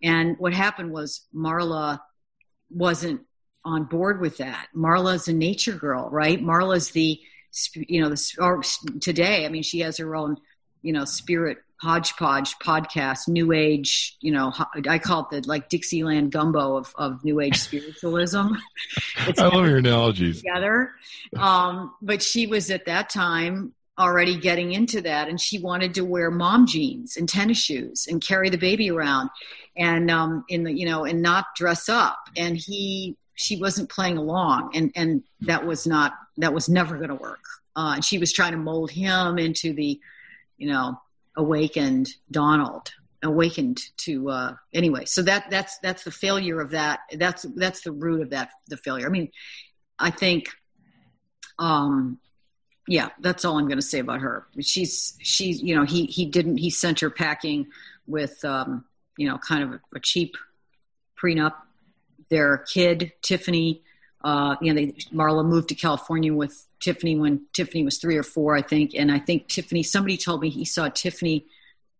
And 0.02 0.36
what 0.38 0.52
happened 0.52 0.92
was 0.92 1.26
marla 1.34 2.00
wasn't 2.70 3.22
on 3.64 3.84
board 3.84 4.20
with 4.20 4.38
that. 4.38 4.68
Marla's 4.76 5.28
a 5.28 5.32
nature 5.32 5.72
girl 5.72 6.08
right? 6.10 6.40
Marla's 6.40 6.90
the 6.90 7.20
you 7.74 8.00
know 8.00 8.08
the 8.08 8.34
or 8.38 8.58
oh, 8.58 8.98
today 9.00 9.46
i 9.46 9.48
mean 9.48 9.62
she 9.62 9.80
has 9.80 9.96
her 9.96 10.14
own 10.14 10.36
you 10.82 10.92
know 10.92 11.04
spirit 11.04 11.58
hodgepodge 11.80 12.58
podcast, 12.58 13.28
new 13.28 13.52
age, 13.52 14.16
you 14.20 14.32
know, 14.32 14.52
I 14.88 14.98
call 14.98 15.28
it 15.30 15.30
the 15.30 15.48
like 15.48 15.68
Dixieland 15.68 16.32
gumbo 16.32 16.76
of, 16.76 16.92
of 16.96 17.24
new 17.24 17.40
age 17.40 17.56
spiritualism. 17.56 18.48
I 19.16 19.32
love 19.38 19.66
your 19.66 19.76
analogies. 19.78 20.38
Together. 20.38 20.90
Um, 21.36 21.94
but 22.02 22.22
she 22.22 22.46
was 22.46 22.70
at 22.70 22.86
that 22.86 23.10
time 23.10 23.74
already 23.96 24.36
getting 24.36 24.72
into 24.72 25.00
that 25.02 25.28
and 25.28 25.40
she 25.40 25.58
wanted 25.58 25.94
to 25.94 26.04
wear 26.04 26.30
mom 26.30 26.66
jeans 26.66 27.16
and 27.16 27.28
tennis 27.28 27.58
shoes 27.58 28.06
and 28.08 28.20
carry 28.20 28.48
the 28.48 28.58
baby 28.58 28.90
around 28.90 29.30
and 29.76 30.10
um, 30.10 30.44
in 30.48 30.64
the, 30.64 30.72
you 30.72 30.86
know, 30.86 31.04
and 31.04 31.22
not 31.22 31.46
dress 31.56 31.88
up. 31.88 32.18
And 32.36 32.56
he, 32.56 33.16
she 33.34 33.56
wasn't 33.56 33.88
playing 33.88 34.16
along 34.16 34.70
and, 34.74 34.90
and 34.96 35.22
that 35.42 35.64
was 35.64 35.86
not, 35.86 36.14
that 36.38 36.52
was 36.52 36.68
never 36.68 36.96
going 36.96 37.08
to 37.08 37.14
work. 37.14 37.44
Uh, 37.76 37.92
and 37.94 38.04
she 38.04 38.18
was 38.18 38.32
trying 38.32 38.52
to 38.52 38.58
mold 38.58 38.90
him 38.90 39.38
into 39.38 39.72
the, 39.72 40.00
you 40.56 40.68
know, 40.68 41.00
awakened 41.38 42.10
Donald 42.30 42.92
awakened 43.22 43.80
to 43.96 44.30
uh 44.30 44.54
anyway 44.72 45.04
so 45.04 45.22
that 45.22 45.50
that's 45.50 45.78
that's 45.78 46.04
the 46.04 46.10
failure 46.10 46.60
of 46.60 46.70
that 46.70 47.00
that's 47.16 47.42
that's 47.56 47.80
the 47.82 47.90
root 47.90 48.20
of 48.20 48.30
that 48.30 48.50
the 48.68 48.76
failure. 48.76 49.06
I 49.06 49.08
mean 49.08 49.30
i 49.98 50.10
think 50.10 50.50
um 51.58 52.18
yeah 52.86 53.08
that's 53.20 53.44
all 53.44 53.58
i'm 53.58 53.66
going 53.66 53.78
to 53.78 53.82
say 53.82 53.98
about 53.98 54.20
her. 54.20 54.46
She's 54.60 55.16
she's 55.20 55.62
you 55.62 55.74
know 55.74 55.84
he 55.84 56.06
he 56.06 56.26
didn't 56.26 56.58
he 56.58 56.70
sent 56.70 57.00
her 57.00 57.10
packing 57.10 57.68
with 58.06 58.44
um 58.44 58.84
you 59.16 59.28
know 59.28 59.38
kind 59.38 59.62
of 59.62 59.70
a, 59.72 59.80
a 59.96 60.00
cheap 60.00 60.36
prenup. 61.20 61.54
Their 62.30 62.58
kid 62.58 63.12
tiffany 63.22 63.82
uh, 64.22 64.56
you 64.60 64.72
know, 64.72 64.80
they, 64.80 64.92
Marla 65.14 65.44
moved 65.46 65.68
to 65.68 65.74
California 65.74 66.32
with 66.34 66.66
Tiffany 66.80 67.16
when 67.16 67.46
Tiffany 67.52 67.84
was 67.84 67.98
three 67.98 68.16
or 68.16 68.22
four, 68.22 68.56
I 68.56 68.62
think. 68.62 68.94
And 68.94 69.10
I 69.12 69.18
think 69.18 69.48
Tiffany, 69.48 69.82
somebody 69.82 70.16
told 70.16 70.40
me 70.42 70.50
he 70.50 70.64
saw 70.64 70.88
Tiffany 70.88 71.46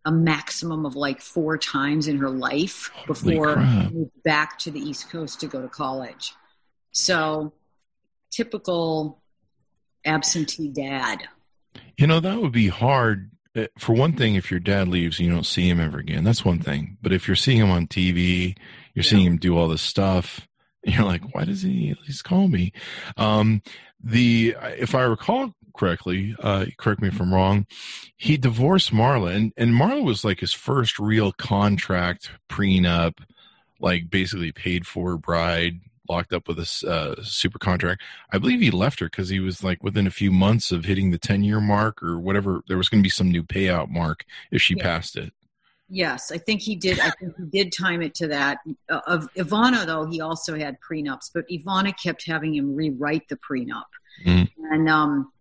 a 0.04 0.10
maximum 0.12 0.86
of 0.86 0.96
like 0.96 1.20
four 1.20 1.58
times 1.58 2.08
in 2.08 2.18
her 2.18 2.30
life 2.30 2.90
before 3.06 3.56
moved 3.56 4.22
back 4.24 4.58
to 4.60 4.70
the 4.70 4.80
East 4.80 5.10
Coast 5.10 5.40
to 5.40 5.46
go 5.46 5.60
to 5.60 5.68
college. 5.68 6.32
So 6.92 7.52
typical 8.30 9.20
absentee 10.04 10.68
dad. 10.68 11.24
You 11.96 12.06
know, 12.06 12.20
that 12.20 12.40
would 12.40 12.52
be 12.52 12.68
hard. 12.68 13.30
Uh, 13.56 13.66
For 13.78 13.94
one 13.94 14.12
thing, 14.14 14.34
if 14.34 14.50
your 14.50 14.60
dad 14.60 14.88
leaves 14.88 15.18
and 15.18 15.26
you 15.28 15.34
don't 15.34 15.44
see 15.46 15.68
him 15.68 15.80
ever 15.80 15.98
again, 15.98 16.24
that's 16.24 16.44
one 16.44 16.60
thing. 16.60 16.96
But 17.02 17.12
if 17.12 17.26
you're 17.26 17.36
seeing 17.36 17.58
him 17.58 17.70
on 17.70 17.86
TV, 17.86 18.56
you're 18.94 19.04
Yeah. 19.04 19.10
seeing 19.10 19.26
him 19.26 19.36
do 19.36 19.56
all 19.56 19.68
this 19.68 19.82
stuff, 19.82 20.47
you're 20.84 21.04
like, 21.04 21.34
why 21.34 21.44
does 21.44 21.62
he 21.62 21.90
at 21.90 22.00
least 22.02 22.24
call 22.24 22.48
me? 22.48 22.72
Um, 23.16 23.62
the 24.02 24.54
if 24.78 24.94
I 24.94 25.02
recall 25.02 25.54
correctly, 25.76 26.34
uh, 26.40 26.66
correct 26.76 27.00
me 27.00 27.08
if 27.08 27.20
I'm 27.20 27.32
wrong, 27.34 27.66
he 28.16 28.36
divorced 28.36 28.92
Marla, 28.92 29.34
and 29.34 29.52
and 29.56 29.72
Marla 29.72 30.04
was 30.04 30.24
like 30.24 30.40
his 30.40 30.52
first 30.52 30.98
real 30.98 31.32
contract 31.32 32.30
prenup, 32.48 33.18
like 33.80 34.10
basically 34.10 34.52
paid 34.52 34.86
for 34.86 35.16
bride, 35.16 35.80
locked 36.08 36.32
up 36.32 36.48
with 36.48 36.58
a 36.58 36.88
uh, 36.88 37.22
super 37.22 37.58
contract. 37.58 38.02
I 38.32 38.38
believe 38.38 38.60
he 38.60 38.70
left 38.70 39.00
her 39.00 39.06
because 39.06 39.28
he 39.28 39.40
was 39.40 39.62
like 39.62 39.82
within 39.82 40.06
a 40.06 40.10
few 40.12 40.30
months 40.32 40.72
of 40.72 40.84
hitting 40.84 41.10
the 41.10 41.18
10 41.18 41.44
year 41.44 41.60
mark 41.60 42.02
or 42.02 42.18
whatever. 42.18 42.62
There 42.68 42.78
was 42.78 42.88
going 42.88 43.02
to 43.02 43.06
be 43.06 43.10
some 43.10 43.30
new 43.30 43.42
payout 43.42 43.88
mark 43.90 44.24
if 44.50 44.62
she 44.62 44.74
Yeah. 44.76 44.84
passed 44.84 45.16
it. 45.16 45.32
Yes, 45.91 46.30
I 46.30 46.39
think 46.39 46.61
he 46.61 46.76
did. 46.76 47.01
I 47.01 47.11
think 47.11 47.34
he 47.36 47.45
did 47.45 47.72
time 47.72 48.03
it 48.03 48.14
to 48.16 48.28
that. 48.28 48.59
Uh, 48.91 49.01
of 49.07 49.32
Ivana, 49.34 49.86
though, 49.86 50.05
he 50.05 50.20
also 50.20 50.59
had 50.59 50.76
prenups, 50.80 51.30
but 51.32 51.49
Ivana 51.49 51.95
kept 51.99 52.26
having 52.26 52.55
him 52.55 52.74
rewrite 52.74 53.28
the 53.28 53.36
prenup. 53.36 53.84
Mhm. 54.24 54.51
And 54.70 54.89
um, 54.89 55.32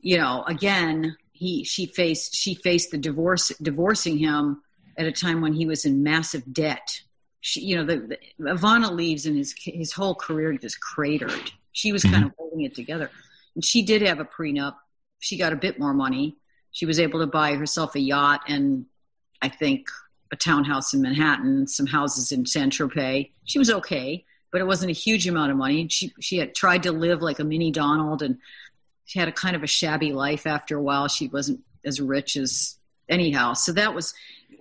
you 0.00 0.18
know, 0.18 0.42
again, 0.46 1.16
he 1.32 1.62
she 1.62 1.86
faced 1.86 2.34
she 2.34 2.54
faced 2.56 2.90
the 2.90 2.98
divorce 2.98 3.52
divorcing 3.62 4.18
him 4.18 4.62
at 4.96 5.06
a 5.06 5.12
time 5.12 5.40
when 5.40 5.52
he 5.52 5.64
was 5.66 5.84
in 5.84 6.02
massive 6.02 6.52
debt. 6.52 7.00
She, 7.40 7.60
you 7.60 7.76
know, 7.76 7.84
the, 7.84 8.18
the 8.38 8.50
Ivana 8.50 8.90
leaves 8.90 9.26
and 9.26 9.36
his 9.36 9.54
his 9.56 9.92
whole 9.92 10.16
career 10.16 10.52
just 10.54 10.80
cratered. 10.80 11.52
She 11.72 11.92
was 11.92 12.02
kind 12.02 12.24
of 12.24 12.32
holding 12.36 12.62
it 12.62 12.74
together, 12.74 13.10
and 13.54 13.64
she 13.64 13.82
did 13.82 14.02
have 14.02 14.18
a 14.18 14.24
prenup. 14.24 14.74
She 15.20 15.36
got 15.36 15.52
a 15.52 15.56
bit 15.56 15.78
more 15.78 15.94
money. 15.94 16.36
She 16.72 16.84
was 16.86 16.98
able 16.98 17.20
to 17.20 17.26
buy 17.26 17.54
herself 17.54 17.94
a 17.94 18.00
yacht 18.00 18.40
and 18.48 18.86
I 19.42 19.48
think 19.48 19.88
a 20.32 20.36
townhouse 20.36 20.92
in 20.92 21.02
Manhattan, 21.02 21.66
some 21.66 21.86
houses 21.86 22.32
in 22.32 22.46
Saint 22.46 22.72
Tropez. 22.72 23.30
She 23.44 23.58
was 23.58 23.70
okay, 23.70 24.24
but 24.50 24.60
it 24.60 24.66
wasn't 24.66 24.90
a 24.90 24.94
huge 24.94 25.26
amount 25.26 25.50
of 25.50 25.56
money. 25.56 25.88
She 25.88 26.12
she 26.20 26.38
had 26.38 26.54
tried 26.54 26.82
to 26.84 26.92
live 26.92 27.22
like 27.22 27.38
a 27.38 27.44
mini 27.44 27.70
Donald, 27.70 28.22
and 28.22 28.38
she 29.04 29.18
had 29.18 29.28
a 29.28 29.32
kind 29.32 29.56
of 29.56 29.62
a 29.62 29.66
shabby 29.66 30.12
life 30.12 30.46
after 30.46 30.76
a 30.76 30.82
while. 30.82 31.08
She 31.08 31.28
wasn't 31.28 31.60
as 31.84 32.00
rich 32.00 32.36
as 32.36 32.76
anyhow. 33.08 33.54
So 33.54 33.72
that 33.72 33.94
was 33.94 34.14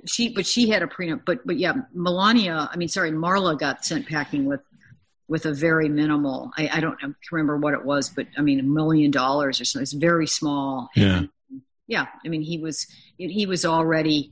she, 0.05 0.30
but 0.30 0.45
she 0.45 0.69
had 0.69 0.84
a 0.84 0.88
prenup. 0.88 1.23
But 1.25 1.45
but 1.45 1.57
yeah, 1.57 1.73
Melania. 1.93 2.69
I 2.71 2.78
mean, 2.78 2.88
sorry, 2.88 3.11
Marla 3.11 3.59
got 3.59 3.84
sent 3.84 4.07
packing 4.07 4.45
with 4.45 4.61
with 5.28 5.45
a 5.45 5.53
very 5.53 5.89
minimal. 5.89 6.51
I, 6.57 6.69
I 6.73 6.80
don't 6.80 6.97
remember 7.32 7.57
what 7.57 7.73
it 7.73 7.84
was, 7.84 8.09
but 8.09 8.28
I 8.38 8.41
mean, 8.41 8.59
a 8.59 8.63
million 8.63 9.11
dollars 9.11 9.59
or 9.59 9.65
something. 9.65 9.84
It's 9.84 9.93
very 9.93 10.28
small. 10.28 10.89
Yeah. 10.95 11.17
And, 11.17 11.30
yeah. 11.88 12.07
I 12.25 12.30
mean, 12.30 12.41
he 12.41 12.57
was 12.57 12.88
he 13.17 13.45
was 13.45 13.65
already 13.65 14.32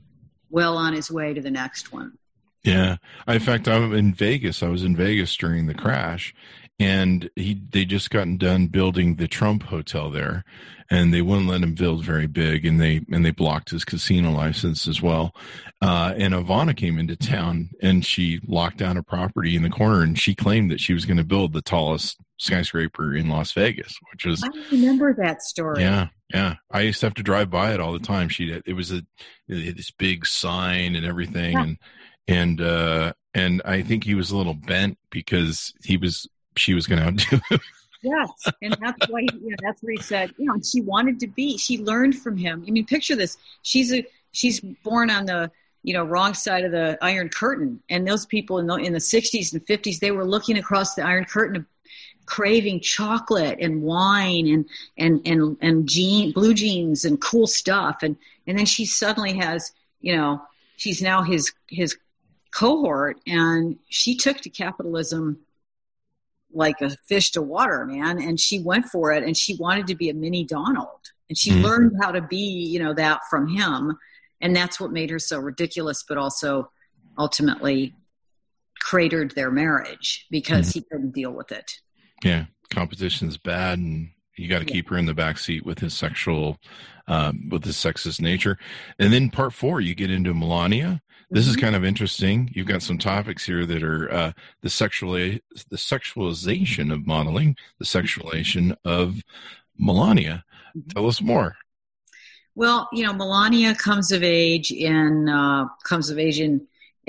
well 0.50 0.76
on 0.76 0.92
his 0.92 1.10
way 1.10 1.34
to 1.34 1.40
the 1.40 1.50
next 1.50 1.92
one. 1.92 2.18
Yeah. 2.64 2.96
In 3.28 3.38
fact, 3.38 3.68
I'm 3.68 3.94
in 3.94 4.12
Vegas. 4.12 4.62
I 4.62 4.68
was 4.68 4.82
in 4.82 4.96
Vegas 4.96 5.36
during 5.36 5.66
the 5.66 5.74
crash 5.74 6.34
and 6.78 7.30
he, 7.36 7.62
they 7.70 7.84
just 7.84 8.10
gotten 8.10 8.36
done 8.36 8.66
building 8.66 9.16
the 9.16 9.28
Trump 9.28 9.64
hotel 9.64 10.10
there 10.10 10.44
and 10.90 11.14
they 11.14 11.22
wouldn't 11.22 11.48
let 11.48 11.62
him 11.62 11.74
build 11.74 12.04
very 12.04 12.26
big 12.26 12.66
and 12.66 12.80
they, 12.80 13.02
and 13.12 13.24
they 13.24 13.30
blocked 13.30 13.70
his 13.70 13.84
casino 13.84 14.32
license 14.32 14.88
as 14.88 15.00
well. 15.00 15.32
Uh, 15.80 16.14
and 16.16 16.34
Ivana 16.34 16.76
came 16.76 16.98
into 16.98 17.16
town 17.16 17.70
and 17.80 18.04
she 18.04 18.40
locked 18.46 18.78
down 18.78 18.96
a 18.96 19.02
property 19.02 19.54
in 19.54 19.62
the 19.62 19.70
corner 19.70 20.02
and 20.02 20.18
she 20.18 20.34
claimed 20.34 20.70
that 20.70 20.80
she 20.80 20.92
was 20.92 21.04
going 21.04 21.18
to 21.18 21.24
build 21.24 21.52
the 21.52 21.62
tallest 21.62 22.18
skyscraper 22.38 23.14
in 23.14 23.28
Las 23.28 23.52
Vegas, 23.52 23.96
which 24.12 24.26
was 24.26 24.42
I 24.42 24.48
remember 24.70 25.14
that 25.14 25.42
story. 25.42 25.82
Yeah, 25.82 26.08
yeah. 26.32 26.56
I 26.70 26.80
used 26.82 27.00
to 27.00 27.06
have 27.06 27.14
to 27.14 27.22
drive 27.22 27.50
by 27.50 27.72
it 27.72 27.80
all 27.80 27.92
the 27.92 27.98
time. 27.98 28.28
She 28.28 28.50
it 28.50 28.74
was 28.74 28.92
a 28.92 29.02
it 29.48 29.76
this 29.76 29.90
big 29.90 30.26
sign 30.26 30.96
and 30.96 31.06
everything, 31.06 31.52
Yeah. 31.52 31.62
and 31.62 31.78
and 32.28 32.60
uh 32.60 33.12
and 33.34 33.62
I 33.64 33.82
think 33.82 34.04
he 34.04 34.14
was 34.14 34.30
a 34.30 34.36
little 34.36 34.54
bent 34.54 34.98
because 35.10 35.72
he 35.84 35.96
was 35.96 36.26
she 36.56 36.74
was 36.74 36.86
going 36.86 37.00
to 37.00 37.06
outdo 37.08 37.40
him. 37.50 37.60
Yes, 38.02 38.30
and 38.62 38.76
that's 38.80 39.08
why 39.08 39.20
you 39.20 39.50
know, 39.50 39.56
that's 39.60 39.82
what 39.82 39.90
he 39.90 40.00
said. 40.00 40.32
You 40.36 40.46
know, 40.46 40.52
and 40.52 40.64
she 40.64 40.80
wanted 40.80 41.18
to 41.20 41.26
be. 41.26 41.58
She 41.58 41.78
learned 41.78 42.16
from 42.16 42.36
him. 42.36 42.62
I 42.68 42.70
mean, 42.70 42.86
picture 42.86 43.16
this: 43.16 43.36
she's 43.62 43.92
a 43.92 44.04
she's 44.30 44.60
born 44.60 45.10
on 45.10 45.26
the 45.26 45.50
you 45.82 45.92
know 45.92 46.04
wrong 46.04 46.34
side 46.34 46.64
of 46.64 46.70
the 46.70 46.98
Iron 47.02 47.30
Curtain, 47.30 47.82
and 47.90 48.06
those 48.06 48.24
people 48.24 48.58
in 48.58 48.66
the 48.68 48.74
in 48.76 48.92
the 48.92 49.00
'60s 49.00 49.52
and 49.52 49.66
'50s 49.66 49.98
they 49.98 50.12
were 50.12 50.26
looking 50.26 50.56
across 50.56 50.94
the 50.94 51.02
Iron 51.02 51.24
Curtain, 51.24 51.66
craving 52.26 52.80
chocolate 52.80 53.58
and 53.60 53.82
wine 53.82 54.46
and 54.48 54.68
and 54.98 55.20
and 55.26 55.56
and 55.60 55.88
jean 55.88 56.32
blue 56.32 56.54
jeans 56.54 57.04
and 57.04 57.20
cool 57.20 57.46
stuff, 57.46 57.98
and 58.02 58.16
and 58.46 58.58
then 58.58 58.66
she 58.66 58.84
suddenly 58.84 59.34
has 59.36 59.72
you 60.00 60.14
know 60.14 60.42
she's 60.76 61.00
now 61.00 61.22
his 61.22 61.52
his 61.68 61.96
cohort, 62.52 63.20
and 63.26 63.78
she 63.88 64.16
took 64.16 64.38
to 64.38 64.50
capitalism 64.50 65.38
like 66.52 66.80
a 66.80 66.90
fish 67.06 67.32
to 67.32 67.42
water, 67.42 67.84
man. 67.84 68.20
And 68.20 68.40
she 68.40 68.60
went 68.60 68.86
for 68.86 69.12
it 69.12 69.22
and 69.22 69.36
she 69.36 69.56
wanted 69.56 69.86
to 69.88 69.94
be 69.94 70.08
a 70.08 70.14
mini 70.14 70.42
Donald. 70.44 71.00
And 71.28 71.36
she 71.36 71.50
Mhm. 71.50 71.62
learned 71.62 71.92
how 72.00 72.12
to 72.12 72.22
be, 72.22 72.38
you 72.38 72.78
know, 72.78 72.94
that 72.94 73.20
from 73.28 73.48
him. 73.48 73.98
And 74.40 74.56
that's 74.56 74.80
what 74.80 74.90
made 74.90 75.10
her 75.10 75.18
so 75.18 75.38
ridiculous, 75.38 76.02
but 76.02 76.16
also 76.16 76.70
ultimately 77.18 77.94
cratered 78.78 79.32
their 79.32 79.50
marriage 79.50 80.26
because 80.30 80.70
he 80.70 80.80
couldn't 80.80 81.10
deal 81.10 81.32
with 81.32 81.52
it. 81.52 81.80
Yeah, 82.24 82.46
competition's 82.70 83.36
bad, 83.36 83.78
and 83.78 84.10
you 84.36 84.48
got 84.48 84.60
to 84.60 84.66
Yeah. 84.66 84.72
keep 84.72 84.88
her 84.88 84.98
in 84.98 85.06
the 85.06 85.14
back 85.14 85.38
seat 85.38 85.64
with 85.64 85.78
his 85.78 85.94
sexual, 85.94 86.58
um, 87.06 87.48
with 87.48 87.64
his 87.64 87.76
sexist 87.76 88.20
nature. 88.20 88.58
And 88.98 89.12
then 89.12 89.30
part 89.30 89.54
four, 89.54 89.80
you 89.80 89.94
get 89.94 90.10
into 90.10 90.34
Melania. 90.34 91.00
This 91.30 91.48
is 91.48 91.56
Mhm. 91.56 91.60
kind 91.60 91.76
of 91.76 91.84
interesting. 91.84 92.50
You've 92.54 92.66
got 92.68 92.82
some 92.82 92.98
topics 92.98 93.44
here 93.46 93.66
that 93.66 93.82
are 93.82 94.12
uh, 94.12 94.32
the 94.62 94.70
sexual 94.70 95.12
the 95.14 95.40
sexualization 95.76 96.92
of 96.92 97.06
modeling, 97.06 97.56
the 97.78 97.84
sexualization 97.84 98.76
of 98.84 99.22
Melania. 99.78 100.44
Mhm. 100.76 100.94
Tell 100.94 101.06
us 101.06 101.20
more. 101.20 101.56
Well, 102.54 102.88
you 102.92 103.04
know, 103.04 103.12
Melania 103.12 103.74
comes 103.74 104.12
of 104.12 104.22
age 104.22 104.70
in 104.70 105.28
uh, 105.28 105.66
comes 105.84 106.10
of 106.10 106.18
age 106.18 106.40
in 106.40 106.66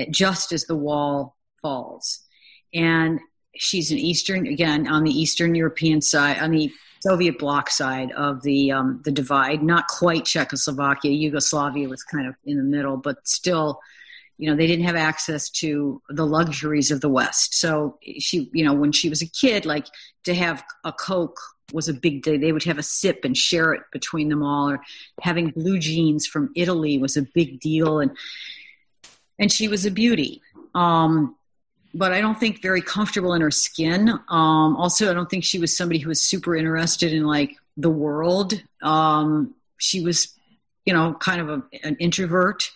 just 0.10 0.51
as 0.51 0.66
the 0.66 0.76
wall 0.76 1.38
falls, 1.62 2.26
and 2.74 3.20
she's 3.60 3.91
an 3.91 3.97
Eastern 3.97 4.47
again 4.47 4.88
on 4.88 5.03
the 5.03 5.12
Eastern 5.12 5.55
European 5.55 6.01
side, 6.01 6.39
on 6.39 6.51
the 6.51 6.72
Soviet 6.99 7.38
bloc 7.38 7.70
side 7.70 8.12
of 8.14 8.41
the 8.43 8.72
um, 8.72 9.01
the 9.05 9.12
divide. 9.12 9.64
Not 9.64 9.88
quite 9.88 10.26
Czechoslovakia, 10.26 11.12
Yugoslavia 11.12 11.88
was 11.88 12.03
kind 12.03 12.28
of 12.28 12.36
in 12.45 12.58
the 12.58 12.64
middle, 12.64 12.97
but 12.97 13.28
still, 13.28 13.80
you 14.38 14.49
know, 14.49 14.55
they 14.55 14.68
didn't 14.68 14.86
have 14.86 14.95
access 14.95 15.49
to 15.51 16.01
the 16.10 16.26
luxuries 16.26 16.91
of 16.91 17.01
the 17.01 17.10
West. 17.10 17.55
So 17.55 17.97
she, 18.20 18.49
you 18.53 18.66
know, 18.66 18.74
when 18.74 18.91
she 18.91 19.10
was 19.10 19.22
a 19.22 19.30
kid, 19.30 19.66
like 19.66 19.88
to 20.26 20.34
have 20.34 20.64
a 20.84 20.91
Coke 20.91 21.39
was 21.72 21.88
a 21.88 21.93
big 21.93 22.24
day. 22.24 22.38
They 22.38 22.51
would 22.51 22.64
have 22.64 22.78
a 22.78 22.84
sip 22.84 23.24
and 23.24 23.38
share 23.38 23.74
it 23.74 23.84
between 23.91 24.30
them 24.30 24.43
all, 24.43 24.72
or 24.72 24.82
having 25.22 25.51
blue 25.51 25.80
jeans 25.80 26.28
from 26.28 26.51
Italy 26.55 26.97
was 26.97 27.16
a 27.16 27.28
big 27.34 27.60
deal, 27.60 27.99
and 27.99 28.12
and 29.39 29.51
she 29.51 29.68
was 29.68 29.86
a 29.86 29.91
beauty. 29.91 30.41
Um, 30.76 31.37
but 31.98 32.14
I 32.14 32.22
don't 32.22 32.39
think 32.39 32.62
very 32.62 32.82
comfortable 32.82 33.34
in 33.34 33.41
her 33.41 33.52
skin. 33.52 34.10
Um, 34.30 34.76
also, 34.78 35.10
I 35.10 35.14
don't 35.14 35.30
think 35.30 35.43
she 35.43 35.58
was 35.58 35.76
somebody 35.76 36.00
who 36.00 36.10
was 36.10 36.22
super 36.22 36.56
interested 36.56 37.12
in 37.12 37.26
like 37.26 37.56
the 37.76 37.89
world. 37.89 38.62
Um, 38.84 39.56
she 39.78 40.02
was, 40.02 40.38
you 40.86 40.93
know, 40.93 41.16
kind 41.16 41.41
of 41.41 41.50
a, 41.50 41.64
an 41.84 41.95
introvert, 42.00 42.70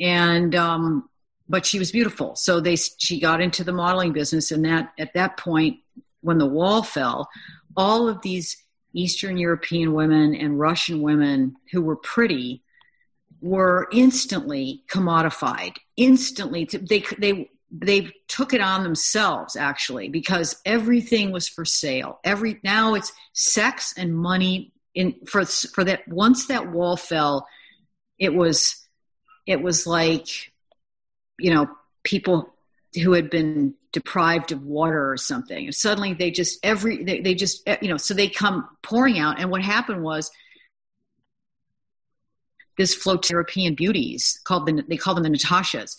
and 0.00 0.54
um, 0.54 1.10
but 1.46 1.66
she 1.66 1.78
was 1.78 1.92
beautiful. 1.92 2.36
So 2.36 2.58
they 2.58 2.76
she 2.76 3.20
got 3.20 3.42
into 3.42 3.64
the 3.64 3.72
modeling 3.72 4.12
business, 4.12 4.50
and 4.50 4.64
that 4.64 4.92
at 4.98 5.12
that 5.12 5.36
point, 5.36 5.78
when 6.22 6.38
the 6.38 6.46
wall 6.46 6.82
fell, 6.82 7.28
all 7.76 8.08
of 8.08 8.22
these 8.22 8.56
Eastern 8.94 9.36
European 9.36 9.92
women 9.92 10.34
and 10.34 10.58
Russian 10.58 11.02
women 11.02 11.56
who 11.70 11.82
were 11.82 11.96
pretty 11.96 12.62
were 13.42 13.88
instantly 13.92 14.84
commodified. 14.88 15.76
Instantly, 15.98 16.64
they 16.64 17.04
they 17.18 17.50
they 17.82 18.12
took 18.28 18.54
it 18.54 18.60
on 18.60 18.84
themselves 18.84 19.56
actually 19.56 20.08
because 20.08 20.60
everything 20.64 21.32
was 21.32 21.48
for 21.48 21.64
sale. 21.64 22.20
Every 22.22 22.60
now 22.62 22.94
it's 22.94 23.12
sex 23.32 23.94
and 23.96 24.16
money. 24.16 24.72
In 24.94 25.14
for 25.26 25.44
for 25.44 25.82
that 25.84 26.06
once 26.06 26.46
that 26.46 26.70
wall 26.70 26.96
fell, 26.96 27.48
it 28.18 28.32
was 28.32 28.86
it 29.44 29.60
was 29.60 29.88
like 29.88 30.52
you 31.38 31.52
know 31.52 31.68
people 32.04 32.54
who 33.02 33.12
had 33.12 33.28
been 33.28 33.74
deprived 33.92 34.52
of 34.52 34.62
water 34.62 35.10
or 35.10 35.16
something 35.16 35.66
and 35.66 35.74
suddenly 35.74 36.14
they 36.14 36.30
just 36.30 36.64
every 36.64 37.02
they, 37.02 37.20
they 37.20 37.34
just 37.34 37.62
eh, 37.66 37.76
you 37.82 37.88
know 37.88 37.96
so 37.96 38.14
they 38.14 38.28
come 38.28 38.68
pouring 38.82 39.18
out 39.18 39.40
and 39.40 39.50
what 39.50 39.62
happened 39.62 40.02
was 40.02 40.30
this 42.78 42.94
float 42.94 43.28
European 43.30 43.74
beauties 43.74 44.40
called 44.44 44.66
the 44.66 44.84
they 44.88 44.96
call 44.96 45.14
them 45.14 45.24
the 45.24 45.30
Natashas 45.30 45.96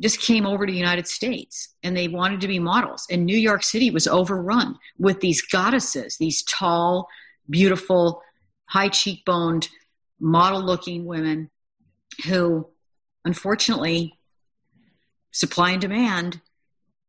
just 0.00 0.20
came 0.20 0.46
over 0.46 0.64
to 0.64 0.72
the 0.72 0.78
United 0.78 1.08
States 1.08 1.74
and 1.82 1.96
they 1.96 2.08
wanted 2.08 2.40
to 2.40 2.48
be 2.48 2.58
models 2.58 3.06
and 3.10 3.24
New 3.24 3.36
York 3.36 3.62
City 3.62 3.90
was 3.90 4.06
overrun 4.06 4.76
with 4.98 5.20
these 5.20 5.42
goddesses 5.42 6.16
these 6.18 6.42
tall 6.42 7.08
beautiful, 7.48 8.22
high 8.66 8.88
cheekboned, 8.88 9.68
model 10.20 10.62
looking 10.62 11.06
women 11.06 11.50
who, 12.26 12.66
unfortunately, 13.24 14.18
supply 15.30 15.72
and 15.72 15.80
demand, 15.80 16.40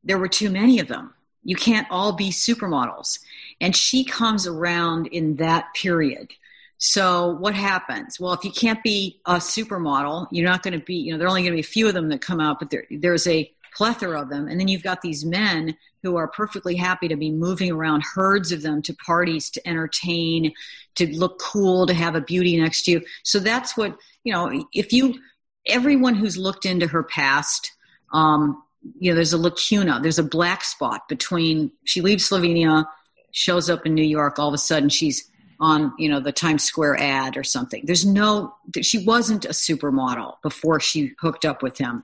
there 0.04 0.18
were 0.18 0.28
too 0.28 0.50
many 0.50 0.80
of 0.80 0.88
them. 0.88 1.14
You 1.44 1.56
can't 1.56 1.88
all 1.90 2.14
be 2.14 2.30
supermodels. 2.30 3.20
And 3.60 3.76
she 3.76 4.04
comes 4.04 4.46
around 4.46 5.08
in 5.08 5.38
that 5.38 5.74
period. 5.74 6.32
So 6.80 7.32
what 7.36 7.56
happens? 7.56 8.20
Well, 8.20 8.34
if 8.34 8.46
you 8.46 8.52
can't 8.52 8.82
be 8.84 9.20
a 9.26 9.36
supermodel, 9.36 10.28
you're 10.32 10.48
not 10.48 10.64
going 10.64 10.80
to 10.80 10.84
be, 10.84 10.96
you 10.96 11.12
know, 11.12 11.18
there 11.18 11.28
are 11.28 11.30
only 11.30 11.42
going 11.42 11.52
to 11.52 11.58
be 11.58 11.62
a 11.62 11.64
few 11.64 11.88
of 11.90 11.94
them 11.94 12.08
that 12.10 12.22
come 12.22 12.40
out, 12.40 12.58
but 12.58 12.70
there, 12.70 12.86
there's 12.90 13.28
a 13.28 13.52
plethora 13.76 14.22
of 14.22 14.30
them. 14.30 14.48
And 14.48 14.60
then 14.60 14.70
you've 14.70 14.84
got 14.84 15.02
these 15.02 15.26
men 15.26 15.78
who 16.04 16.16
are 16.16 16.30
perfectly 16.30 16.76
happy 16.76 17.10
to 17.10 17.18
be 17.18 17.32
moving 17.32 17.72
around 17.72 18.04
herds 18.16 18.54
of 18.54 18.62
them 18.62 18.82
to 18.84 18.94
parties 18.94 19.50
to 19.52 19.68
entertain, 19.68 20.54
to 20.96 21.08
look 21.18 21.40
cool, 21.40 21.86
to 21.86 21.94
have 21.94 22.16
a 22.16 22.22
beauty 22.22 22.60
next 22.60 22.84
to 22.84 22.92
you. 22.92 23.02
So 23.24 23.40
that's 23.40 23.76
what, 23.76 23.98
you 24.24 24.32
know, 24.32 24.66
if 24.74 24.94
you, 24.94 25.20
everyone 25.66 26.16
who's 26.16 26.38
looked 26.38 26.66
into 26.66 26.88
her 26.88 27.04
past, 27.04 27.74
um, 28.14 28.64
you 28.98 29.12
know, 29.12 29.16
there's 29.16 29.34
a 29.34 29.38
lacuna, 29.38 30.00
there's 30.02 30.20
a 30.20 30.24
black 30.24 30.64
spot 30.64 31.10
between 31.10 31.72
she 31.84 32.00
leaves 32.00 32.30
Slovenia, 32.30 32.86
shows 33.32 33.70
up 33.70 33.86
in 33.86 33.94
New 33.94 34.02
York, 34.02 34.40
all 34.40 34.48
of 34.48 34.54
a 34.54 34.58
sudden 34.58 34.88
she's 34.88 35.30
on, 35.60 35.94
you 35.98 36.08
know, 36.08 36.20
the 36.20 36.32
Times 36.32 36.64
Square 36.64 37.02
ad 37.02 37.36
or 37.36 37.44
something. 37.44 37.84
There's 37.86 38.06
no, 38.06 38.56
she 38.82 39.04
wasn't 39.06 39.46
a 39.46 39.50
supermodel 39.50 40.36
before 40.42 40.80
she 40.80 41.14
hooked 41.20 41.44
up 41.44 41.62
with 41.62 41.78
him. 41.78 42.04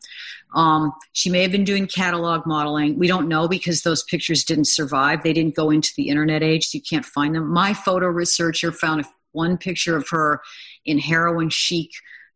Um, 0.53 0.93
she 1.13 1.29
may 1.29 1.41
have 1.41 1.51
been 1.51 1.63
doing 1.63 1.87
catalog 1.87 2.45
modeling. 2.45 2.97
We 2.97 3.07
don't 3.07 3.27
know 3.27 3.47
because 3.47 3.81
those 3.81 4.03
pictures 4.03 4.43
didn't 4.43 4.67
survive. 4.67 5.23
They 5.23 5.33
didn't 5.33 5.55
go 5.55 5.69
into 5.69 5.91
the 5.95 6.09
internet 6.09 6.43
age, 6.43 6.65
so 6.65 6.77
you 6.77 6.81
can't 6.81 7.05
find 7.05 7.35
them. 7.35 7.47
My 7.47 7.73
photo 7.73 8.07
researcher 8.07 8.71
found 8.71 9.05
one 9.31 9.57
picture 9.57 9.97
of 9.97 10.07
her 10.09 10.41
in 10.85 10.97
heroin 10.97 11.49
chic, 11.49 11.91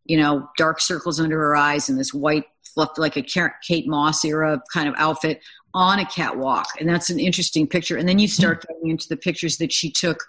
you 0.06 0.18
know, 0.18 0.50
dark 0.58 0.82
circles 0.82 1.20
under 1.20 1.38
her 1.38 1.56
eyes 1.56 1.90
and 1.90 1.98
this 1.98 2.14
white 2.14 2.46
fluffed 2.64 2.98
like 2.98 3.18
a 3.18 3.22
Kate 3.22 3.88
Moss 3.88 4.24
era 4.24 4.62
kind 4.72 4.88
of 4.88 4.96
outfit 4.98 5.42
on 5.74 6.00
a 6.00 6.06
catwalk. 6.06 6.68
And 6.80 6.90
that's 6.90 7.10
an 7.10 7.20
interesting 7.20 7.68
picture. 7.68 7.98
And 7.98 8.08
then 8.08 8.20
you 8.20 8.28
start 8.28 8.64
hmm. 8.64 8.74
getting 8.74 8.90
into 8.92 9.08
the 9.08 9.18
pictures 9.18 9.58
that 9.58 9.72
she 9.72 9.92
took 9.92 10.24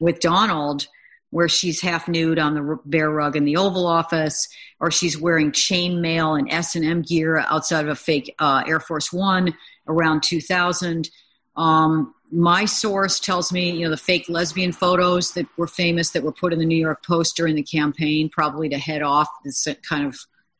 with 0.00 0.20
Donald, 0.20 0.86
where 1.30 1.48
she's 1.48 1.80
half 1.80 2.08
nude 2.08 2.38
on 2.38 2.54
the 2.54 2.78
bear 2.84 3.10
rug 3.10 3.36
in 3.36 3.44
the 3.44 3.56
Oval 3.56 3.86
Office, 3.86 4.48
or 4.80 4.90
she's 4.90 5.18
wearing 5.18 5.52
chainmail 5.52 6.38
and 6.38 6.50
S 6.50 6.76
and 6.76 6.84
M 6.84 7.02
gear 7.02 7.38
outside 7.38 7.84
of 7.84 7.90
a 7.90 7.96
fake 7.96 8.34
uh, 8.38 8.62
Air 8.66 8.80
Force 8.80 9.12
One 9.12 9.54
around 9.86 10.22
2000. 10.22 11.10
Um, 11.56 12.14
my 12.30 12.64
source 12.64 13.20
tells 13.20 13.52
me, 13.52 13.70
you 13.70 13.84
know, 13.84 13.90
the 13.90 13.96
fake 13.96 14.28
lesbian 14.28 14.72
photos 14.72 15.32
that 15.32 15.46
were 15.56 15.68
famous 15.68 16.10
that 16.10 16.22
were 16.22 16.32
put 16.32 16.52
in 16.52 16.58
the 16.58 16.66
New 16.66 16.78
York 16.78 17.04
Post 17.04 17.36
during 17.36 17.54
the 17.54 17.62
campaign, 17.62 18.28
probably 18.28 18.68
to 18.68 18.78
head 18.78 19.02
off 19.02 19.28
this 19.44 19.66
kind 19.88 20.06
of 20.06 20.18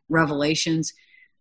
revelations. 0.09 0.93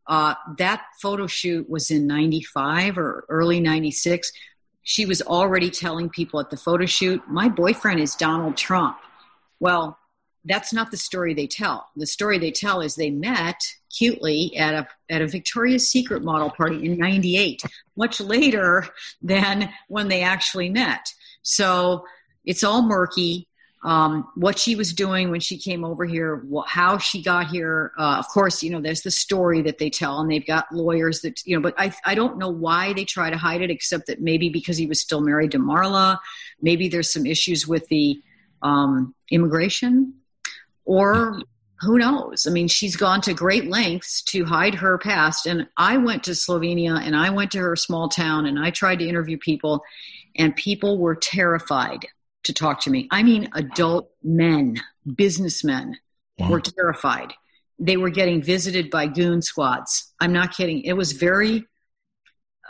Uh, 0.07 0.35
that 0.57 0.83
photo 1.01 1.27
shoot 1.27 1.69
was 1.69 1.89
in 1.89 2.07
95 2.07 2.97
or 2.97 3.25
early 3.29 3.59
96. 3.59 4.31
She 4.86 5.05
was 5.07 5.21
already 5.23 5.71
telling 5.71 6.09
people 6.09 6.39
at 6.39 6.51
the 6.51 6.57
photo 6.57 6.86
shoot, 6.86 7.21
my 7.27 7.49
boyfriend 7.49 7.99
is 7.99 8.15
Donald 8.15 8.55
Trump. 8.55 8.97
Well, 9.59 9.97
that's 10.45 10.71
not 10.71 10.91
the 10.91 10.97
story 10.97 11.33
they 11.33 11.47
tell. 11.47 11.88
The 11.95 12.05
story 12.05 12.38
they 12.38 12.51
tell 12.51 12.81
is 12.81 12.93
they 12.93 13.09
met 13.09 13.59
cutely 13.89 14.55
at 14.55 14.75
a 14.75 14.88
at 15.09 15.23
a 15.23 15.27
Victoria's 15.27 15.89
Secret 15.89 16.23
model 16.23 16.51
party 16.51 16.86
in 16.86 16.99
98, 16.99 17.63
much 17.97 18.21
later 18.21 18.88
than 19.23 19.73
when 19.88 20.07
they 20.07 20.21
actually 20.21 20.69
met. 20.69 21.11
So 21.41 22.05
it's 22.45 22.63
all 22.63 22.83
murky 22.83 23.47
um, 23.84 24.28
what 24.36 24.57
she 24.57 24.76
was 24.76 24.93
doing 24.93 25.30
when 25.30 25.39
she 25.39 25.57
came 25.57 25.86
over 25.86 26.05
here, 26.05 26.43
how 26.65 26.97
she 26.97 27.21
got 27.21 27.47
here. 27.47 27.91
Uh, 27.99 28.15
of 28.17 28.28
course, 28.28 28.63
you 28.63 28.71
know, 28.71 28.82
there's 28.82 29.03
the 29.03 29.11
story 29.11 29.61
that 29.61 29.78
they 29.78 29.89
tell, 29.89 30.19
and 30.19 30.32
they've 30.32 30.45
got 30.45 30.65
lawyers 30.71 31.21
that, 31.21 31.45
you 31.45 31.55
know, 31.55 31.61
but 31.61 31.76
I, 31.78 31.93
I 32.03 32.15
don't 32.15 32.38
know 32.38 32.49
why 32.49 32.93
they 32.93 33.05
try 33.05 33.30
to 33.30 33.38
hide 33.38 33.61
it, 33.61 33.69
except 33.69 34.07
that 34.07 34.21
maybe 34.21 34.49
because 34.49 34.78
he 34.78 34.88
was 34.88 34.99
still 34.99 35.21
married 35.21 35.51
to 35.51 35.59
Marla, 35.59 36.17
maybe 36.61 36.89
there's 36.89 37.11
some 37.13 37.26
issues 37.26 37.67
with 37.67 37.88
the 37.89 38.19
um, 38.63 39.13
immigration, 39.30 40.15
or 40.86 41.41
who 41.82 41.99
knows? 41.99 42.47
I 42.47 42.51
mean, 42.51 42.67
she's 42.67 42.95
gone 42.95 43.21
to 43.21 43.34
great 43.34 43.67
lengths 43.67 44.21
to 44.23 44.45
hide 44.45 44.76
her 44.76 44.97
past. 44.97 45.45
And 45.45 45.67
I 45.78 45.97
went 45.97 46.23
to 46.23 46.32
Slovenia 46.32 46.99
and 47.05 47.15
I 47.15 47.30
went 47.30 47.51
to 47.51 47.59
her 47.59 47.76
small 47.76 48.07
town 48.07 48.45
and 48.45 48.57
I 48.57 48.71
tried 48.71 48.99
to 48.99 49.07
interview 49.07 49.38
people, 49.38 49.84
and 50.38 50.55
people 50.55 50.97
were 50.97 51.15
terrified 51.15 52.07
to 52.45 52.53
talk 52.53 52.81
to 52.81 52.89
me. 52.89 53.07
I 53.11 53.23
mean, 53.23 53.49
adult 53.53 54.09
men, 54.23 54.81
businessmen 55.15 55.97
wow. 56.39 56.49
were 56.49 56.61
terrified. 56.61 57.33
They 57.77 57.97
were 57.97 58.09
getting 58.09 58.41
visited 58.41 58.89
by 58.89 59.07
goon 59.07 59.41
squads. 59.41 60.13
I'm 60.19 60.31
not 60.31 60.55
kidding. 60.55 60.81
It 60.83 60.93
was 60.93 61.11
very, 61.11 61.65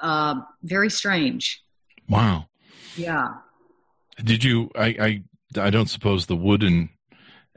uh, 0.02 0.36
very 0.64 0.90
strange. 0.90 1.64
Wow. 2.10 2.48
Yeah. 2.96 3.28
Did 4.24 4.44
you? 4.44 4.72
I, 4.76 5.24
I, 5.58 5.68
I 5.68 5.70
don't 5.70 5.90
suppose 5.90 6.26
the 6.26 6.36
wooden 6.36 6.90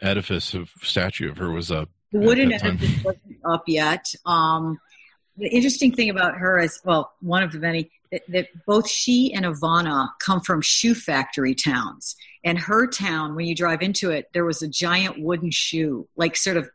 edifice 0.03 0.55
of 0.55 0.71
statue 0.83 1.31
of 1.31 1.39
her 1.39 1.51
was 1.51 1.71
up. 1.71 1.89
The 2.13 2.21
wooden 2.21 2.53
edifice 2.53 3.05
wasn't 3.05 3.39
up 3.45 3.65
yet. 3.67 4.13
Um, 4.27 4.79
the 5.37 5.49
interesting 5.49 5.93
thing 5.93 6.11
about 6.11 6.37
her 6.37 6.59
is, 6.59 6.81
well, 6.85 7.13
one 7.21 7.43
of 7.43 7.53
the 7.53 7.59
many 7.59 7.91
that, 8.13 8.23
that 8.29 8.49
both 8.67 8.89
she 8.89 9.33
and 9.35 9.45
Ivana 9.45 10.11
come 10.21 10.41
from 10.41 10.61
shoe 10.61 10.95
factory 10.95 11.55
towns. 11.55 12.17
And 12.45 12.59
her 12.59 12.87
town, 12.87 13.35
when 13.35 13.47
you 13.47 13.55
drive 13.55 13.83
into 13.83 14.11
it, 14.11 14.29
there 14.33 14.45
was 14.45 14.63
a 14.63 14.69
giant 14.69 15.21
wooden 15.21 15.51
shoe, 15.51 16.09
like 16.17 16.37
sort 16.37 16.57
of 16.57 16.69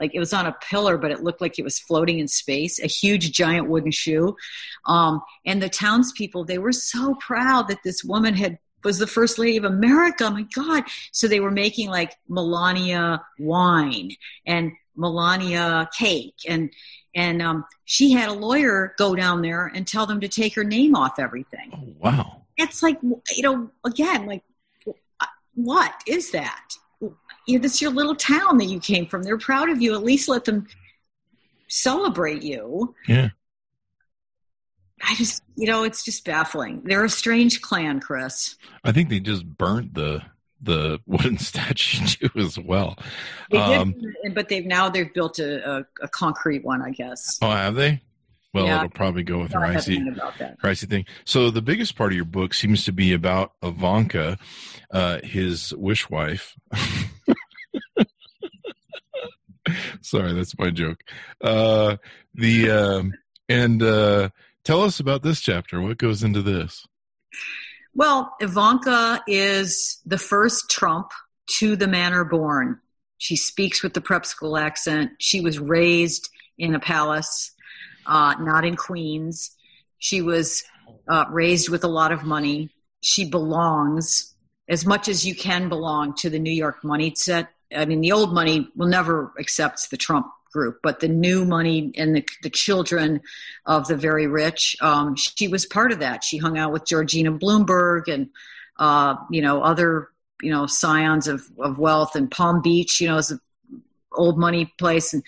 like 0.00 0.14
it 0.14 0.18
was 0.18 0.32
on 0.32 0.46
a 0.46 0.56
pillar, 0.60 0.98
but 0.98 1.10
it 1.10 1.22
looked 1.22 1.40
like 1.40 1.58
it 1.58 1.64
was 1.64 1.78
floating 1.78 2.18
in 2.18 2.28
space, 2.28 2.78
a 2.78 2.86
huge 2.86 3.32
giant 3.32 3.68
wooden 3.68 3.90
shoe. 3.90 4.36
Um, 4.84 5.22
and 5.44 5.62
the 5.62 5.70
townspeople, 5.70 6.44
they 6.44 6.58
were 6.58 6.72
so 6.72 7.14
proud 7.14 7.68
that 7.68 7.82
this 7.82 8.04
woman 8.04 8.34
had 8.34 8.58
was 8.84 8.98
the 8.98 9.06
first 9.06 9.38
lady 9.38 9.56
of 9.56 9.64
America. 9.64 10.30
my 10.30 10.46
God. 10.54 10.84
So 11.10 11.26
they 11.26 11.40
were 11.40 11.50
making 11.50 11.90
like 11.90 12.16
Melania 12.28 13.20
wine 13.38 14.12
and 14.46 14.72
Melania 14.96 15.88
cake 15.96 16.36
and 16.48 16.70
and 17.16 17.42
um, 17.42 17.64
she 17.86 18.12
had 18.12 18.28
a 18.28 18.32
lawyer 18.32 18.94
go 18.98 19.16
down 19.16 19.42
there 19.42 19.66
and 19.74 19.88
tell 19.88 20.06
them 20.06 20.20
to 20.20 20.28
take 20.28 20.54
her 20.54 20.62
name 20.62 20.94
off 20.94 21.18
everything. 21.18 21.70
Oh, 21.74 21.94
wow! 21.98 22.42
It's 22.56 22.82
like 22.82 22.98
you 23.02 23.42
know, 23.42 23.70
again, 23.84 24.26
like 24.26 24.44
what 25.56 25.94
is 26.06 26.30
that? 26.30 26.74
You 27.00 27.58
know, 27.58 27.58
this 27.58 27.74
is 27.74 27.82
your 27.82 27.90
little 27.90 28.14
town 28.14 28.58
that 28.58 28.66
you 28.66 28.78
came 28.78 29.06
from. 29.06 29.22
They're 29.22 29.38
proud 29.38 29.70
of 29.70 29.80
you. 29.80 29.94
At 29.94 30.04
least 30.04 30.28
let 30.28 30.44
them 30.44 30.66
celebrate 31.68 32.42
you. 32.42 32.94
Yeah. 33.08 33.30
I 35.02 35.14
just, 35.14 35.42
you 35.56 35.66
know, 35.66 35.84
it's 35.84 36.04
just 36.04 36.24
baffling. 36.24 36.82
They're 36.84 37.04
a 37.04 37.08
strange 37.08 37.60
clan, 37.60 38.00
Chris. 38.00 38.56
I 38.82 38.92
think 38.92 39.08
they 39.08 39.20
just 39.20 39.46
burnt 39.46 39.94
the 39.94 40.22
the 40.60 41.00
wooden 41.06 41.38
statue 41.38 42.06
too 42.28 42.30
as 42.36 42.58
well. 42.58 42.98
They 43.50 43.58
um, 43.58 43.92
did, 43.92 44.34
but 44.34 44.48
they've 44.48 44.66
now 44.66 44.88
they've 44.88 45.12
built 45.12 45.38
a, 45.38 45.78
a, 45.78 45.86
a, 46.02 46.08
concrete 46.08 46.64
one, 46.64 46.82
I 46.82 46.90
guess. 46.90 47.38
Oh, 47.42 47.50
have 47.50 47.74
they? 47.74 48.02
Well, 48.52 48.66
yeah. 48.66 48.76
it'll 48.78 48.90
probably 48.90 49.22
go 49.22 49.40
with 49.40 49.52
her 49.52 49.64
icy, 49.64 49.98
her 49.98 50.56
icy 50.62 50.86
thing. 50.86 51.04
So 51.26 51.50
the 51.50 51.60
biggest 51.60 51.94
part 51.94 52.12
of 52.12 52.16
your 52.16 52.24
book 52.24 52.54
seems 52.54 52.86
to 52.86 52.92
be 52.92 53.12
about 53.12 53.52
Ivanka, 53.62 54.38
uh, 54.90 55.18
his 55.22 55.74
wish 55.74 56.08
wife. 56.08 56.56
Sorry, 60.00 60.32
that's 60.32 60.58
my 60.58 60.70
joke. 60.70 61.02
Uh, 61.42 61.96
the 62.34 62.70
um, 62.70 63.12
and 63.48 63.82
uh, 63.82 64.30
tell 64.64 64.82
us 64.82 65.00
about 65.00 65.22
this 65.22 65.40
chapter. 65.40 65.82
What 65.82 65.98
goes 65.98 66.22
into 66.22 66.40
this? 66.40 66.86
Well, 67.96 68.36
Ivanka 68.40 69.22
is 69.26 70.02
the 70.04 70.18
first 70.18 70.68
Trump 70.68 71.12
to 71.60 71.76
the 71.76 71.88
manor 71.88 72.24
born. 72.24 72.78
She 73.16 73.36
speaks 73.36 73.82
with 73.82 73.94
the 73.94 74.02
prep 74.02 74.26
school 74.26 74.58
accent. 74.58 75.12
She 75.18 75.40
was 75.40 75.58
raised 75.58 76.28
in 76.58 76.74
a 76.74 76.78
palace, 76.78 77.52
uh, 78.04 78.34
not 78.38 78.66
in 78.66 78.76
Queens. 78.76 79.50
She 79.98 80.20
was 80.20 80.62
uh, 81.08 81.24
raised 81.30 81.70
with 81.70 81.84
a 81.84 81.88
lot 81.88 82.12
of 82.12 82.22
money. 82.22 82.68
She 83.00 83.30
belongs 83.30 84.34
as 84.68 84.84
much 84.84 85.08
as 85.08 85.24
you 85.24 85.34
can 85.34 85.70
belong 85.70 86.12
to 86.16 86.28
the 86.28 86.38
New 86.38 86.52
York 86.52 86.84
money 86.84 87.14
set. 87.14 87.48
I 87.74 87.86
mean, 87.86 88.02
the 88.02 88.12
old 88.12 88.34
money 88.34 88.68
will 88.76 88.88
never 88.88 89.32
accept 89.38 89.90
the 89.90 89.96
Trump 89.96 90.26
group, 90.52 90.78
but 90.82 91.00
the 91.00 91.08
new 91.08 91.44
money 91.44 91.92
and 91.96 92.16
the, 92.16 92.28
the 92.42 92.50
children 92.50 93.20
of 93.64 93.86
the 93.88 93.96
very 93.96 94.26
rich, 94.26 94.76
um, 94.80 95.16
she 95.16 95.48
was 95.48 95.66
part 95.66 95.92
of 95.92 96.00
that. 96.00 96.24
She 96.24 96.38
hung 96.38 96.58
out 96.58 96.72
with 96.72 96.86
Georgina 96.86 97.32
Bloomberg 97.32 98.08
and, 98.12 98.30
uh, 98.78 99.16
you 99.30 99.42
know, 99.42 99.62
other, 99.62 100.08
you 100.42 100.50
know, 100.50 100.66
scions 100.66 101.28
of, 101.28 101.42
of 101.58 101.78
wealth 101.78 102.16
and 102.16 102.30
Palm 102.30 102.62
Beach, 102.62 103.00
you 103.00 103.08
know, 103.08 103.16
is 103.16 103.30
an 103.30 103.40
old 104.12 104.38
money 104.38 104.72
place. 104.78 105.12
And 105.12 105.22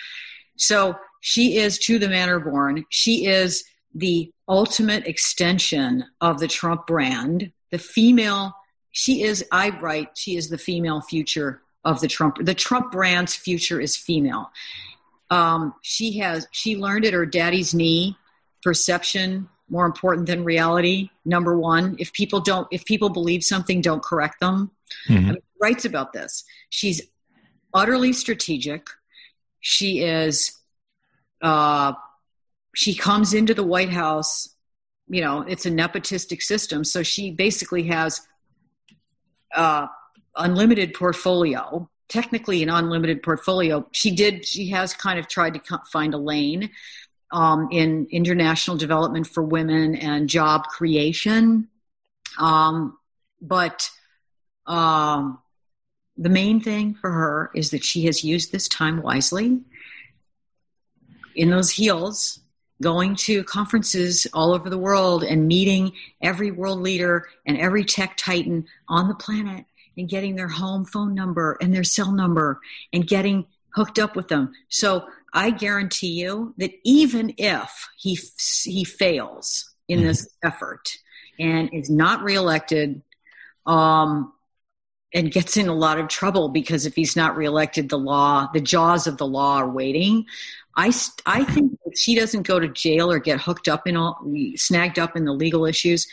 so 0.57 0.97
she 1.21 1.59
is 1.59 1.79
to 1.81 1.99
the 1.99 2.09
manor 2.09 2.41
born. 2.41 2.85
She 2.91 3.27
is 3.27 3.65
the 3.95 4.33
ultimate 4.49 5.07
extension 5.07 6.05
of 6.21 6.39
the 6.39 6.49
Trump 6.49 6.87
brand, 6.87 7.53
the 7.71 7.79
female 7.79 8.55
she 8.99 9.23
is. 9.23 9.45
I 9.53 9.71
write. 9.71 10.17
She 10.17 10.37
is 10.37 10.49
the 10.49 10.59
female 10.59 11.01
future 11.01 11.63
of 11.85 12.01
the 12.01 12.09
Trump. 12.09 12.39
The 12.41 12.55
Trump 12.55 12.91
brand's 12.91 13.35
future 13.35 13.81
is 13.81 13.97
female. 13.97 14.51
Um, 15.31 15.75
she 15.83 16.19
has. 16.19 16.47
She 16.53 16.77
learned 16.77 17.05
at 17.05 17.13
her 17.13 17.27
daddy's 17.27 17.75
knee. 17.75 18.17
Perception 18.63 19.49
more 19.71 19.87
important 19.87 20.27
than 20.27 20.45
reality. 20.45 21.11
Number 21.25 21.59
one, 21.59 21.97
if 21.99 22.13
people 22.13 22.41
don't, 22.41 22.67
if 22.71 22.85
people 22.85 23.11
believe 23.11 23.45
something, 23.45 23.81
don't 23.81 24.03
correct 24.03 24.41
them. 24.41 24.71
Mm-hmm. 25.09 25.27
I 25.27 25.33
mean, 25.33 25.43
writes 25.61 25.85
about 25.85 26.13
this. 26.13 26.45
She's 26.71 27.03
utterly 27.75 28.13
strategic. 28.13 28.89
She 29.61 30.01
is. 30.01 30.57
Uh, 31.43 31.93
she 32.75 32.95
comes 32.95 33.35
into 33.35 33.55
the 33.55 33.65
White 33.65 33.91
House. 33.91 34.55
You 35.09 35.23
know, 35.23 35.43
it's 35.43 35.67
a 35.67 35.71
nepotistic 35.71 36.43
system, 36.43 36.85
so 36.85 37.03
she 37.03 37.31
basically 37.31 37.85
has 37.85 38.21
uh, 39.55 39.87
unlimited 40.37 40.95
portfolio. 40.95 41.89
Technically, 42.09 42.63
an 42.63 42.71
unlimited 42.71 43.23
portfolio. 43.23 43.87
She 43.93 44.11
did. 44.11 44.47
She 44.47 44.69
has 44.71 44.95
kind 44.95 45.19
of 45.19 45.29
tried 45.29 45.55
to 45.55 45.79
find 45.93 46.15
a 46.15 46.19
lane 46.19 46.71
um, 47.31 47.69
in 47.71 48.07
international 48.11 48.77
development 48.77 49.27
for 49.27 49.43
women 49.43 49.95
and 49.95 50.29
job 50.29 50.65
creation. 50.69 51.69
Um, 52.39 52.97
but 53.41 53.91
um, 54.67 55.39
the 56.17 56.29
main 56.29 56.61
thing 56.61 56.95
for 56.95 57.11
her 57.11 57.51
is 57.55 57.71
that 57.71 57.85
she 57.85 58.07
has 58.07 58.25
used 58.25 58.53
this 58.53 58.69
time 58.69 59.03
wisely. 59.03 59.61
In 61.35 61.51
those 61.51 61.71
heels, 61.71 62.41
going 62.81 63.17
to 63.17 63.45
conferences 63.45 64.27
all 64.33 64.53
over 64.53 64.71
the 64.71 64.79
world 64.79 65.25
and 65.25 65.49
meeting 65.49 65.93
every 66.23 66.51
world 66.51 66.81
leader 66.81 67.27
and 67.45 67.59
every 67.59 67.85
tech 67.85 68.17
titan 68.17 68.67
on 68.89 69.09
the 69.09 69.15
planet 69.15 69.65
and 69.99 70.09
getting 70.09 70.37
their 70.37 70.49
home 70.49 70.85
phone 70.85 71.15
number 71.15 71.59
and 71.61 71.75
their 71.75 71.85
cell 71.85 72.13
number 72.13 72.61
and 72.93 73.07
getting 73.07 73.47
hooked 73.75 73.99
up 73.99 74.17
with 74.17 74.29
them. 74.29 74.53
So 74.69 75.05
I 75.35 75.51
guarantee 75.51 76.13
you 76.13 76.55
that 76.59 76.73
even 76.85 77.35
if 77.37 77.89
he 77.99 78.19
he 78.65 78.85
fails 78.85 79.75
in 79.89 80.03
this 80.03 80.27
mm-hmm. 80.27 80.49
effort 80.49 80.97
and 81.39 81.73
is 81.73 81.91
not 81.91 82.23
reelected, 82.23 83.03
um, 83.67 84.33
and 85.15 85.31
gets 85.31 85.57
in 85.57 85.69
a 85.69 85.75
lot 85.75 85.99
of 85.99 86.09
trouble 86.09 86.49
because 86.49 86.87
if 86.87 86.95
he's 86.95 87.17
not 87.17 87.37
reelected, 87.37 87.89
the 87.89 87.99
law, 87.99 88.49
the 88.53 88.61
jaws 88.61 89.07
of 89.07 89.17
the 89.17 89.27
law 89.27 89.57
are 89.59 89.69
waiting. 89.69 90.27
I, 90.77 90.93
I 91.27 91.45
think 91.45 91.79
if 91.87 91.99
she 91.99 92.15
doesn't 92.15 92.47
go 92.47 92.61
to 92.61 92.69
jail 92.69 93.11
or 93.11 93.19
get 93.19 93.41
hooked 93.41 93.69
up 93.69 93.87
in 93.87 93.97
all, 93.97 94.21
snagged 94.57 94.99
up 94.99 95.17
in 95.17 95.25
the 95.25 95.33
legal 95.33 95.65
issues, 95.65 96.07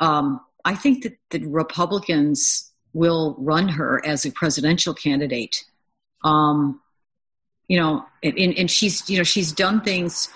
um, 0.00 0.40
I 0.64 0.74
think 0.74 1.02
that 1.04 1.18
the 1.30 1.46
Republicans 1.46 2.72
will 2.96 3.36
run 3.38 3.68
her 3.68 4.04
as 4.06 4.24
a 4.24 4.30
presidential 4.30 4.94
candidate. 4.94 5.64
Um, 6.24 6.80
you 7.68 7.78
know, 7.78 8.06
and, 8.22 8.38
and 8.56 8.70
she's, 8.70 9.08
you 9.10 9.18
know, 9.18 9.22
she's 9.22 9.52
done 9.52 9.82
things 9.82 10.30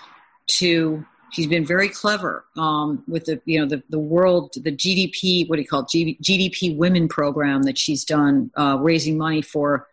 to, 0.58 1.02
she's 1.32 1.46
been 1.46 1.64
very 1.64 1.88
clever 1.88 2.44
um, 2.58 3.02
with 3.08 3.24
the, 3.24 3.40
you 3.46 3.58
know, 3.58 3.66
the, 3.66 3.82
the 3.88 3.98
world, 3.98 4.52
the 4.54 4.72
GDP, 4.72 5.48
what 5.48 5.56
do 5.56 5.62
you 5.62 5.68
call 5.68 5.86
it, 5.90 6.20
GDP 6.22 6.76
Women 6.76 7.08
program 7.08 7.62
that 7.62 7.78
she's 7.78 8.04
done, 8.04 8.50
uh, 8.58 8.76
raising 8.78 9.16
money 9.16 9.40
for 9.40 9.86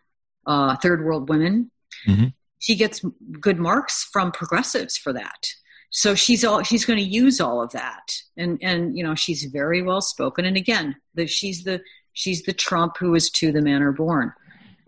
uh, 0.46 0.76
third 0.76 1.02
world 1.02 1.30
women. 1.30 1.70
Mm-hmm. 2.06 2.26
She 2.58 2.76
gets 2.76 3.02
good 3.40 3.58
marks 3.58 4.04
from 4.12 4.30
progressives 4.30 4.98
for 4.98 5.14
that. 5.14 5.46
So 5.90 6.14
she's 6.14 6.44
all 6.44 6.62
she's 6.62 6.84
going 6.84 6.98
to 6.98 7.02
use 7.02 7.40
all 7.40 7.62
of 7.62 7.72
that, 7.72 8.12
and 8.36 8.58
and 8.60 8.94
you 8.94 9.02
know 9.02 9.14
she's 9.14 9.44
very 9.44 9.80
well 9.80 10.02
spoken. 10.02 10.44
And 10.44 10.54
again, 10.54 10.96
the, 11.14 11.26
she's 11.26 11.64
the 11.64 11.80
she's 12.18 12.42
the 12.42 12.52
Trump 12.52 12.96
who 12.98 13.14
is 13.14 13.30
to 13.30 13.52
the 13.52 13.62
manner 13.62 13.92
born. 13.92 14.32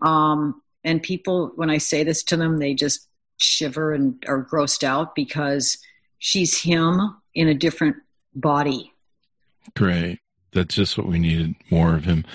Um, 0.01 0.61
and 0.83 1.01
people, 1.01 1.53
when 1.55 1.69
I 1.69 1.77
say 1.77 2.03
this 2.03 2.23
to 2.23 2.35
them, 2.35 2.57
they 2.57 2.73
just 2.73 3.07
shiver 3.37 3.93
and 3.93 4.21
are 4.27 4.43
grossed 4.43 4.83
out 4.83 5.15
because 5.15 5.77
she's 6.17 6.61
him 6.61 6.99
in 7.33 7.47
a 7.47 7.53
different 7.53 7.95
body. 8.35 8.91
Great. 9.77 10.19
That's 10.51 10.75
just 10.75 10.97
what 10.97 11.07
we 11.07 11.19
needed 11.19 11.55
more 11.69 11.95
of 11.95 12.03
him. 12.03 12.25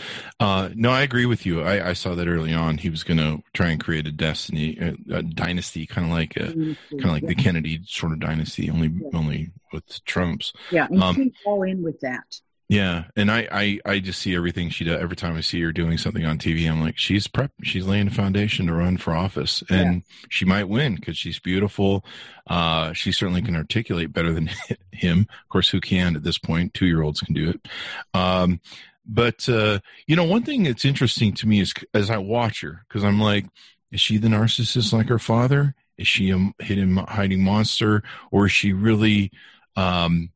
Uh, 0.41 0.71
no, 0.75 0.91
I 0.91 1.03
agree 1.03 1.27
with 1.27 1.45
you. 1.45 1.61
I, 1.61 1.91
I, 1.91 1.93
saw 1.93 2.15
that 2.15 2.27
early 2.27 2.55
on. 2.55 2.79
He 2.79 2.89
was 2.89 3.05
going 3.05 3.19
to 3.19 3.43
try 3.53 3.69
and 3.69 3.79
create 3.79 4.07
a 4.07 4.13
destiny, 4.13 4.79
a, 4.81 5.17
a 5.17 5.23
dynasty, 5.23 5.85
kind 5.85 6.07
of 6.07 6.13
like 6.15 6.35
a, 6.39 6.55
kind 6.55 7.05
of 7.05 7.11
like 7.11 7.27
the 7.27 7.35
Kennedy 7.35 7.83
sort 7.85 8.13
of 8.13 8.21
dynasty, 8.21 8.71
only 8.71 8.89
yeah. 8.89 9.11
only 9.13 9.51
with 9.71 10.03
Trump's. 10.07 10.55
Yeah, 10.71 10.87
and 10.87 11.03
um, 11.03 11.33
all 11.45 11.63
in 11.63 11.83
with 11.83 12.01
that. 12.01 12.41
Yeah, 12.69 13.05
and 13.15 13.31
I, 13.31 13.47
I 13.53 13.81
I 13.85 13.99
just 14.01 14.21
see 14.21 14.35
everything 14.35 14.71
she 14.71 14.83
does. 14.83 15.01
Every 15.01 15.15
time 15.15 15.37
I 15.37 15.41
see 15.41 15.61
her 15.63 15.71
doing 15.71 15.99
something 15.99 16.25
on 16.25 16.37
TV, 16.37 16.69
I'm 16.69 16.81
like, 16.81 16.99
she's 16.99 17.29
prep. 17.29 17.53
She's 17.63 17.87
laying 17.87 18.07
the 18.07 18.15
foundation 18.15 18.67
to 18.67 18.75
run 18.75 18.97
for 18.97 19.15
office, 19.15 19.63
and 19.71 19.95
yeah. 19.95 20.27
she 20.31 20.45
might 20.45 20.69
win 20.69 20.97
because 20.97 21.17
she's 21.17 21.39
beautiful. 21.39 22.05
Uh, 22.49 22.93
she 22.93 23.13
certainly 23.13 23.41
can 23.41 23.55
articulate 23.55 24.13
better 24.13 24.33
than 24.33 24.51
him. 24.93 25.21
Of 25.31 25.49
course, 25.49 25.69
who 25.69 25.81
can 25.81 26.17
at 26.17 26.25
this 26.25 26.39
point? 26.39 26.75
Two 26.75 26.87
year 26.87 27.03
olds 27.03 27.21
can 27.21 27.35
do 27.35 27.51
it. 27.51 27.69
Um, 28.15 28.61
but 29.07 29.49
uh, 29.49 29.79
you 30.09 30.17
know, 30.17 30.25
one 30.25 30.43
thing 30.43 30.65
that's 30.65 30.85
interesting 30.85 31.35
to 31.35 31.47
me 31.47 31.61
is 31.61 31.73
as 31.95 32.11
I 32.11 32.19
watch 32.19 32.63
her, 32.63 32.85
because 32.89 33.05
I'm 33.05 33.21
like, 33.21 33.47
is 33.93 34.01
she 34.01 34.19
the 34.19 34.27
narcissist 34.27 34.93
like 34.93 35.09
her 35.09 35.21
father? 35.21 35.77
Is 35.99 36.09
she 36.09 36.33
a 36.33 36.53
hidden 36.59 36.97
hiding 36.97 37.45
monster, 37.45 38.03
or 38.33 38.47
is 38.47 38.53
she 38.53 38.73
really? 38.73 39.31
Um, 39.77 40.31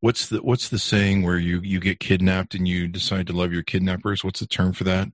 what's 0.00 0.28
the 0.28 0.42
what's 0.42 0.68
the 0.68 0.78
saying 0.78 1.22
where 1.22 1.38
you 1.38 1.60
you 1.60 1.80
get 1.80 2.00
kidnapped 2.00 2.54
and 2.54 2.66
you 2.66 2.88
decide 2.88 3.26
to 3.28 3.32
love 3.32 3.52
your 3.52 3.62
kidnappers? 3.62 4.24
What's 4.24 4.40
the 4.40 4.46
term 4.46 4.72
for 4.72 4.84
that? 4.84 5.08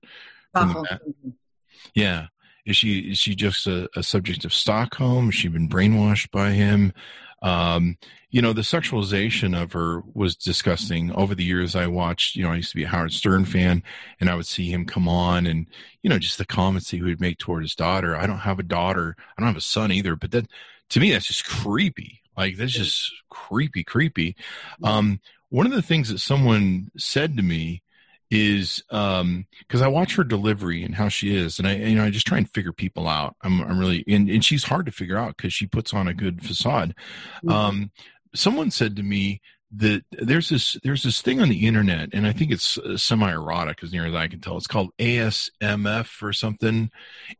Yeah. 1.93 2.27
Is 2.65 2.77
she 2.77 3.11
is 3.11 3.17
she 3.17 3.35
just 3.35 3.65
a, 3.67 3.89
a, 3.95 4.03
subject 4.03 4.45
of 4.45 4.53
Stockholm? 4.53 5.27
Has 5.27 5.35
she 5.35 5.47
been 5.47 5.69
brainwashed 5.69 6.29
by 6.31 6.51
him? 6.51 6.93
Um, 7.41 7.97
you 8.29 8.41
know, 8.41 8.53
the 8.53 8.61
sexualization 8.61 9.59
of 9.59 9.71
her 9.71 10.03
was 10.13 10.35
disgusting. 10.35 11.11
Over 11.13 11.33
the 11.33 11.43
years, 11.43 11.75
I 11.75 11.87
watched. 11.87 12.35
You 12.35 12.43
know, 12.43 12.51
I 12.51 12.57
used 12.57 12.69
to 12.69 12.75
be 12.75 12.83
a 12.83 12.87
Howard 12.87 13.11
Stern 13.11 13.45
fan, 13.45 13.81
and 14.19 14.29
I 14.29 14.35
would 14.35 14.45
see 14.45 14.71
him 14.71 14.85
come 14.85 15.07
on, 15.07 15.47
and 15.47 15.65
you 16.03 16.09
know, 16.09 16.19
just 16.19 16.37
the 16.37 16.45
comments 16.45 16.91
he 16.91 17.01
would 17.01 17.19
make 17.19 17.39
toward 17.39 17.63
his 17.63 17.75
daughter. 17.75 18.15
I 18.15 18.27
don't 18.27 18.39
have 18.39 18.59
a 18.59 18.63
daughter. 18.63 19.15
I 19.17 19.41
don't 19.41 19.47
have 19.47 19.57
a 19.57 19.61
son 19.61 19.91
either. 19.91 20.15
But 20.15 20.31
that, 20.31 20.47
to 20.89 20.99
me, 20.99 21.11
that's 21.11 21.27
just 21.27 21.45
creepy. 21.45 22.21
Like 22.39 22.55
that's 22.55 22.71
just 22.71 23.13
creepy, 23.29 23.83
creepy. 23.83 24.37
Um, 24.81 25.19
one 25.49 25.65
of 25.65 25.73
the 25.73 25.81
things 25.81 26.07
that 26.07 26.19
someone 26.19 26.89
said 26.97 27.35
to 27.35 27.43
me 27.43 27.83
is 28.31 28.81
because 28.87 29.21
um, 29.21 29.45
I 29.73 29.87
watch 29.87 30.15
her 30.15 30.23
delivery 30.23 30.83
and 30.83 30.95
how 30.95 31.09
she 31.09 31.35
is, 31.35 31.59
and 31.59 31.67
I 31.67 31.75
you 31.75 31.95
know 31.95 32.05
I 32.05 32.11
just 32.11 32.25
try 32.25 32.37
and 32.37 32.49
figure 32.49 32.71
people 32.71 33.09
out. 33.09 33.35
I'm 33.41 33.61
I'm 33.61 33.77
really 33.77 34.05
and, 34.07 34.29
and 34.29 34.45
she's 34.45 34.63
hard 34.63 34.85
to 34.85 34.91
figure 34.93 35.17
out 35.17 35.35
because 35.35 35.53
she 35.53 35.67
puts 35.67 35.93
on 35.93 36.07
a 36.07 36.13
good 36.13 36.41
facade. 36.41 36.95
Mm-hmm. 37.43 37.49
Um, 37.49 37.91
someone 38.33 38.71
said 38.71 38.95
to 38.95 39.03
me 39.03 39.41
that 39.71 40.03
there's 40.11 40.49
this 40.49 40.77
there's 40.83 41.03
this 41.03 41.21
thing 41.21 41.41
on 41.41 41.49
the 41.49 41.67
internet, 41.67 42.09
and 42.13 42.25
I 42.25 42.31
think 42.31 42.51
it's 42.51 42.77
uh, 42.79 42.97
semi 42.97 43.31
erotic 43.31 43.83
as 43.83 43.91
near 43.91 44.05
as 44.05 44.15
I 44.15 44.27
can 44.27 44.39
tell. 44.39 44.57
It's 44.57 44.67
called 44.67 44.91
ASMF 44.97 46.23
or 46.23 46.33
something. 46.33 46.89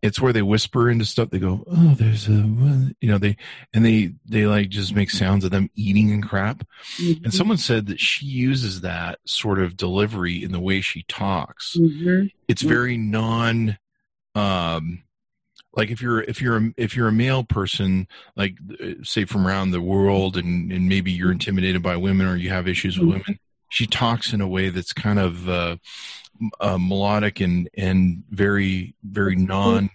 It's 0.02 0.22
where 0.22 0.32
they 0.32 0.44
whisper 0.44 0.90
into 0.90 1.06
stuff. 1.06 1.32
They 1.32 1.40
go, 1.40 1.64
"Oh, 1.68 1.96
there's 1.98 2.28
a," 2.28 2.34
you 3.02 3.10
know, 3.10 3.18
they 3.18 3.36
and 3.74 3.84
they 3.84 4.14
they 4.26 4.46
like 4.46 4.70
just 4.70 4.94
make 4.94 5.10
sounds 5.10 5.44
of 5.44 5.52
them 5.52 5.70
eating 5.76 6.12
and 6.12 6.28
crap. 6.28 6.64
Mm-hmm. 6.98 7.26
And 7.26 7.34
someone 7.34 7.58
said 7.58 7.88
that 7.88 8.00
she 8.00 8.26
uses 8.26 8.82
that 8.82 9.20
sort 9.26 9.60
of 9.60 9.76
delivery 9.76 10.44
in 10.44 10.52
the 10.52 10.60
way 10.60 10.82
she 10.82 11.04
talks. 11.04 11.78
Mm-hmm. 11.78 12.28
It's 12.48 12.62
very 12.62 12.98
non. 12.98 13.78
Um, 14.36 15.04
like 15.76 15.90
if 15.90 16.02
you're 16.02 16.22
if 16.22 16.42
you're 16.42 16.58
a, 16.58 16.74
if 16.78 16.96
you're 16.96 17.08
a 17.08 17.14
male 17.14 17.44
person 17.44 18.08
like 18.36 18.58
uh, 18.82 18.94
say 19.04 19.26
from 19.26 19.48
around 19.48 19.72
the 19.72 19.82
world 19.82 20.38
and 20.38 20.72
and 20.72 20.88
maybe 20.90 21.12
you're 21.12 21.32
intimidated 21.32 21.82
by 21.82 21.96
women 21.96 22.28
or 22.28 22.36
you 22.36 22.50
have 22.50 22.68
issues 22.68 22.98
with 22.98 23.10
mm-hmm. 23.10 23.20
women 23.28 23.40
she 23.70 23.86
talks 23.86 24.34
in 24.34 24.42
a 24.42 24.48
way 24.48 24.70
that's 24.70 24.94
kind 24.94 25.20
of 25.20 25.48
uh, 25.48 25.78
uh, 26.60 26.78
melodic 26.78 27.40
and 27.40 27.70
and 27.78 28.24
very 28.30 28.96
very 29.04 29.36
non 29.36 29.90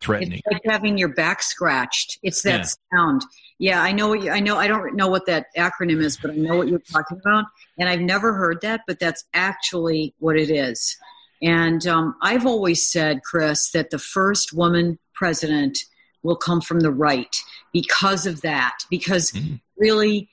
threatening 0.00 0.40
it's 0.44 0.52
like 0.52 0.72
having 0.72 0.98
your 0.98 1.08
back 1.08 1.42
scratched. 1.42 2.18
It's 2.22 2.42
that 2.42 2.60
yeah. 2.60 2.96
sound. 2.96 3.22
Yeah 3.58 3.82
i 3.82 3.90
know 3.90 4.08
what 4.08 4.22
you, 4.22 4.30
i 4.30 4.38
know 4.38 4.58
i 4.58 4.66
don't 4.66 4.94
know 4.94 5.08
what 5.08 5.26
that 5.26 5.46
acronym 5.56 6.02
is 6.02 6.18
but 6.18 6.30
i 6.30 6.34
know 6.34 6.56
what 6.56 6.68
you're 6.68 6.78
talking 6.78 7.18
about 7.18 7.46
and 7.78 7.88
i've 7.88 8.02
never 8.02 8.34
heard 8.34 8.60
that 8.60 8.82
but 8.86 9.00
that's 9.00 9.24
actually 9.32 10.14
what 10.18 10.36
it 10.36 10.50
is. 10.50 10.96
And 11.42 11.86
um, 11.86 12.16
I've 12.22 12.46
always 12.46 12.90
said, 12.90 13.22
Chris, 13.22 13.70
that 13.72 13.90
the 13.90 13.98
first 13.98 14.52
woman 14.52 14.98
president 15.16 15.78
will 16.22 16.36
come 16.36 16.60
from 16.60 16.80
the 16.80 16.90
right 16.90 17.36
because 17.72 18.26
of 18.26 18.42
that. 18.42 18.78
Because 18.90 19.32
mm. 19.32 19.60
really, 19.76 20.28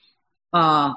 uh, 0.53 0.93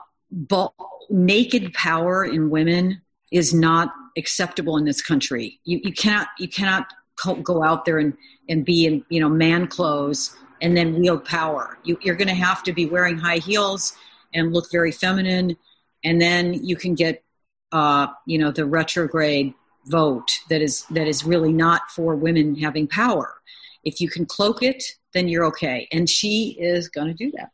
naked 1.08 1.72
power 1.72 2.24
in 2.24 2.50
women 2.50 3.00
is 3.32 3.54
not 3.54 3.92
acceptable 4.16 4.76
in 4.76 4.84
this 4.84 5.00
country. 5.00 5.60
You, 5.64 5.80
you 5.82 5.92
cannot 5.92 6.28
you 6.38 6.48
cannot 6.48 6.86
go 7.42 7.62
out 7.62 7.86
there 7.86 7.98
and, 7.98 8.14
and 8.48 8.64
be 8.64 8.86
in 8.86 9.04
you 9.08 9.20
know 9.20 9.28
man 9.28 9.66
clothes 9.66 10.36
and 10.60 10.76
then 10.76 10.98
wield 10.98 11.24
power. 11.24 11.78
You, 11.84 11.98
you're 12.02 12.16
going 12.16 12.28
to 12.28 12.34
have 12.34 12.62
to 12.64 12.72
be 12.72 12.86
wearing 12.86 13.18
high 13.18 13.38
heels 13.38 13.94
and 14.34 14.52
look 14.52 14.70
very 14.70 14.92
feminine, 14.92 15.56
and 16.02 16.20
then 16.20 16.54
you 16.54 16.76
can 16.76 16.94
get 16.94 17.22
uh, 17.72 18.06
you 18.26 18.38
know, 18.38 18.50
the 18.50 18.64
retrograde 18.64 19.54
vote 19.86 20.40
that 20.48 20.62
is 20.62 20.84
that 20.90 21.06
is 21.06 21.24
really 21.24 21.52
not 21.52 21.90
for 21.90 22.14
women 22.14 22.56
having 22.56 22.86
power. 22.86 23.34
If 23.86 24.00
you 24.00 24.10
can 24.10 24.26
cloak 24.26 24.62
it, 24.62 24.84
then 25.14 25.28
you're 25.28 25.46
okay. 25.46 25.88
And 25.92 26.10
she 26.10 26.56
is 26.60 26.90
going 26.90 27.06
to 27.08 27.14
do 27.14 27.32
that. 27.36 27.50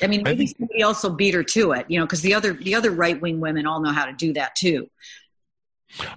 I 0.00 0.06
mean, 0.06 0.22
maybe 0.22 0.44
I 0.44 0.46
think, 0.46 0.56
somebody 0.56 0.82
also 0.84 1.10
beat 1.10 1.34
her 1.34 1.42
to 1.42 1.72
it, 1.72 1.86
you 1.88 1.98
know, 1.98 2.06
because 2.06 2.20
the 2.20 2.34
other 2.34 2.52
the 2.52 2.76
other 2.76 2.92
right 2.92 3.20
wing 3.20 3.40
women 3.40 3.66
all 3.66 3.80
know 3.80 3.90
how 3.90 4.04
to 4.04 4.12
do 4.12 4.32
that 4.34 4.54
too. 4.54 4.88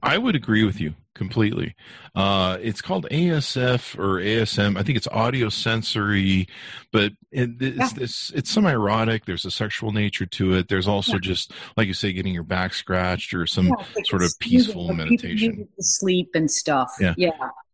I 0.03 0.19
would 0.19 0.35
agree 0.35 0.63
with 0.63 0.79
you 0.79 0.93
completely. 1.15 1.75
Uh, 2.15 2.57
it's 2.61 2.81
called 2.81 3.07
ASF 3.09 3.97
or 3.97 4.19
ASM. 4.19 4.77
I 4.77 4.83
think 4.83 4.97
it's 4.97 5.07
audio 5.07 5.49
sensory, 5.49 6.47
but 6.91 7.13
it, 7.31 7.51
it's, 7.59 7.77
yeah. 7.97 8.03
it's, 8.03 8.29
it's 8.31 8.51
some 8.51 8.65
erotic. 8.67 9.25
There's 9.25 9.45
a 9.45 9.51
sexual 9.51 9.91
nature 9.91 10.27
to 10.27 10.53
it. 10.53 10.67
There's 10.67 10.87
also 10.87 11.13
yeah. 11.13 11.19
just, 11.21 11.53
like 11.75 11.87
you 11.87 11.95
say, 11.95 12.13
getting 12.13 12.35
your 12.35 12.43
back 12.43 12.73
scratched 12.73 13.33
or 13.33 13.47
some 13.47 13.67
yeah, 13.67 13.85
like 13.95 14.05
sort 14.05 14.23
of 14.23 14.31
peaceful 14.39 14.93
meditation. 14.93 15.67
Sleep 15.79 16.29
and 16.35 16.49
stuff. 16.49 16.91
Yeah. 16.99 17.15
Yeah. 17.17 17.31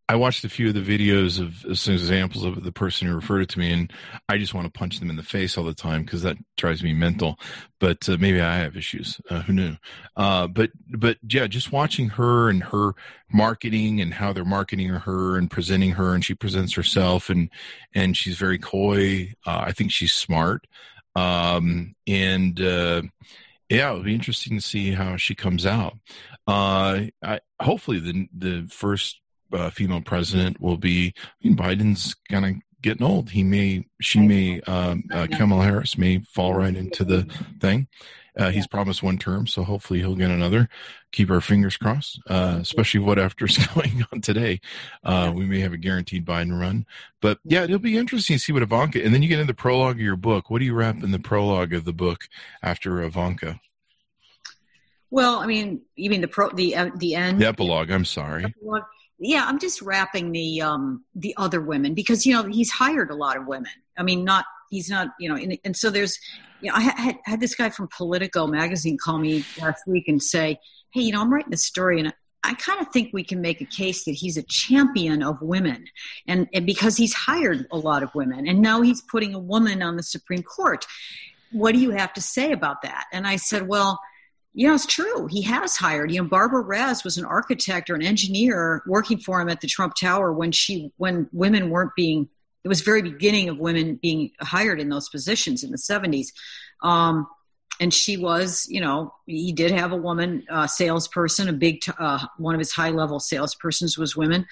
I 0.09 0.15
watched 0.15 0.43
a 0.43 0.49
few 0.49 0.69
of 0.69 0.73
the 0.73 0.81
videos 0.81 1.39
of 1.39 1.77
some 1.77 1.93
examples 1.93 2.43
of 2.43 2.63
the 2.63 2.71
person 2.71 3.07
who 3.07 3.13
referred 3.13 3.41
it 3.41 3.49
to 3.49 3.59
me, 3.59 3.71
and 3.71 3.93
I 4.27 4.39
just 4.39 4.55
want 4.55 4.65
to 4.65 4.75
punch 4.75 4.99
them 4.99 5.11
in 5.11 5.17
the 5.17 5.23
face 5.23 5.55
all 5.55 5.63
the 5.63 5.75
time 5.75 6.01
because 6.01 6.23
that 6.23 6.35
drives 6.57 6.81
me 6.81 6.93
mental. 6.93 7.37
But 7.79 8.09
uh, 8.09 8.17
maybe 8.19 8.41
I 8.41 8.55
have 8.55 8.75
issues. 8.75 9.21
Uh, 9.29 9.43
who 9.43 9.53
knew? 9.53 9.77
Uh, 10.15 10.47
but 10.47 10.71
but 10.97 11.19
yeah, 11.29 11.45
just 11.45 11.71
watching 11.71 12.09
her 12.09 12.49
and 12.49 12.63
her 12.63 12.93
marketing 13.31 14.01
and 14.01 14.15
how 14.15 14.33
they're 14.33 14.43
marketing 14.43 14.89
her 14.89 15.37
and 15.37 15.51
presenting 15.51 15.91
her, 15.91 16.15
and 16.15 16.25
she 16.25 16.33
presents 16.33 16.73
herself, 16.73 17.29
and 17.29 17.51
and 17.93 18.17
she's 18.17 18.35
very 18.35 18.57
coy. 18.57 19.31
Uh, 19.45 19.65
I 19.67 19.73
think 19.73 19.91
she's 19.91 20.13
smart, 20.13 20.65
um, 21.15 21.93
and 22.07 22.59
uh, 22.59 23.03
yeah, 23.69 23.91
it'll 23.91 24.01
be 24.01 24.15
interesting 24.15 24.57
to 24.57 24.65
see 24.65 24.93
how 24.93 25.17
she 25.17 25.35
comes 25.35 25.67
out. 25.67 25.99
Uh, 26.47 27.01
I, 27.23 27.41
hopefully, 27.61 27.99
the 27.99 28.27
the 28.33 28.67
first 28.71 29.21
uh, 29.53 29.69
female 29.69 30.01
president 30.01 30.59
will 30.59 30.77
be. 30.77 31.13
I 31.17 31.47
mean, 31.47 31.57
Biden's 31.57 32.15
kind 32.29 32.45
of 32.45 32.55
getting 32.81 33.05
old. 33.05 33.31
He 33.31 33.43
may, 33.43 33.85
she 34.01 34.19
may, 34.19 34.61
um, 34.61 35.03
uh, 35.11 35.27
Kamala 35.31 35.63
Harris 35.63 35.97
may 35.97 36.19
fall 36.19 36.53
right 36.53 36.75
into 36.75 37.03
the 37.03 37.23
thing. 37.59 37.87
Uh, 38.37 38.51
he's 38.51 38.67
promised 38.67 39.03
one 39.03 39.17
term, 39.17 39.45
so 39.47 39.63
hopefully 39.63 39.99
he'll 39.99 40.15
get 40.15 40.31
another. 40.31 40.69
Keep 41.11 41.29
our 41.29 41.41
fingers 41.41 41.75
crossed, 41.75 42.21
uh, 42.29 42.59
especially 42.61 43.01
what 43.01 43.19
after 43.19 43.45
is 43.45 43.57
going 43.73 44.05
on 44.13 44.21
today. 44.21 44.61
Uh, 45.03 45.31
we 45.35 45.45
may 45.45 45.59
have 45.59 45.73
a 45.73 45.77
guaranteed 45.77 46.25
Biden 46.25 46.57
run. 46.57 46.85
But 47.21 47.39
yeah, 47.43 47.63
it'll 47.63 47.79
be 47.79 47.97
interesting 47.97 48.37
to 48.37 48.39
see 48.39 48.53
what 48.53 48.61
Ivanka, 48.61 49.03
and 49.03 49.13
then 49.13 49.21
you 49.23 49.27
get 49.27 49.39
into 49.39 49.51
the 49.51 49.57
prologue 49.57 49.97
of 49.97 50.01
your 50.01 50.15
book. 50.15 50.49
What 50.49 50.59
do 50.59 50.65
you 50.65 50.73
wrap 50.73 51.03
in 51.03 51.11
the 51.11 51.19
prologue 51.19 51.73
of 51.73 51.83
the 51.83 51.91
book 51.91 52.29
after 52.63 53.01
Ivanka? 53.01 53.59
Well, 55.11 55.39
I 55.39 55.47
mean, 55.47 55.81
you 55.95 56.09
mean 56.09 56.21
the 56.21 56.27
pro, 56.27 56.49
the 56.49 56.75
uh, 56.75 56.91
the 56.95 57.15
end, 57.15 57.41
the 57.41 57.47
epilogue. 57.47 57.89
I'm 57.89 58.05
sorry. 58.05 58.45
Epilogue 58.45 58.83
yeah, 59.19 59.45
I'm 59.45 59.59
just 59.59 59.81
wrapping 59.81 60.31
the 60.31 60.61
um, 60.61 61.03
the 61.13 61.33
other 61.37 61.61
women 61.61 61.93
because 61.93 62.25
you 62.25 62.33
know 62.33 62.43
he's 62.43 62.71
hired 62.71 63.11
a 63.11 63.15
lot 63.15 63.37
of 63.37 63.45
women. 63.45 63.71
I 63.97 64.03
mean, 64.03 64.23
not 64.23 64.45
he's 64.69 64.89
not 64.89 65.09
you 65.19 65.29
know, 65.29 65.35
and, 65.35 65.57
and 65.63 65.75
so 65.75 65.89
there's 65.89 66.17
you 66.61 66.69
know 66.69 66.75
I 66.75 66.81
had, 66.81 67.17
had 67.25 67.39
this 67.39 67.55
guy 67.55 67.69
from 67.69 67.89
Politico 67.95 68.47
magazine 68.47 68.97
call 68.97 69.19
me 69.19 69.45
last 69.61 69.83
week 69.85 70.07
and 70.07 70.21
say, 70.21 70.59
hey, 70.93 71.01
you 71.01 71.11
know, 71.11 71.21
I'm 71.21 71.31
writing 71.31 71.51
this 71.51 71.65
story 71.65 71.99
and 71.99 72.13
I 72.41 72.53
kind 72.53 72.79
of 72.79 72.87
think 72.93 73.09
we 73.11 73.25
can 73.25 73.41
make 73.41 73.59
a 73.59 73.65
case 73.65 74.05
that 74.05 74.13
he's 74.13 74.37
a 74.37 74.43
champion 74.43 75.21
of 75.21 75.41
women, 75.41 75.85
and, 76.25 76.47
and 76.53 76.65
because 76.65 76.95
he's 76.95 77.13
hired 77.13 77.67
a 77.69 77.77
lot 77.77 78.01
of 78.01 78.15
women, 78.15 78.47
and 78.47 78.61
now 78.61 78.81
he's 78.81 79.01
putting 79.01 79.33
a 79.33 79.39
woman 79.39 79.81
on 79.81 79.97
the 79.97 80.03
Supreme 80.03 80.43
Court. 80.43 80.85
What 81.51 81.73
do 81.73 81.79
you 81.79 81.91
have 81.91 82.13
to 82.13 82.21
say 82.21 82.51
about 82.51 82.83
that? 82.83 83.05
And 83.11 83.27
I 83.27 83.35
said, 83.35 83.67
well 83.67 83.99
know, 84.53 84.73
it's 84.73 84.85
true. 84.85 85.27
He 85.27 85.41
has 85.43 85.77
hired. 85.77 86.11
You 86.11 86.21
know, 86.21 86.27
Barbara 86.27 86.61
Res 86.61 87.03
was 87.03 87.17
an 87.17 87.25
architect 87.25 87.89
or 87.89 87.95
an 87.95 88.01
engineer 88.01 88.81
working 88.87 89.19
for 89.19 89.39
him 89.39 89.49
at 89.49 89.61
the 89.61 89.67
Trump 89.67 89.93
Tower 89.95 90.33
when 90.33 90.51
she 90.51 90.91
when 90.97 91.29
women 91.31 91.69
weren't 91.69 91.95
being. 91.95 92.29
It 92.63 92.67
was 92.67 92.81
very 92.81 93.01
beginning 93.01 93.47
of 93.47 93.57
women 93.57 93.99
being 94.01 94.31
hired 94.41 94.81
in 94.81 94.89
those 94.89 95.07
positions 95.07 95.63
in 95.63 95.71
the 95.71 95.77
seventies, 95.77 96.33
um, 96.81 97.27
and 97.79 97.93
she 97.93 98.17
was. 98.17 98.67
You 98.69 98.81
know, 98.81 99.13
he 99.27 99.53
did 99.53 99.71
have 99.71 99.91
a 99.91 99.97
woman 99.97 100.45
uh, 100.49 100.67
salesperson. 100.67 101.47
A 101.47 101.53
big 101.53 101.81
t- 101.81 101.91
uh, 101.97 102.25
one 102.37 102.55
of 102.55 102.59
his 102.59 102.71
high 102.71 102.89
level 102.89 103.19
salespersons 103.19 103.97
was 103.97 104.17
women, 104.17 104.45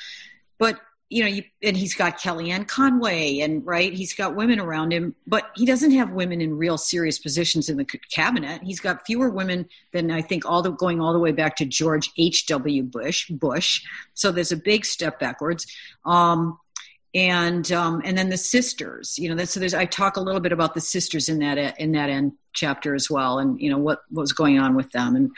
but 0.59 0.79
you 1.09 1.23
know, 1.23 1.29
you, 1.29 1.43
and 1.63 1.77
he's 1.77 1.95
got 1.95 2.19
Kellyanne 2.19 2.67
Conway, 2.67 3.39
and 3.39 3.65
right, 3.65 3.93
he's 3.93 4.13
got 4.13 4.35
women 4.35 4.59
around 4.59 4.91
him, 4.91 5.15
but 5.25 5.51
he 5.55 5.65
doesn't 5.65 5.91
have 5.91 6.11
women 6.11 6.41
in 6.41 6.57
real 6.57 6.77
serious 6.77 7.17
positions 7.17 7.69
in 7.69 7.77
the 7.77 7.85
cabinet. 8.11 8.61
He's 8.61 8.81
got 8.81 9.05
fewer 9.05 9.29
women 9.29 9.69
than 9.93 10.11
I 10.11 10.21
think 10.21 10.45
all 10.45 10.61
the 10.61 10.71
going 10.71 10.99
all 10.99 11.13
the 11.13 11.19
way 11.19 11.31
back 11.31 11.55
to 11.57 11.65
George 11.65 12.11
H. 12.17 12.45
W. 12.47 12.83
Bush. 12.83 13.29
Bush. 13.29 13.83
So 14.15 14.31
there's 14.31 14.51
a 14.51 14.57
big 14.57 14.85
step 14.85 15.19
backwards. 15.19 15.65
Um, 16.05 16.59
and 17.15 17.71
um, 17.71 18.01
and 18.03 18.17
then 18.17 18.29
the 18.29 18.37
sisters, 18.37 19.17
you 19.17 19.29
know, 19.29 19.35
that, 19.35 19.47
so 19.47 19.59
there's 19.59 19.73
I 19.73 19.85
talk 19.85 20.17
a 20.17 20.21
little 20.21 20.41
bit 20.41 20.51
about 20.51 20.73
the 20.73 20.81
sisters 20.81 21.29
in 21.29 21.39
that 21.39 21.79
in 21.79 21.93
that 21.93 22.09
end 22.09 22.33
chapter 22.53 22.93
as 22.93 23.09
well, 23.09 23.39
and 23.39 23.59
you 23.61 23.71
know 23.71 23.77
what, 23.77 24.01
what 24.09 24.21
was 24.21 24.33
going 24.33 24.59
on 24.59 24.75
with 24.75 24.91
them, 24.91 25.15
and 25.15 25.31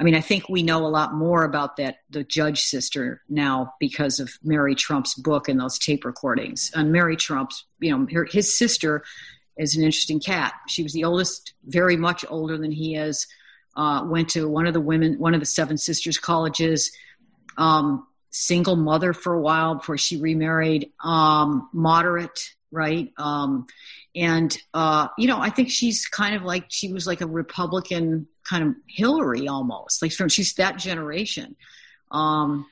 I 0.00 0.02
mean, 0.02 0.14
I 0.14 0.22
think 0.22 0.48
we 0.48 0.62
know 0.62 0.86
a 0.86 0.88
lot 0.88 1.12
more 1.12 1.44
about 1.44 1.76
that 1.76 1.98
the 2.08 2.24
judge 2.24 2.62
sister 2.62 3.20
now 3.28 3.74
because 3.78 4.18
of 4.18 4.32
Mary 4.42 4.74
Trump's 4.74 5.14
book 5.14 5.46
and 5.46 5.60
those 5.60 5.78
tape 5.78 6.06
recordings. 6.06 6.70
And 6.74 6.90
Mary 6.90 7.16
Trump's, 7.16 7.66
you 7.80 7.90
know, 7.90 8.06
her, 8.10 8.24
his 8.24 8.56
sister 8.56 9.04
is 9.58 9.76
an 9.76 9.82
interesting 9.82 10.18
cat. 10.18 10.54
She 10.68 10.82
was 10.82 10.94
the 10.94 11.04
oldest, 11.04 11.52
very 11.66 11.98
much 11.98 12.24
older 12.30 12.56
than 12.56 12.72
he 12.72 12.96
is. 12.96 13.26
Uh, 13.76 14.02
went 14.06 14.30
to 14.30 14.48
one 14.48 14.66
of 14.66 14.72
the 14.72 14.80
women, 14.80 15.18
one 15.18 15.34
of 15.34 15.40
the 15.40 15.46
Seven 15.46 15.76
Sisters 15.76 16.18
colleges. 16.18 16.90
Um, 17.58 18.06
single 18.30 18.76
mother 18.76 19.12
for 19.12 19.34
a 19.34 19.40
while 19.40 19.74
before 19.74 19.98
she 19.98 20.16
remarried. 20.16 20.90
Um, 21.04 21.68
moderate, 21.74 22.54
right? 22.70 23.12
Um, 23.18 23.66
and 24.16 24.56
uh, 24.72 25.08
you 25.18 25.28
know, 25.28 25.40
I 25.40 25.50
think 25.50 25.70
she's 25.70 26.06
kind 26.06 26.34
of 26.34 26.42
like 26.42 26.66
she 26.68 26.90
was 26.90 27.06
like 27.06 27.20
a 27.20 27.26
Republican 27.26 28.28
kind 28.50 28.64
of 28.64 28.74
Hillary 28.88 29.46
almost, 29.46 30.02
like 30.02 30.12
from 30.12 30.28
she's 30.28 30.52
that 30.54 30.76
generation. 30.76 31.54
Um, 32.10 32.66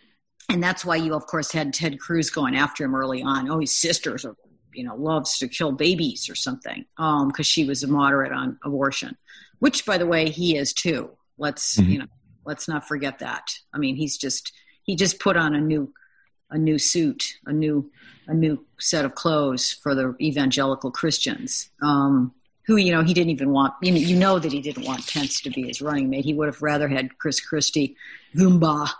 and 0.48 0.62
that's 0.62 0.84
why 0.84 0.96
you, 0.96 1.14
of 1.14 1.26
course, 1.26 1.52
had 1.52 1.72
Ted 1.72 2.00
Cruz 2.00 2.30
going 2.30 2.56
after 2.56 2.84
him 2.84 2.94
early 2.94 3.22
on. 3.22 3.48
Oh, 3.48 3.60
his 3.60 3.72
sisters 3.72 4.24
are, 4.24 4.34
you 4.74 4.84
know, 4.84 4.96
loves 4.96 5.38
to 5.38 5.46
kill 5.46 5.72
babies 5.72 6.28
or 6.28 6.34
something, 6.34 6.84
because 6.96 7.22
um, 7.22 7.32
she 7.42 7.64
was 7.64 7.84
a 7.84 7.86
moderate 7.86 8.32
on 8.32 8.58
abortion, 8.64 9.16
which, 9.60 9.86
by 9.86 9.98
the 9.98 10.06
way, 10.06 10.30
he 10.30 10.56
is 10.56 10.72
too. 10.72 11.10
Let's, 11.36 11.76
mm-hmm. 11.76 11.90
you 11.90 11.98
know, 12.00 12.06
let's 12.44 12.66
not 12.66 12.88
forget 12.88 13.20
that. 13.20 13.44
I 13.72 13.78
mean, 13.78 13.94
he's 13.96 14.16
just 14.16 14.52
he 14.82 14.96
just 14.96 15.20
put 15.20 15.36
on 15.36 15.54
a 15.54 15.60
new 15.60 15.92
a 16.50 16.58
new 16.58 16.78
suit, 16.78 17.34
a 17.46 17.52
new 17.52 17.90
a 18.26 18.34
new 18.34 18.64
set 18.78 19.04
of 19.04 19.14
clothes 19.14 19.72
for 19.82 19.94
the 19.94 20.16
evangelical 20.20 20.90
Christians. 20.90 21.70
Um, 21.82 22.32
who 22.68 22.76
you 22.76 22.92
know 22.92 23.02
he 23.02 23.14
didn't 23.14 23.30
even 23.30 23.50
want. 23.50 23.74
You 23.82 23.90
know, 23.90 23.98
you 23.98 24.14
know 24.14 24.38
that 24.38 24.52
he 24.52 24.60
didn't 24.60 24.84
want 24.84 25.08
Pence 25.08 25.40
to 25.40 25.50
be 25.50 25.66
his 25.66 25.80
running 25.80 26.10
mate. 26.10 26.26
He 26.26 26.34
would 26.34 26.46
have 26.46 26.62
rather 26.62 26.86
had 26.86 27.18
Chris 27.18 27.40
Christie, 27.40 27.96
Goomba. 28.36 28.90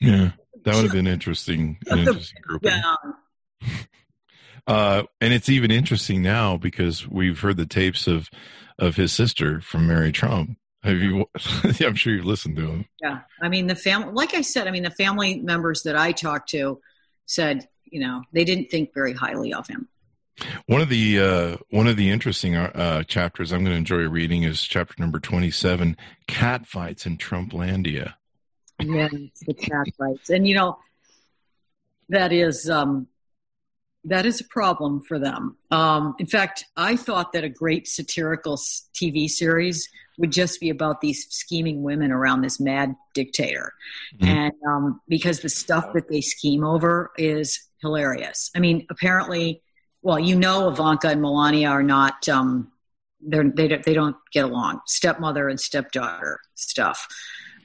Yeah, 0.00 0.32
that 0.64 0.74
would 0.74 0.82
have 0.82 0.92
been 0.92 1.06
interesting. 1.06 1.78
An 1.86 2.00
interesting 2.00 2.42
group. 2.42 2.62
Yeah. 2.64 2.94
Uh, 4.66 5.02
and 5.22 5.32
it's 5.32 5.48
even 5.48 5.70
interesting 5.70 6.22
now 6.22 6.56
because 6.56 7.08
we've 7.08 7.40
heard 7.40 7.56
the 7.56 7.66
tapes 7.66 8.06
of 8.06 8.28
of 8.78 8.94
his 8.94 9.10
sister 9.10 9.60
from 9.62 9.88
Mary 9.88 10.12
Trump. 10.12 10.56
Have 10.84 10.98
you? 10.98 11.26
I'm 11.80 11.94
sure 11.94 12.12
you've 12.12 12.26
listened 12.26 12.56
to 12.56 12.68
him. 12.68 12.84
Yeah, 13.00 13.20
I 13.42 13.48
mean 13.48 13.66
the 13.66 13.74
family. 13.74 14.12
Like 14.12 14.34
I 14.34 14.42
said, 14.42 14.68
I 14.68 14.70
mean 14.70 14.84
the 14.84 14.90
family 14.90 15.40
members 15.40 15.82
that 15.84 15.96
I 15.96 16.12
talked 16.12 16.50
to 16.50 16.78
said, 17.26 17.68
you 17.86 18.00
know, 18.00 18.22
they 18.32 18.44
didn't 18.44 18.70
think 18.70 18.92
very 18.94 19.14
highly 19.14 19.52
of 19.54 19.66
him. 19.66 19.88
One 20.66 20.80
of 20.80 20.88
the 20.88 21.20
uh, 21.20 21.56
one 21.70 21.86
of 21.86 21.96
the 21.96 22.10
interesting 22.10 22.56
uh, 22.56 23.02
chapters 23.04 23.52
I'm 23.52 23.60
going 23.60 23.72
to 23.72 23.78
enjoy 23.78 24.08
reading 24.08 24.44
is 24.44 24.62
chapter 24.62 24.94
number 24.98 25.20
27, 25.20 25.96
cat 26.26 26.66
fights 26.66 27.06
in 27.06 27.18
Trumplandia. 27.18 28.14
Yes, 28.80 29.12
the 29.46 29.54
cat 29.54 29.86
fights, 29.98 30.30
and 30.30 30.46
you 30.46 30.54
know 30.54 30.78
that 32.08 32.32
is 32.32 32.70
um, 32.70 33.06
that 34.04 34.26
is 34.26 34.40
a 34.40 34.44
problem 34.44 35.02
for 35.02 35.18
them. 35.18 35.56
Um, 35.70 36.14
in 36.18 36.26
fact, 36.26 36.64
I 36.76 36.96
thought 36.96 37.32
that 37.32 37.44
a 37.44 37.48
great 37.48 37.86
satirical 37.86 38.56
TV 38.56 39.28
series 39.28 39.88
would 40.18 40.32
just 40.32 40.60
be 40.60 40.70
about 40.70 41.00
these 41.00 41.26
scheming 41.30 41.82
women 41.82 42.10
around 42.12 42.42
this 42.42 42.60
mad 42.60 42.94
dictator, 43.14 43.72
mm-hmm. 44.16 44.26
and 44.26 44.52
um, 44.66 45.00
because 45.08 45.40
the 45.40 45.48
stuff 45.48 45.92
that 45.92 46.08
they 46.08 46.20
scheme 46.20 46.64
over 46.64 47.10
is 47.18 47.60
hilarious. 47.82 48.50
I 48.54 48.60
mean, 48.60 48.86
apparently 48.90 49.62
well, 50.02 50.18
you 50.18 50.36
know, 50.36 50.68
Ivanka 50.68 51.08
and 51.08 51.20
Melania 51.20 51.68
are 51.68 51.82
not. 51.82 52.28
Um, 52.28 52.72
they're, 53.20 53.44
they 53.44 53.68
don't, 53.68 53.84
they 53.84 53.94
don't 53.94 54.16
get 54.32 54.44
along. 54.44 54.80
Stepmother 54.86 55.48
and 55.48 55.60
stepdaughter 55.60 56.40
stuff. 56.54 57.06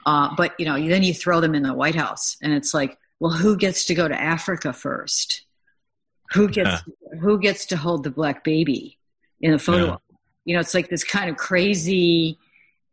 Uh, 0.06 0.36
but 0.36 0.54
you 0.60 0.66
know, 0.66 0.76
then 0.88 1.04
you 1.04 1.14
throw 1.14 1.40
them 1.42 1.56
in 1.56 1.64
the 1.64 1.74
White 1.74 1.96
House, 1.96 2.38
and 2.42 2.54
it's 2.54 2.74
like, 2.74 2.98
well, 3.20 3.32
who 3.32 3.58
gets 3.58 3.86
to 3.86 3.96
go 3.96 4.08
to 4.08 4.20
Africa 4.20 4.72
first? 4.72 5.46
Who 6.34 6.48
gets 6.48 6.84
yeah. 6.88 7.20
who 7.20 7.40
gets 7.40 7.66
to 7.68 7.78
hold 7.78 8.04
the 8.04 8.12
black 8.12 8.44
baby 8.44 9.00
in 9.42 9.52
the 9.52 9.60
photo? 9.60 9.86
Yeah. 9.86 9.98
You 10.46 10.54
know, 10.54 10.60
it's 10.60 10.76
like 10.76 10.90
this 10.90 11.04
kind 11.04 11.30
of 11.30 11.38
crazy. 11.38 12.38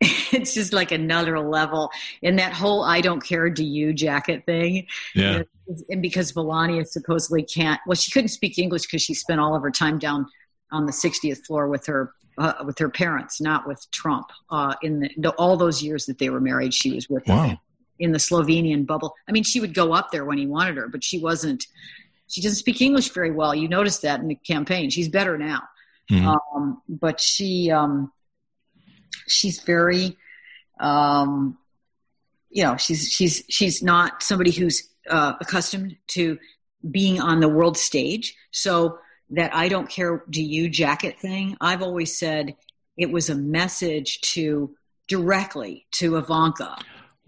it's 0.33 0.53
just 0.55 0.73
like 0.73 0.91
another 0.93 1.39
level. 1.41 1.91
And 2.23 2.39
that 2.39 2.53
whole 2.53 2.83
"I 2.85 3.01
don't 3.01 3.21
care, 3.23 3.49
do 3.51 3.65
you" 3.65 3.93
jacket 3.93 4.45
thing. 4.47 4.87
Yeah. 5.15 5.43
And 5.89 6.03
because 6.03 6.35
Melania 6.35 6.85
supposedly 6.85 7.43
can't, 7.45 7.81
well, 7.87 7.95
she 7.95 8.11
couldn't 8.11 8.29
speak 8.29 8.59
English 8.59 8.83
because 8.83 9.03
she 9.03 9.15
spent 9.15 9.41
all 9.41 9.55
of 9.55 9.63
her 9.63 9.71
time 9.71 9.99
down 9.99 10.27
on 10.71 10.87
the 10.87 10.93
60th 10.93 11.47
floor 11.47 11.69
with 11.69 11.87
her 11.87 12.13
uh, 12.39 12.55
with 12.65 12.79
her 12.79 12.89
parents, 12.89 13.41
not 13.41 13.67
with 13.67 13.87
Trump. 13.93 14.27
Uh, 14.51 14.75
in 14.83 15.01
the, 15.01 15.11
the, 15.19 15.31
all 15.33 15.57
those 15.57 15.83
years 15.83 16.07
that 16.07 16.19
they 16.19 16.31
were 16.31 16.41
married, 16.41 16.75
she 16.75 16.93
was 16.93 17.09
with 17.09 17.27
Wow. 17.29 17.45
him 17.45 17.59
in 17.99 18.11
the 18.13 18.19
Slovenian 18.19 18.87
bubble. 18.87 19.15
I 19.29 19.33
mean, 19.33 19.45
she 19.45 19.61
would 19.61 19.75
go 19.75 19.93
up 19.93 20.11
there 20.11 20.25
when 20.25 20.39
he 20.39 20.47
wanted 20.47 20.77
her, 20.79 20.89
but 20.89 21.05
she 21.05 21.19
wasn't. 21.19 21.65
She 22.29 22.41
doesn't 22.41 22.57
speak 22.59 22.81
English 22.81 23.11
very 23.11 23.31
well. 23.31 23.55
You 23.55 23.69
noticed 23.69 24.03
that 24.03 24.21
in 24.21 24.29
the 24.29 24.35
campaign. 24.35 24.89
She's 24.91 25.09
better 25.09 25.37
now, 25.39 25.63
Mhm. 26.11 26.37
um, 26.57 26.83
but 26.89 27.21
she 27.21 27.71
um, 27.71 28.11
she's 29.29 29.61
very, 29.61 30.17
um, 30.81 31.59
you 32.51 32.63
know, 32.65 32.77
she's 32.77 33.11
she's 33.11 33.45
she's 33.49 33.83
not 33.83 34.23
somebody 34.23 34.51
who's 34.51 34.89
uh, 35.09 35.35
accustomed 35.41 35.97
to 36.09 36.39
being 36.91 37.21
on 37.21 37.41
the 37.41 37.49
world 37.49 37.77
stage. 37.77 38.35
So 38.51 38.99
that 39.31 39.55
I 39.55 39.69
don't 39.69 39.89
care, 39.89 40.25
do 40.29 40.43
you 40.43 40.69
jacket 40.69 41.19
thing? 41.19 41.57
I've 41.61 41.83
always 41.83 42.17
said 42.19 42.55
it 42.97 43.11
was 43.11 43.31
a 43.31 43.35
message 43.35 44.21
to 44.33 44.75
directly 45.09 45.87
to 45.93 46.17
Ivanka. 46.17 46.77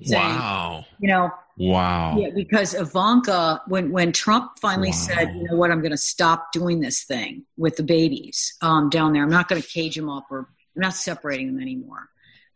saying, 0.03 0.20
Wow. 0.20 0.84
You 0.99 1.09
know, 1.09 1.30
Wow. 1.57 2.18
yeah, 2.18 2.28
because 2.34 2.74
Ivanka, 2.74 3.62
when 3.68 3.90
when 3.90 4.12
Trump 4.12 4.59
finally 4.61 4.88
Wow. 4.88 4.92
said, 4.92 5.28
you 5.34 5.47
know 5.49 5.57
what, 5.57 5.70
I'm 5.70 5.80
going 5.80 5.92
to 5.92 5.97
stop 5.97 6.53
doing 6.53 6.80
this 6.80 7.05
thing 7.05 7.45
with 7.57 7.76
the 7.76 7.82
babies 7.82 8.55
um, 8.61 8.90
down 8.90 9.12
there. 9.12 9.22
I'm 9.22 9.30
not 9.30 9.49
going 9.49 9.62
to 9.62 9.68
cage 9.68 9.95
them 9.97 10.11
up, 10.11 10.26
or 10.30 10.49
I'm 10.74 10.82
not 10.82 10.94
separating 10.94 11.48
them 11.48 11.60
anymore. 11.60 12.08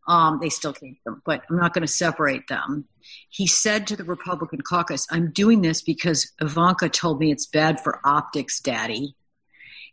Um, 0.06 0.38
they 0.40 0.48
still 0.48 0.72
cage 0.72 0.96
them, 1.04 1.20
but 1.26 1.42
I'm 1.50 1.58
not 1.58 1.74
going 1.74 1.86
to 1.86 1.92
separate 1.92 2.48
them. 2.48 2.86
He 3.28 3.46
said 3.46 3.86
to 3.88 3.96
the 3.96 4.04
Republican 4.04 4.62
caucus, 4.62 5.06
"I'm 5.10 5.30
doing 5.32 5.60
this 5.60 5.82
because 5.82 6.32
Ivanka 6.40 6.88
told 6.88 7.20
me 7.20 7.30
it's 7.30 7.46
bad 7.46 7.80
for 7.80 8.00
optics, 8.04 8.58
Daddy." 8.60 9.14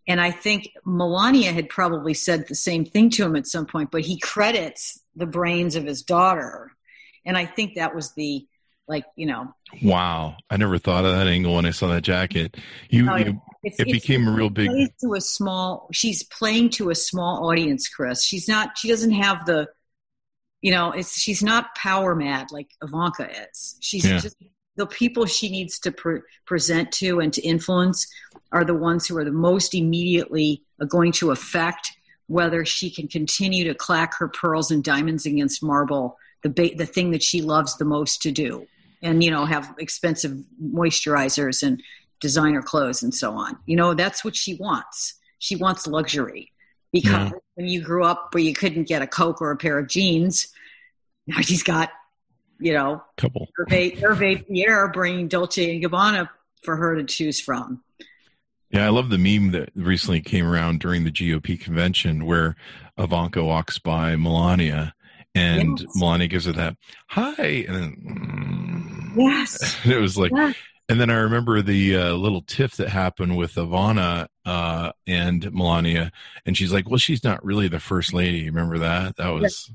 And 0.07 0.21
I 0.21 0.31
think 0.31 0.69
Melania 0.85 1.51
had 1.51 1.67
probably 1.67 2.13
said 2.13 2.47
the 2.47 2.55
same 2.55 2.85
thing 2.85 3.09
to 3.11 3.25
him 3.25 3.35
at 3.35 3.47
some 3.47 3.65
point, 3.65 3.91
but 3.91 4.01
he 4.01 4.19
credits 4.19 5.01
the 5.15 5.25
brains 5.25 5.75
of 5.75 5.83
his 5.83 6.03
daughter. 6.03 6.71
And 7.25 7.37
I 7.37 7.45
think 7.45 7.75
that 7.75 7.95
was 7.95 8.13
the 8.13 8.47
like 8.87 9.05
you 9.15 9.25
know 9.25 9.53
Wow. 9.81 10.37
I 10.49 10.57
never 10.57 10.77
thought 10.77 11.05
of 11.05 11.11
that 11.13 11.27
angle 11.27 11.55
when 11.55 11.65
I 11.65 11.71
saw 11.71 11.87
that 11.89 12.03
jacket. 12.03 12.55
You, 12.89 13.09
Oh, 13.11 13.15
you 13.15 13.41
it 13.63 13.73
it's- 13.79 13.91
became 13.91 14.27
a 14.27 14.31
real 14.31 14.49
big 14.49 14.69
to 15.01 15.13
a 15.15 15.21
small 15.21 15.87
she's 15.91 16.23
playing 16.23 16.69
to 16.71 16.89
a 16.91 16.95
small 16.95 17.47
audience 17.49 17.87
chris 17.89 18.23
she's 18.23 18.47
not 18.47 18.77
she 18.77 18.87
doesn't 18.87 19.11
have 19.11 19.45
the 19.47 19.67
you 20.61 20.71
know 20.71 20.91
it's 20.91 21.19
she's 21.19 21.41
not 21.43 21.73
power 21.75 22.13
mad 22.15 22.47
like 22.51 22.69
ivanka 22.83 23.27
is 23.51 23.75
she's 23.81 24.05
Yeah. 24.05 24.19
just 24.19 24.35
the 24.77 24.85
people 24.85 25.25
she 25.25 25.49
needs 25.49 25.79
to 25.79 25.91
pre- 25.91 26.19
present 26.45 26.91
to 26.91 27.19
and 27.21 27.33
to 27.33 27.41
influence 27.41 28.05
are 28.51 28.63
the 28.65 28.75
ones 28.75 29.07
who 29.07 29.17
are 29.17 29.23
the 29.25 29.31
most 29.31 29.73
immediately 29.73 30.61
going 30.87 31.11
to 31.13 31.31
affect 31.31 31.91
whether 32.27 32.65
she 32.65 32.89
can 32.91 33.07
continue 33.07 33.63
to 33.63 33.73
clack 33.73 34.15
her 34.17 34.27
pearls 34.27 34.69
and 34.71 34.83
diamonds 34.83 35.25
against 35.25 35.63
marble 35.63 36.17
the 36.43 36.49
ba- 36.49 36.75
the 36.75 36.85
thing 36.85 37.11
that 37.11 37.23
she 37.23 37.41
loves 37.41 37.77
the 37.77 37.85
most 37.85 38.21
to 38.21 38.31
do 38.31 38.67
and 39.05 39.23
you 39.23 39.31
know 39.31 39.45
have 39.45 39.73
expensive 39.79 40.37
moisturizers 40.61 41.63
and 41.63 41.81
designer 42.19 42.61
clothes 42.61 43.03
and 43.03 43.13
so 43.13 43.33
on. 43.33 43.57
You 43.65 43.75
know, 43.75 43.93
that's 43.93 44.23
what 44.25 44.35
she 44.35 44.55
wants. 44.55 45.13
She 45.39 45.55
wants 45.55 45.85
luxury 45.85 46.51
because 46.91 47.29
Yeah. 47.29 47.37
when 47.55 47.67
you 47.67 47.81
grew 47.81 48.03
up 48.03 48.33
where 48.33 48.43
you 48.43 48.53
couldn't 48.53 48.87
get 48.87 49.01
a 49.01 49.07
Coke 49.07 49.41
or 49.41 49.51
a 49.51 49.57
pair 49.57 49.77
of 49.77 49.87
jeans, 49.87 50.47
now 51.27 51.41
she's 51.41 51.61
got, 51.63 51.91
you 52.59 52.73
know, 52.73 53.03
couple. 53.17 53.49
Hervé, 53.59 53.97
Hervé 53.97 54.47
Pierre 54.47 54.87
bringing 54.87 55.27
Dolce 55.27 55.75
and 55.75 55.83
Gabbana 55.83 56.29
for 56.63 56.75
her 56.77 56.95
to 56.95 57.03
choose 57.03 57.39
from. 57.39 57.81
Yeah, 58.71 58.85
I 58.85 58.89
love 58.89 59.09
the 59.09 59.17
meme 59.17 59.51
that 59.51 59.69
recently 59.75 60.21
came 60.21 60.47
around 60.47 60.79
during 60.79 61.03
the 61.03 61.11
GOP 61.11 61.59
convention 61.59 62.25
where 62.25 62.55
Ivanka 62.97 63.43
walks 63.43 63.77
by 63.77 64.15
Melania 64.15 64.95
and 65.35 65.79
Yes. 65.81 65.95
Melania 65.95 66.27
gives 66.27 66.45
her 66.45 66.53
that 66.53 66.77
hi 67.09 67.65
and 67.67 67.75
then 67.75 67.91
mm, 68.05 68.84
Yes. 69.15 69.77
it 69.85 69.97
was 69.99 70.17
like 70.17 70.31
Yes. 70.33 70.55
and 70.89 70.99
then 70.99 71.09
I 71.09 71.15
remember 71.15 71.61
the 71.61 71.97
uh, 71.97 72.13
little 72.13 72.41
tiff 72.41 72.77
that 72.77 72.89
happened 72.89 73.37
with 73.37 73.55
Ivana 73.55 74.27
uh, 74.45 74.91
and 75.07 75.51
Melania 75.53 76.11
and 76.45 76.55
she's 76.55 76.71
like, 76.71 76.89
"Well, 76.89 76.97
she's 76.97 77.23
not 77.23 77.43
really 77.43 77.67
the 77.67 77.79
first 77.79 78.13
lady." 78.13 78.45
Remember 78.45 78.77
that? 78.79 79.17
That 79.17 79.29
was 79.29 79.71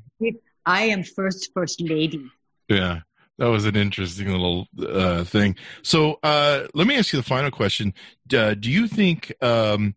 I 0.67 0.83
am 0.83 1.03
first 1.03 1.51
first 1.55 1.81
lady. 1.81 2.25
Yeah, 2.69 3.01
that 3.39 3.47
was 3.49 3.65
an 3.65 3.75
interesting 3.75 4.29
little 4.29 4.69
uh, 4.79 5.25
thing. 5.25 5.57
So 5.83 6.19
uh, 6.23 6.67
let 6.75 6.87
me 6.87 6.97
ask 6.97 7.13
you 7.13 7.19
the 7.19 7.25
final 7.25 7.51
question: 7.51 7.95
uh, 8.37 8.55
Do 8.55 8.71
you 8.71 8.87
think, 8.87 9.33
um, 9.43 9.95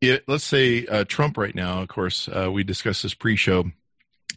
it, 0.00 0.22
let's 0.28 0.44
say 0.44 0.86
uh, 0.86 1.04
Trump 1.08 1.36
right 1.36 1.54
now? 1.54 1.82
Of 1.82 1.88
course, 1.88 2.28
uh, 2.28 2.50
we 2.52 2.62
discussed 2.62 3.02
this 3.02 3.14
pre-show. 3.14 3.64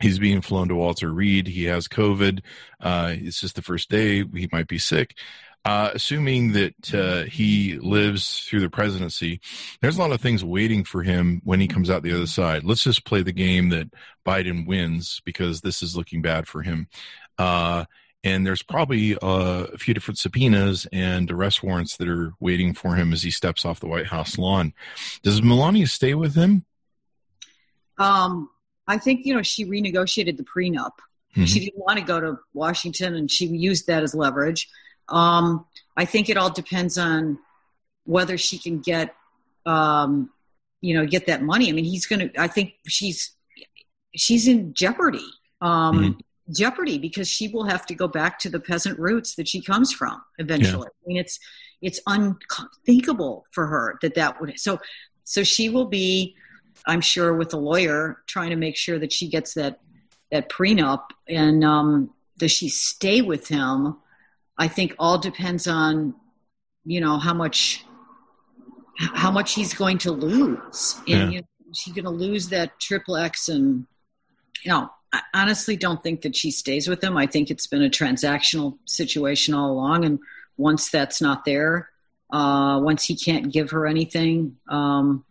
He's 0.02 0.20
being 0.20 0.42
flown 0.42 0.68
to 0.70 0.76
Walter 0.76 1.12
Reed. 1.12 1.48
He 1.48 1.66
has 1.66 1.88
COVID. 1.88 2.42
Uh, 2.80 3.14
it's 3.16 3.42
just 3.42 3.56
the 3.56 3.62
first 3.62 3.90
day. 3.90 4.24
He 4.24 4.50
might 4.52 4.68
be 4.68 4.78
sick. 4.78 5.16
Uh, 5.66 5.92
assuming 5.94 6.54
that 6.54 6.94
uh, 6.94 7.24
he 7.24 7.78
lives 7.80 8.40
through 8.42 8.62
the 8.62 8.70
presidency, 8.70 9.42
there's 9.82 9.98
a 9.98 10.00
lot 10.00 10.14
of 10.14 10.22
things 10.22 10.44
waiting 10.44 10.84
for 10.86 11.04
him 11.04 11.42
when 11.44 11.60
he 11.60 11.68
comes 11.68 11.90
out 11.90 12.04
the 12.04 12.14
other 12.14 12.28
side. 12.28 12.64
Let's 12.64 12.84
just 12.84 13.04
play 13.04 13.22
the 13.22 13.34
game 13.34 13.70
that 13.70 13.94
Biden 14.26 14.66
wins 14.66 15.22
because 15.26 15.62
this 15.62 15.84
is 15.84 15.98
looking 15.98 16.22
bad 16.22 16.48
for 16.48 16.62
him. 16.62 16.88
Uh, 17.38 17.84
and 18.24 18.46
there's 18.46 18.64
probably 18.64 19.18
uh, 19.18 19.66
a 19.74 19.78
few 19.78 19.94
different 19.94 20.18
subpoenas 20.18 20.88
and 20.92 21.30
arrest 21.30 21.64
warrants 21.64 21.98
that 21.98 22.08
are 22.08 22.34
waiting 22.40 22.74
for 22.74 22.96
him 22.96 23.14
as 23.14 23.24
he 23.24 23.32
steps 23.32 23.66
off 23.66 23.80
the 23.80 23.88
White 23.88 24.08
House 24.08 24.38
lawn. 24.38 24.74
Does 25.22 25.42
Melania 25.42 25.88
stay 25.88 26.14
with 26.14 26.36
him? 26.36 26.66
Um, 27.98 28.50
I 28.88 28.98
think 28.98 29.26
you 29.26 29.34
know 29.34 29.42
she 29.42 29.66
renegotiated 29.66 30.38
the 30.38 30.44
prenup. 30.44 30.94
Mhm. 31.36 31.48
She 31.48 31.60
didn't 31.60 31.80
want 31.80 32.00
to 32.00 32.06
go 32.06 32.20
to 32.20 32.40
Washington, 32.54 33.16
and 33.16 33.30
she 33.30 33.46
used 33.48 33.88
that 33.88 34.04
as 34.04 34.16
leverage. 34.16 34.70
Um, 35.10 35.66
I 35.96 36.06
think 36.06 36.30
it 36.30 36.38
all 36.38 36.50
depends 36.50 36.98
on 36.98 37.40
whether 38.06 38.38
she 38.38 38.58
can 38.58 38.80
get, 38.80 39.16
um, 39.66 40.30
you 40.82 40.94
know, 40.94 41.06
get 41.06 41.28
that 41.28 41.44
money. 41.44 41.70
I 41.70 41.72
mean, 41.74 41.86
he's 41.86 42.06
going 42.06 42.30
to. 42.30 42.42
I 42.42 42.48
think 42.48 42.74
she's 42.88 43.32
she's 44.16 44.48
in 44.48 44.74
jeopardy. 44.74 45.28
Um, 45.62 46.18
Jeopardy 46.56 46.98
because 46.98 47.28
she 47.28 47.50
will 47.50 47.66
have 47.66 47.86
to 47.88 47.94
go 47.94 48.08
back 48.08 48.40
to 48.40 48.50
the 48.50 48.60
peasant 48.60 48.98
roots 49.00 49.36
that 49.36 49.50
she 49.50 49.62
comes 49.62 49.92
from 49.92 50.22
eventually. 50.38 50.88
I 50.88 51.04
mean, 51.06 51.18
it's 51.18 51.40
it's 51.82 52.00
unthinkable 52.08 53.46
for 53.52 53.68
her 53.68 53.98
that 54.02 54.16
that 54.16 54.40
would. 54.40 54.58
So 54.60 54.80
so 55.24 55.44
she 55.44 55.68
will 55.68 55.86
be, 55.86 56.36
I'm 56.86 57.02
sure, 57.02 57.34
with 57.34 57.54
a 57.54 57.58
lawyer 57.58 58.22
trying 58.28 58.52
to 58.52 58.56
make 58.56 58.76
sure 58.78 59.00
that 59.00 59.12
she 59.12 59.28
gets 59.30 59.54
that 59.56 59.80
that 60.32 60.50
prenup 60.50 61.04
and 61.28 61.64
um, 61.64 62.14
does 62.38 62.52
she 62.52 62.68
stay 62.70 63.22
with 63.22 63.48
him? 63.48 63.96
I 64.58 64.68
think 64.68 64.94
all 65.00 65.18
depends 65.18 65.68
on 65.68 66.16
you 66.86 67.02
know 67.02 67.18
how 67.18 67.34
much 67.34 67.84
how 68.98 69.32
much 69.32 69.54
he's 69.54 69.74
going 69.74 69.98
to 70.00 70.12
lose. 70.12 70.96
And 71.08 71.08
Yeah. 71.08 71.30
you 71.30 71.42
know, 71.42 71.48
she's 71.74 71.94
going 71.94 72.06
to 72.06 72.12
lose 72.12 72.50
that 72.50 72.80
triple 72.80 73.16
X, 73.18 73.48
and 73.50 73.86
you 74.64 74.72
know, 74.72 74.90
I 75.14 75.22
honestly 75.34 75.78
don't 75.78 76.02
think 76.02 76.22
that 76.22 76.36
she 76.36 76.52
stays 76.52 76.88
with 76.88 77.04
him. 77.04 77.16
I 77.18 77.28
think 77.28 77.50
it's 77.50 77.68
been 77.68 77.84
a 77.84 77.90
transactional 77.90 78.78
situation 78.86 79.54
all 79.54 79.72
along, 79.72 80.06
and 80.06 80.20
once 80.58 80.90
that's 80.90 81.22
not 81.22 81.46
there, 81.46 81.90
uh, 82.32 82.80
once 82.82 83.04
he 83.04 83.16
can't 83.16 83.52
give 83.54 83.70
her 83.72 83.86
anything, 83.86 84.58
um, 84.68 85.24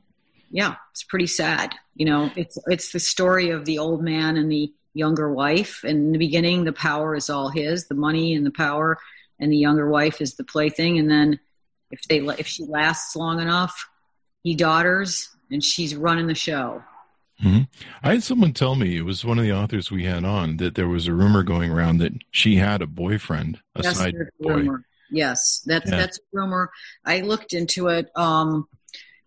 yeah, 0.50 0.76
it's 0.92 1.02
pretty 1.04 1.26
sad. 1.26 1.74
You 1.94 2.06
know, 2.06 2.30
it's 2.36 2.58
it's 2.66 2.92
the 2.92 3.00
story 3.00 3.50
of 3.50 3.64
the 3.64 3.78
old 3.78 4.02
man 4.02 4.36
and 4.36 4.50
the 4.50 4.72
younger 4.94 5.32
wife. 5.32 5.82
And 5.84 6.06
in 6.06 6.12
the 6.12 6.18
beginning, 6.18 6.64
the 6.64 6.72
power 6.72 7.14
is 7.14 7.28
all 7.30 7.48
his, 7.48 7.86
the 7.88 7.94
money 7.94 8.34
and 8.34 8.44
the 8.46 8.50
power, 8.50 8.98
and 9.38 9.50
the 9.52 9.56
younger 9.58 9.88
wife 9.88 10.20
is 10.20 10.34
the 10.34 10.44
plaything. 10.44 10.98
And 10.98 11.10
then 11.10 11.38
if 11.90 12.02
they 12.08 12.18
if 12.18 12.46
she 12.46 12.64
lasts 12.64 13.14
long 13.16 13.40
enough, 13.40 13.88
he 14.42 14.54
daughters, 14.54 15.28
and 15.50 15.62
she's 15.62 15.94
running 15.94 16.26
the 16.26 16.34
show. 16.34 16.82
I 18.02 18.12
had 18.12 18.22
someone 18.22 18.54
tell 18.54 18.76
me 18.76 18.96
it 18.96 19.02
was 19.02 19.22
one 19.24 19.38
of 19.38 19.44
the 19.44 19.52
authors 19.52 19.90
we 19.90 20.04
had 20.04 20.24
on 20.24 20.56
that 20.56 20.74
there 20.74 20.88
was 20.88 21.06
a 21.06 21.12
rumor 21.12 21.42
going 21.42 21.70
around 21.70 21.98
that 21.98 22.12
she 22.30 22.56
had 22.56 22.80
a 22.80 22.86
boyfriend, 22.86 23.60
a 23.74 23.82
Yes, 23.82 23.98
side 23.98 24.14
boy. 24.40 24.54
rumor. 24.54 24.84
Yes, 25.10 25.62
that's 25.66 25.90
Yeah. 25.90 25.98
that's 25.98 26.18
a 26.18 26.22
rumor. 26.32 26.70
I 27.04 27.20
looked 27.20 27.52
into 27.52 27.88
it, 27.88 28.08
um, 28.16 28.66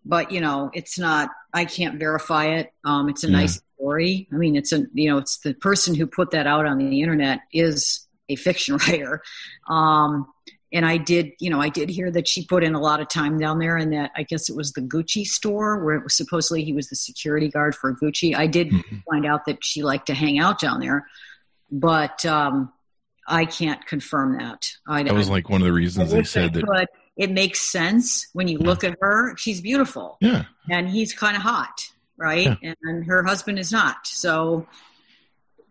but 0.04 0.30
you 0.30 0.40
know, 0.40 0.70
it's 0.72 0.98
not. 0.98 1.30
I 1.52 1.64
can't 1.64 1.98
verify 1.98 2.46
it. 2.46 2.72
Um, 2.84 3.08
it's 3.08 3.24
a 3.24 3.28
Yeah. 3.28 3.38
nice 3.38 3.60
story. 3.76 4.28
I 4.32 4.36
mean, 4.36 4.56
it's 4.56 4.72
a 4.72 4.86
you 4.94 5.10
know, 5.10 5.18
it's 5.18 5.38
the 5.38 5.54
person 5.54 5.94
who 5.94 6.06
put 6.06 6.30
that 6.32 6.46
out 6.46 6.66
on 6.66 6.78
the 6.78 7.00
internet 7.00 7.40
is 7.52 8.06
a 8.28 8.36
fiction 8.36 8.76
writer, 8.88 9.22
um, 9.68 10.26
and 10.72 10.86
I 10.86 10.98
did, 10.98 11.32
you 11.40 11.50
know, 11.50 11.60
I 11.60 11.68
did 11.68 11.90
hear 11.90 12.10
that 12.12 12.28
she 12.28 12.46
put 12.46 12.62
in 12.62 12.74
a 12.74 12.80
lot 12.80 13.00
of 13.00 13.08
time 13.08 13.38
down 13.38 13.58
there, 13.58 13.76
and 13.76 13.92
that 13.92 14.12
I 14.16 14.22
guess 14.22 14.48
it 14.48 14.56
was 14.56 14.72
the 14.72 14.82
Gucci 14.82 15.24
store 15.24 15.84
where 15.84 15.96
it 15.96 16.04
was 16.04 16.14
supposedly 16.14 16.64
he 16.64 16.72
was 16.72 16.88
the 16.88 16.96
security 16.96 17.48
guard 17.48 17.74
for 17.74 17.94
Gucci. 17.94 18.36
I 18.36 18.46
did 18.46 18.70
mm-hmm. 18.70 18.96
find 19.10 19.26
out 19.26 19.46
that 19.46 19.64
she 19.64 19.82
liked 19.82 20.06
to 20.06 20.14
hang 20.14 20.38
out 20.38 20.60
down 20.60 20.80
there, 20.80 21.06
but 21.70 22.24
um, 22.24 22.72
I 23.26 23.44
can't 23.44 23.84
confirm 23.86 24.38
that. 24.38 24.70
I, 24.86 25.02
that 25.02 25.14
was 25.14 25.28
I, 25.28 25.32
like 25.32 25.48
one 25.48 25.60
of 25.60 25.66
the 25.66 25.72
reasons 25.72 26.12
they 26.12 26.22
said 26.22 26.52
that. 26.54 26.88
It 27.20 27.30
makes 27.30 27.60
sense 27.60 28.28
when 28.32 28.48
you 28.48 28.56
look 28.56 28.82
at 28.82 28.96
her. 29.02 29.36
She's 29.36 29.60
beautiful. 29.60 30.16
Yeah. 30.22 30.46
And 30.70 30.88
he's 30.88 31.12
kind 31.12 31.36
of 31.36 31.42
hot, 31.42 31.86
right? 32.16 32.56
Yeah. 32.62 32.72
And 32.82 33.04
her 33.04 33.22
husband 33.22 33.58
is 33.58 33.70
not. 33.70 34.06
So, 34.06 34.66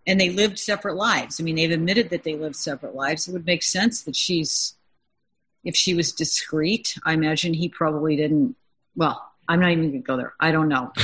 and 0.06 0.22
they 0.22 0.30
lived 0.30 0.60
separate 0.60 0.96
lives. 0.96 1.42
I 1.42 1.44
mean, 1.44 1.56
they've 1.56 1.72
admitted 1.72 2.12
that 2.12 2.24
they 2.24 2.36
lived 2.36 2.56
separate 2.56 2.94
lives. 2.94 3.28
It 3.28 3.32
would 3.32 3.48
make 3.48 3.64
sense 3.64 4.04
that 4.04 4.16
she's, 4.16 4.76
if 5.64 5.76
she 5.76 5.96
was 5.96 6.12
discreet, 6.12 6.96
I 7.04 7.14
imagine 7.14 7.56
he 7.56 7.68
probably 7.68 8.16
didn't. 8.16 8.56
Well, 8.96 9.20
I'm 9.48 9.60
not 9.60 9.72
even 9.72 9.90
going 9.90 10.04
to 10.04 10.08
go 10.08 10.18
there. 10.18 10.36
I 10.40 10.52
don't 10.52 10.70
know. 10.70 10.92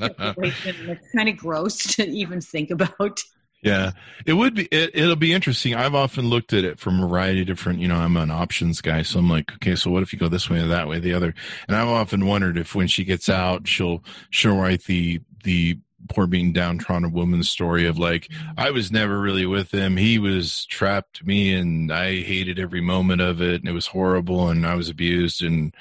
it's 0.00 1.12
kind 1.14 1.28
of 1.28 1.36
gross 1.36 1.76
to 1.94 2.08
even 2.08 2.40
think 2.40 2.72
about. 2.72 3.20
Yeah, 3.62 3.92
it 4.26 4.32
would 4.32 4.56
be. 4.56 4.64
It, 4.72 4.92
will 4.94 5.14
be 5.14 5.32
interesting. 5.32 5.76
I've 5.76 5.94
often 5.94 6.28
looked 6.28 6.52
at 6.52 6.64
it 6.64 6.80
from 6.80 7.00
a 7.00 7.06
variety 7.06 7.42
of 7.42 7.46
different. 7.46 7.78
You 7.78 7.86
know, 7.86 7.96
I'm 7.96 8.16
an 8.16 8.30
options 8.30 8.80
guy, 8.80 9.02
so 9.02 9.20
I'm 9.20 9.30
like, 9.30 9.52
okay, 9.54 9.76
so 9.76 9.88
what 9.88 10.02
if 10.02 10.12
you 10.12 10.18
go 10.18 10.26
this 10.26 10.50
way 10.50 10.60
or 10.60 10.66
that 10.66 10.88
way, 10.88 10.98
the 10.98 11.14
other? 11.14 11.32
And 11.68 11.76
I've 11.76 11.88
often 11.88 12.26
wondered 12.26 12.58
if 12.58 12.74
when 12.74 12.88
she 12.88 13.04
gets 13.04 13.28
out, 13.28 13.68
she'll 13.68 14.02
she'll 14.30 14.56
write 14.56 14.84
the 14.84 15.20
the 15.44 15.78
poor 16.08 16.26
being 16.26 16.52
downtrodden 16.52 17.12
woman's 17.12 17.48
story 17.48 17.86
of 17.86 17.98
like 17.98 18.28
I 18.58 18.70
was 18.70 18.90
never 18.90 19.20
really 19.20 19.46
with 19.46 19.72
him. 19.72 19.96
He 19.96 20.18
was 20.18 20.66
trapped 20.66 21.24
me, 21.24 21.54
and 21.54 21.92
I 21.92 22.20
hated 22.20 22.58
every 22.58 22.80
moment 22.80 23.20
of 23.20 23.40
it, 23.40 23.60
and 23.60 23.68
it 23.68 23.72
was 23.72 23.86
horrible, 23.86 24.48
and 24.48 24.66
I 24.66 24.74
was 24.74 24.88
abused, 24.88 25.40
and 25.40 25.72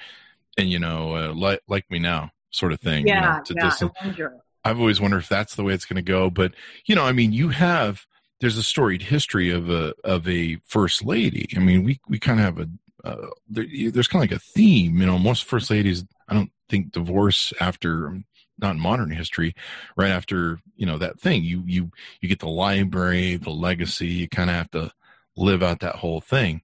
and 0.55 0.69
you 0.69 0.77
know, 0.77 1.15
uh, 1.15 1.33
like 1.33 1.61
like 1.67 1.89
me 1.89 1.97
now, 1.97 2.31
sort 2.51 2.73
of 2.73 2.79
thing. 2.79 3.07
Yeah, 3.07 3.39
you 3.49 3.55
know, 3.55 3.71
yeah. 4.17 4.27
I've 4.63 4.79
always 4.79 5.01
wondered 5.01 5.19
if 5.19 5.29
that's 5.29 5.55
the 5.55 5.63
way 5.63 5.73
it's 5.73 5.85
going 5.85 5.95
to 5.95 6.01
go. 6.01 6.29
But 6.29 6.53
you 6.85 6.95
know, 6.95 7.03
I 7.03 7.11
mean, 7.11 7.33
you 7.33 7.49
have 7.49 8.05
there's 8.39 8.57
a 8.57 8.63
storied 8.63 9.03
history 9.03 9.49
of 9.49 9.69
a 9.69 9.93
of 10.03 10.27
a 10.27 10.57
first 10.65 11.03
lady. 11.03 11.47
I 11.55 11.59
mean, 11.59 11.83
we 11.83 11.99
we 12.07 12.19
kind 12.19 12.39
of 12.39 12.45
have 12.45 12.59
a 12.59 12.69
uh, 13.03 13.27
there, 13.49 13.65
there's 13.91 14.07
kind 14.07 14.23
of 14.23 14.29
like 14.31 14.37
a 14.37 14.43
theme. 14.43 14.99
You 14.99 15.05
know, 15.05 15.17
most 15.17 15.43
first 15.43 15.69
ladies, 15.69 16.05
I 16.27 16.33
don't 16.33 16.51
think 16.69 16.91
divorce 16.91 17.53
after 17.59 18.21
not 18.59 18.75
in 18.75 18.81
modern 18.81 19.11
history, 19.11 19.55
right 19.95 20.11
after 20.11 20.59
you 20.75 20.85
know 20.85 20.97
that 20.97 21.19
thing. 21.19 21.43
You 21.43 21.63
you 21.65 21.91
you 22.19 22.29
get 22.29 22.39
the 22.39 22.49
library, 22.49 23.37
the 23.37 23.49
legacy. 23.49 24.07
You 24.07 24.27
kind 24.27 24.49
of 24.49 24.55
have 24.55 24.71
to 24.71 24.91
live 25.35 25.63
out 25.63 25.79
that 25.79 25.95
whole 25.95 26.21
thing. 26.21 26.61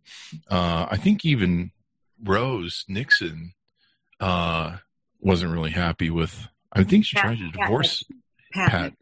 Uh, 0.49 0.87
I 0.89 0.97
think 0.97 1.25
even 1.25 1.71
Rose 2.23 2.85
Nixon 2.87 3.53
uh, 4.19 4.77
wasn't 5.19 5.53
really 5.53 5.71
happy 5.71 6.09
with 6.09 6.47
I 6.74 6.84
think 6.84 7.05
she 7.05 7.15
Pat, 7.15 7.26
tried 7.26 7.38
to 7.39 7.51
divorce 7.51 8.03
Pat. 8.53 8.70
Pat. 8.70 8.93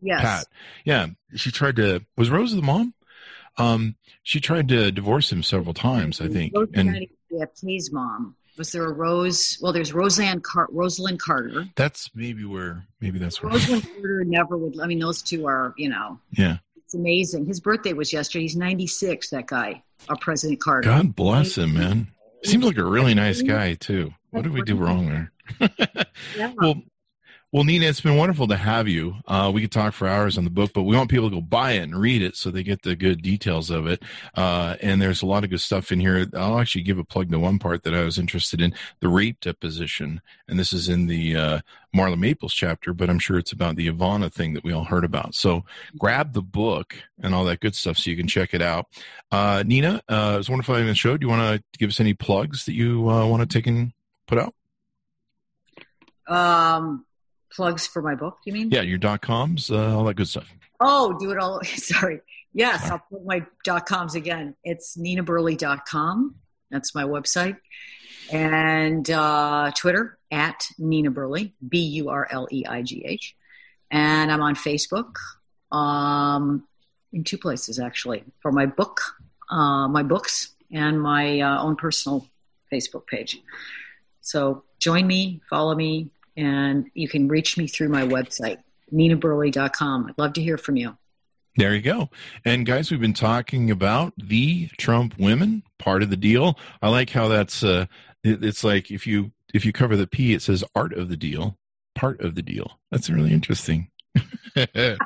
Yes. 0.00 0.20
Pat. 0.20 0.46
Yeah. 0.84 1.06
She 1.34 1.50
tried 1.50 1.76
to 1.76 2.04
was 2.16 2.30
Rose 2.30 2.54
the 2.54 2.62
mom? 2.62 2.94
Um, 3.56 3.96
she 4.22 4.40
tried 4.40 4.68
to 4.68 4.90
divorce 4.90 5.30
him 5.30 5.42
several 5.42 5.74
times, 5.74 6.20
I 6.20 6.28
think. 6.28 6.52
Rose 6.54 6.68
and 6.74 7.06
his 7.62 7.92
mom. 7.92 8.36
Was 8.56 8.70
there 8.70 8.84
a 8.84 8.92
Rose? 8.92 9.58
Well, 9.60 9.72
there's 9.72 9.92
Roseanne 9.92 10.40
Car- 10.40 10.68
Rosalynn 10.72 11.18
Carter. 11.18 11.66
That's 11.74 12.10
maybe 12.14 12.44
where 12.44 12.86
maybe 13.00 13.18
that's 13.18 13.42
where 13.42 13.52
Rosalynn 13.52 13.82
Carter 13.82 14.24
never 14.24 14.56
would. 14.56 14.78
I 14.80 14.86
mean, 14.86 15.00
those 15.00 15.22
two 15.22 15.46
are 15.46 15.74
you 15.76 15.88
know. 15.88 16.20
Yeah. 16.30 16.58
It's 16.76 16.94
amazing. 16.94 17.46
His 17.46 17.60
birthday 17.60 17.94
was 17.94 18.12
yesterday. 18.12 18.42
He's 18.42 18.56
96. 18.56 19.30
That 19.30 19.46
guy, 19.46 19.82
our 20.08 20.16
President 20.16 20.60
Carter. 20.60 20.88
God 20.88 21.16
bless 21.16 21.58
him, 21.58 21.74
man. 21.74 22.08
Seems 22.44 22.64
like 22.64 22.76
a 22.76 22.84
really 22.84 23.14
nice 23.14 23.42
guy 23.42 23.74
too. 23.74 24.12
What 24.30 24.42
did 24.42 24.52
we 24.52 24.62
do 24.62 24.76
wrong 24.76 25.08
there? 25.08 25.32
yeah. 26.36 26.52
Well, 26.56 26.82
well, 27.54 27.62
Nina, 27.62 27.86
it's 27.86 28.00
been 28.00 28.16
wonderful 28.16 28.48
to 28.48 28.56
have 28.56 28.88
you. 28.88 29.14
Uh, 29.28 29.48
we 29.54 29.60
could 29.60 29.70
talk 29.70 29.94
for 29.94 30.08
hours 30.08 30.36
on 30.36 30.42
the 30.42 30.50
book, 30.50 30.72
but 30.74 30.82
we 30.82 30.96
want 30.96 31.08
people 31.08 31.30
to 31.30 31.36
go 31.36 31.40
buy 31.40 31.74
it 31.74 31.84
and 31.84 31.94
read 31.94 32.20
it 32.20 32.34
so 32.34 32.50
they 32.50 32.64
get 32.64 32.82
the 32.82 32.96
good 32.96 33.22
details 33.22 33.70
of 33.70 33.86
it. 33.86 34.02
Uh, 34.34 34.74
and 34.82 35.00
there's 35.00 35.22
a 35.22 35.26
lot 35.26 35.44
of 35.44 35.50
good 35.50 35.60
stuff 35.60 35.92
in 35.92 36.00
here. 36.00 36.26
I'll 36.34 36.58
actually 36.58 36.82
give 36.82 36.98
a 36.98 37.04
plug 37.04 37.30
to 37.30 37.38
one 37.38 37.60
part 37.60 37.84
that 37.84 37.94
I 37.94 38.02
was 38.02 38.18
interested 38.18 38.60
in 38.60 38.74
the 38.98 39.06
rape 39.06 39.38
deposition. 39.38 40.20
And 40.48 40.58
this 40.58 40.72
is 40.72 40.88
in 40.88 41.06
the 41.06 41.36
uh, 41.36 41.60
Marla 41.94 42.18
Maples 42.18 42.52
chapter, 42.52 42.92
but 42.92 43.08
I'm 43.08 43.20
sure 43.20 43.38
it's 43.38 43.52
about 43.52 43.76
the 43.76 43.88
Ivana 43.88 44.32
thing 44.32 44.54
that 44.54 44.64
we 44.64 44.72
all 44.72 44.82
heard 44.82 45.04
about. 45.04 45.36
So 45.36 45.64
grab 45.96 46.32
the 46.32 46.42
book 46.42 46.96
and 47.22 47.36
all 47.36 47.44
that 47.44 47.60
good 47.60 47.76
stuff 47.76 47.98
so 47.98 48.10
you 48.10 48.16
can 48.16 48.26
check 48.26 48.52
it 48.52 48.62
out. 48.62 48.88
Uh, 49.30 49.62
Nina, 49.64 50.02
uh, 50.08 50.32
it 50.34 50.38
was 50.38 50.50
wonderful 50.50 50.74
having 50.74 50.88
the 50.88 50.96
show. 50.96 51.16
Do 51.16 51.24
you 51.24 51.30
want 51.30 51.56
to 51.56 51.78
give 51.78 51.90
us 51.90 52.00
any 52.00 52.14
plugs 52.14 52.64
that 52.64 52.74
you 52.74 53.08
uh, 53.08 53.24
want 53.28 53.48
to 53.48 53.56
take 53.58 53.68
and 53.68 53.92
put 54.26 54.40
out? 54.40 54.54
Um, 56.26 57.04
plugs 57.54 57.86
for 57.86 58.02
my 58.02 58.14
book, 58.14 58.38
you 58.44 58.52
mean? 58.52 58.70
Yeah, 58.70 58.82
your 58.82 58.98
dot 58.98 59.20
coms, 59.22 59.70
uh, 59.70 59.96
all 59.96 60.04
that 60.04 60.14
good 60.14 60.28
stuff. 60.28 60.48
Oh, 60.80 61.16
do 61.18 61.30
it 61.30 61.38
all. 61.38 61.62
Sorry. 61.64 62.20
Yes, 62.52 62.80
Sorry. 62.80 62.92
I'll 62.92 63.04
put 63.10 63.24
my 63.24 63.46
dot 63.64 63.86
coms 63.86 64.14
again. 64.14 64.56
It's 64.64 64.96
ninaburleigh.com. 64.96 66.36
That's 66.70 66.94
my 66.94 67.04
website. 67.04 67.56
And 68.32 69.08
uh, 69.10 69.70
Twitter 69.76 70.18
at 70.30 70.66
Nina 70.78 71.10
Burleigh, 71.10 71.52
B 71.66 71.78
U 71.78 72.08
R 72.08 72.26
L 72.30 72.48
E 72.50 72.64
I 72.66 72.82
G 72.82 73.04
H. 73.06 73.36
And 73.90 74.32
I'm 74.32 74.40
on 74.40 74.54
Facebook 74.54 75.16
um, 75.70 76.64
in 77.12 77.22
two 77.22 77.38
places, 77.38 77.78
actually, 77.78 78.24
for 78.40 78.50
my 78.50 78.66
book, 78.66 79.00
uh, 79.50 79.86
my 79.88 80.02
books, 80.02 80.52
and 80.72 81.00
my 81.00 81.40
uh, 81.40 81.62
own 81.62 81.76
personal 81.76 82.26
Facebook 82.72 83.06
page. 83.06 83.40
So 84.20 84.64
join 84.78 85.06
me, 85.06 85.40
follow 85.48 85.74
me, 85.74 86.10
and 86.36 86.90
you 86.94 87.08
can 87.08 87.28
reach 87.28 87.56
me 87.56 87.66
through 87.66 87.88
my 87.88 88.02
website, 88.02 88.58
ninaburleigh.com. 88.92 90.06
I'd 90.08 90.18
love 90.18 90.32
to 90.34 90.42
hear 90.42 90.58
from 90.58 90.76
you. 90.76 90.96
There 91.56 91.74
you 91.74 91.82
go. 91.82 92.10
And 92.44 92.66
guys, 92.66 92.90
we've 92.90 93.00
been 93.00 93.14
talking 93.14 93.70
about 93.70 94.12
the 94.16 94.68
Trump 94.76 95.14
women, 95.18 95.62
part 95.78 96.02
of 96.02 96.10
the 96.10 96.16
deal. 96.16 96.58
I 96.82 96.88
like 96.88 97.10
how 97.10 97.28
that's 97.28 97.62
uh 97.62 97.86
it's 98.24 98.64
like 98.64 98.90
if 98.90 99.06
you 99.06 99.32
if 99.52 99.64
you 99.64 99.72
cover 99.72 99.96
the 99.96 100.08
P 100.08 100.34
it 100.34 100.42
says 100.42 100.64
art 100.74 100.92
of 100.92 101.08
the 101.08 101.16
deal, 101.16 101.56
part 101.94 102.20
of 102.20 102.34
the 102.34 102.42
deal. 102.42 102.80
That's 102.90 103.08
really 103.08 103.32
interesting. 103.32 103.88
uh 104.56 104.96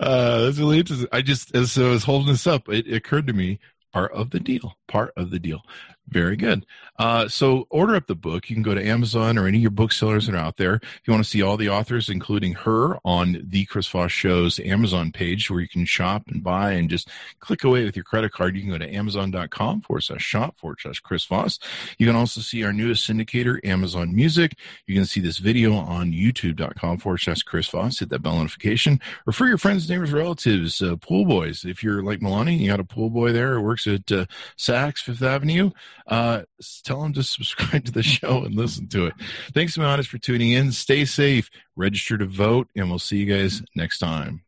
that's 0.00 0.58
really 0.58 0.80
interesting. 0.80 1.08
I 1.12 1.22
just 1.22 1.54
as 1.54 1.78
I 1.78 1.88
was 1.88 2.04
holding 2.04 2.28
this 2.28 2.48
up, 2.48 2.68
it, 2.68 2.88
it 2.88 2.96
occurred 2.96 3.28
to 3.28 3.32
me 3.32 3.60
part 3.92 4.10
of 4.12 4.30
the 4.30 4.40
deal. 4.40 4.76
Part 4.88 5.12
of 5.16 5.30
the 5.30 5.38
deal. 5.38 5.62
Very 6.08 6.36
good. 6.36 6.64
Uh, 6.98 7.28
so 7.28 7.66
order 7.68 7.96
up 7.96 8.06
the 8.06 8.14
book. 8.14 8.48
You 8.48 8.56
can 8.56 8.62
go 8.62 8.74
to 8.74 8.86
Amazon 8.86 9.36
or 9.36 9.46
any 9.46 9.58
of 9.58 9.62
your 9.62 9.70
booksellers 9.70 10.26
that 10.26 10.34
are 10.34 10.38
out 10.38 10.56
there. 10.56 10.74
If 10.76 11.02
you 11.04 11.12
want 11.12 11.24
to 11.24 11.28
see 11.28 11.42
all 11.42 11.56
the 11.56 11.68
authors, 11.68 12.08
including 12.08 12.54
her, 12.54 12.98
on 13.04 13.44
the 13.44 13.64
Chris 13.66 13.88
Voss 13.88 14.12
Show's 14.12 14.60
Amazon 14.60 15.12
page 15.12 15.50
where 15.50 15.60
you 15.60 15.68
can 15.68 15.84
shop 15.84 16.28
and 16.28 16.42
buy 16.42 16.72
and 16.72 16.88
just 16.88 17.08
click 17.40 17.64
away 17.64 17.84
with 17.84 17.96
your 17.96 18.04
credit 18.04 18.32
card. 18.32 18.56
You 18.56 18.62
can 18.62 18.70
go 18.70 18.78
to 18.78 18.94
amazon.com 18.94 19.82
forward 19.82 20.02
slash 20.02 20.22
shop 20.22 20.58
forward 20.58 20.78
slash 20.80 21.00
Chris 21.00 21.24
Voss. 21.24 21.58
You 21.98 22.06
can 22.06 22.16
also 22.16 22.40
see 22.40 22.64
our 22.64 22.72
newest 22.72 23.08
syndicator, 23.08 23.62
Amazon 23.64 24.14
Music. 24.14 24.56
You 24.86 24.94
can 24.94 25.06
see 25.06 25.20
this 25.20 25.38
video 25.38 25.74
on 25.74 26.12
youtube.com 26.12 26.98
forward 26.98 27.18
slash 27.18 27.42
Chris 27.42 27.68
Voss. 27.68 27.98
Hit 27.98 28.10
that 28.10 28.22
bell 28.22 28.36
notification. 28.36 29.00
Refer 29.26 29.48
your 29.48 29.58
friends, 29.58 29.90
neighbors, 29.90 30.12
relatives, 30.12 30.80
uh, 30.80 30.96
pool 30.96 31.26
boys. 31.26 31.64
If 31.64 31.82
you're 31.82 32.02
like 32.02 32.22
Melanie, 32.22 32.56
you 32.56 32.70
got 32.70 32.80
a 32.80 32.84
pool 32.84 33.10
boy 33.10 33.32
there 33.32 33.54
who 33.54 33.62
works 33.62 33.86
at 33.86 34.10
uh, 34.12 34.26
Saks 34.56 34.98
Fifth 34.98 35.22
Avenue 35.22 35.70
uh, 36.06 36.42
tell 36.84 37.02
them 37.02 37.12
to 37.14 37.22
subscribe 37.22 37.84
to 37.84 37.92
the 37.92 38.02
show 38.02 38.44
and 38.44 38.54
listen 38.54 38.88
to 38.88 39.06
it. 39.06 39.14
Thanks, 39.52 39.76
Mohannes, 39.76 40.06
for 40.06 40.18
tuning 40.18 40.52
in. 40.52 40.72
Stay 40.72 41.04
safe, 41.04 41.50
register 41.74 42.16
to 42.18 42.26
vote, 42.26 42.68
and 42.76 42.88
we'll 42.88 42.98
see 42.98 43.18
you 43.18 43.26
guys 43.26 43.62
next 43.74 43.98
time. 43.98 44.45